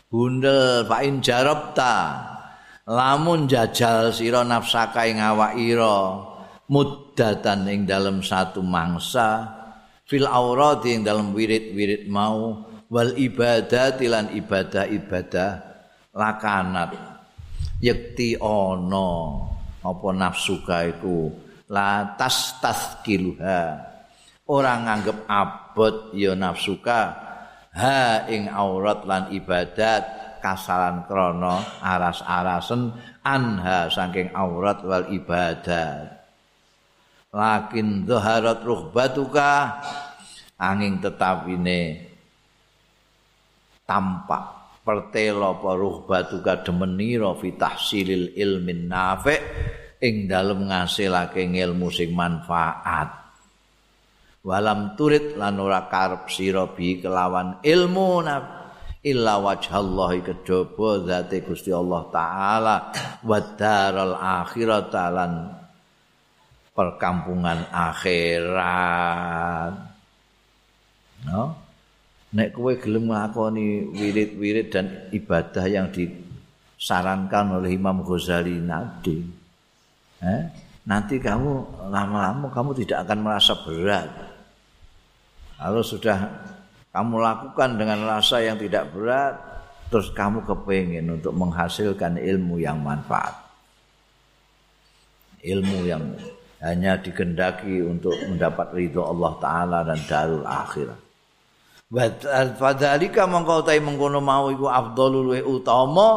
Bundel 0.07 0.87
fa 0.87 1.03
in 1.03 1.19
jarabta 1.19 1.95
lamun 2.87 3.51
jajal 3.51 4.15
sira 4.15 4.47
nafsaka 4.47 5.07
ing 5.11 5.19
awak 5.19 5.59
ira 5.59 6.23
muddatan 6.71 7.67
ing 7.67 7.87
dalem 7.87 8.23
satu 8.23 8.63
mangsa 8.63 9.51
fil 10.07 10.27
aurati 10.27 10.95
ing 10.95 11.03
dalem 11.03 11.35
wirid-wirid 11.35 12.07
mau 12.07 12.63
wal 12.87 13.11
ibadah 13.19 13.99
tilan 13.99 14.31
ibadah-ibadah 14.31 15.51
lakanat. 16.15 16.95
Yakti 17.83 18.41
ana 18.41 19.11
apa 19.85 20.09
nafsu 20.17 20.65
iku? 20.65 21.29
La 21.69 22.15
tas 22.15 22.57
tazkiluha 22.63 23.63
ora 24.47 24.73
nganggep 24.87 25.27
abot 25.27 26.15
ya 26.15 26.39
nafsuka 26.39 27.26
ha 27.77 28.25
ing 28.33 28.49
aurat 28.49 29.05
lan 29.05 29.29
ibadat 29.31 30.03
kasalan 30.41 31.05
krana 31.05 31.61
aras-arasen 31.85 32.97
anha 33.21 33.93
saking 33.93 34.33
aurat 34.33 34.81
wal 34.81 35.05
ibadat. 35.13 36.17
Lakin 37.37 38.09
dhaharat 38.09 38.65
ruhbatuka 38.65 39.83
angin 40.57 41.05
tetapine 41.05 42.09
tampak. 43.85 44.57
Pertelo 44.87 45.59
apa 45.59 45.75
ruhbatuka 45.75 46.63
demenira 46.63 47.35
fi 47.35 47.59
tahsilil 47.59 48.39
ilmin 48.39 48.87
nafi' 48.87 49.43
ing 49.99 50.31
dalem 50.31 50.71
ngasilake 50.71 51.43
ilmu 51.43 51.91
sing 51.91 52.15
manfaat 52.15 53.26
walam 54.47 54.95
turid 54.95 55.35
lan 55.35 55.59
ora 55.59 55.91
karep 55.91 56.31
sira 56.31 56.71
kelawan 56.71 57.59
ilmu 57.67 58.23
illa 59.03 59.35
wajhallahi 59.43 60.23
kejaba 60.23 61.03
zate 61.03 61.43
Gusti 61.43 61.75
Allah 61.75 62.07
taala 62.15 62.77
wa 63.27 63.39
daral 63.59 64.15
akhirat 64.15 64.95
lan 64.95 65.51
perkampungan 66.75 67.71
akhirat. 67.75 69.75
No? 71.27 71.43
Nek 72.37 72.53
kowe 72.53 72.75
gelem 72.77 73.09
nglakoni 73.09 73.97
wirid-wirid 73.97 74.69
dan 74.69 75.09
ibadah 75.15 75.65
yang 75.71 75.89
disarankan 75.89 77.63
oleh 77.63 77.73
Imam 77.73 78.05
Ghazali 78.05 78.61
nanti 78.61 79.25
eh, 80.21 80.43
nanti 80.85 81.17
kamu 81.17 81.89
lama-lama 81.89 82.53
kamu 82.53 82.77
tidak 82.85 83.09
akan 83.09 83.19
merasa 83.25 83.57
berat 83.65 84.36
kalau 85.57 85.83
sudah 85.83 86.19
kamu 86.93 87.17
lakukan 87.21 87.71
dengan 87.77 88.05
rasa 88.09 88.41
yang 88.41 88.57
tidak 88.57 88.89
berat 88.93 89.37
terus 89.93 90.13
kamu 90.13 90.45
kepengen 90.45 91.21
untuk 91.21 91.33
menghasilkan 91.37 92.21
ilmu 92.21 92.61
yang 92.61 92.81
manfaat 92.81 93.35
ilmu 95.45 95.87
yang 95.87 96.03
hanya 96.65 96.97
digendaki 96.97 97.85
untuk 97.85 98.17
mendapat 98.27 98.73
ridho 98.73 99.05
Allah 99.05 99.33
Ta'ala 99.39 99.79
dan 99.85 100.01
darul 100.09 100.45
akhirat 100.45 101.07
Fadzalika 102.59 103.31
mongko 103.31 103.63
utahe 103.63 103.79
mengkono 103.79 104.19
mau 104.19 104.51
iku 104.51 104.67
afdhalul 104.67 105.39
wa 105.39 105.43
utama 105.47 106.09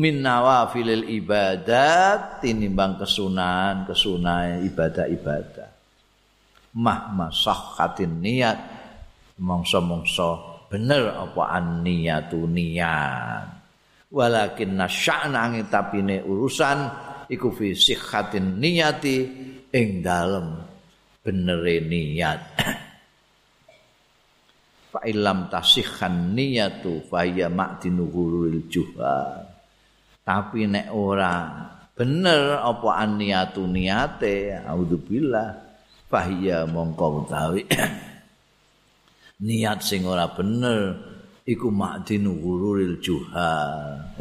min 0.00 0.24
nawafilil 0.24 1.04
ibadat 1.04 2.40
tinimbang 2.40 2.96
kesunahan 2.96 3.84
kesunahan 3.84 4.64
ibadah-ibadah. 4.64 5.63
Mah 6.74 7.14
masahhatin 7.14 8.18
niat 8.18 8.58
mongso-mongso 9.38 10.66
bener 10.66 11.14
apa 11.14 11.42
an 11.54 11.86
niyatu 11.86 12.50
niat. 12.50 13.46
Walakin 14.10 14.78
nasya'na 14.78 15.54
tapine 15.70 16.22
urusan 16.22 16.78
iku 17.30 17.54
fi 17.54 17.74
sihhatin 17.74 18.58
niyati 18.58 19.16
ing 19.70 20.02
dalem 20.02 20.58
benere 21.22 21.78
niat. 21.82 22.40
fa 24.94 25.02
ilam 25.10 25.50
tasihhan 25.50 26.38
niyatu 26.38 27.02
fa 27.10 27.26
ya 27.26 27.50
ma'dinuhurul 27.50 28.70
juha 28.70 29.42
tapi 30.22 30.70
nek 30.70 30.94
ora 30.94 31.34
bener 31.98 32.62
apa 32.62 33.02
niyatu 33.02 33.66
niate 33.66 34.54
auzubillah 34.62 35.63
fa 36.14 36.30
ya 36.30 36.62
mongko 36.62 37.26
utawi 37.26 37.66
niat 39.42 39.82
sing 39.82 40.06
ora 40.06 40.30
bener 40.30 40.94
iku 41.42 41.74
ma'dinuhurul 41.74 43.02
juha 43.02 43.58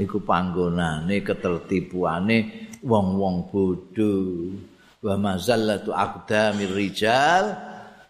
iku 0.02 0.18
panggonane 0.26 1.22
ketertipuane 1.22 2.38
wong-wong 2.82 3.54
bodho 3.54 4.18
wa 5.06 5.16
mazallatu 5.22 5.94
aqdamir 5.94 6.74
rijal 6.74 7.54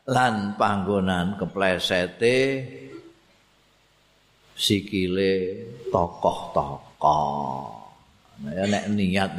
lan 0.08 0.56
panggonan 0.56 1.36
keplesete 1.36 2.40
sikile 4.56 5.34
tokoh-tokoh. 5.92 7.84
Nah, 8.44 8.52
ya 8.52 8.66
nek 8.66 8.86
niat 8.96 9.32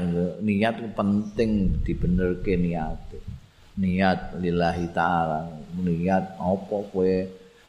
niat 0.45 0.77
penting 0.93 1.81
dibenerke 1.81 2.55
niat. 2.61 3.34
Niat 3.75 4.39
lillahi 4.39 4.87
taala, 4.95 5.51
niat 5.75 6.39
apa 6.39 6.77
kowe 6.95 7.15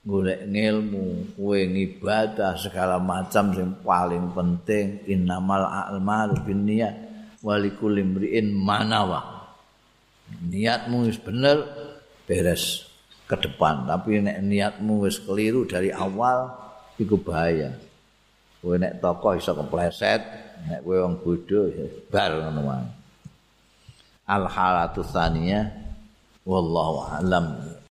golek 0.05 0.45
ilmu, 0.45 1.33
kowe 1.33 1.57
ngibadah 1.57 2.53
segala 2.61 3.01
macam 3.01 3.49
sing 3.57 3.73
paling 3.81 4.29
penting. 4.29 5.01
Innamal 5.09 5.65
a'malu 5.65 6.45
binniyat 6.45 6.93
walikulli 7.41 8.05
imri'in 8.05 8.53
manawa. 8.53 9.49
Niatmu 10.45 11.09
wis 11.09 11.17
bener 11.17 11.65
beres 12.29 12.85
ke 13.25 13.33
depan. 13.41 13.89
Tapi 13.89 14.21
nek 14.21 14.45
niatmu 14.45 15.09
wis 15.09 15.17
keliru 15.17 15.65
dari 15.65 15.89
awal 15.89 16.53
iku 17.01 17.17
bahaya. 17.17 17.73
Kowe 18.61 18.77
nek 18.77 19.01
tokoh 19.01 19.41
iso 19.41 19.57
kepleset 19.57 20.21
nek 20.69 20.85
kowe 20.85 21.01
wong 21.01 21.17
bodho 21.17 21.65
bar 22.13 22.29
ngono 22.29 22.61
wae. 22.61 22.87
Al 24.29 24.45
halatu 24.49 25.01
tsaniyah 25.01 25.84
wallahu 26.45 27.09
alam 27.09 27.74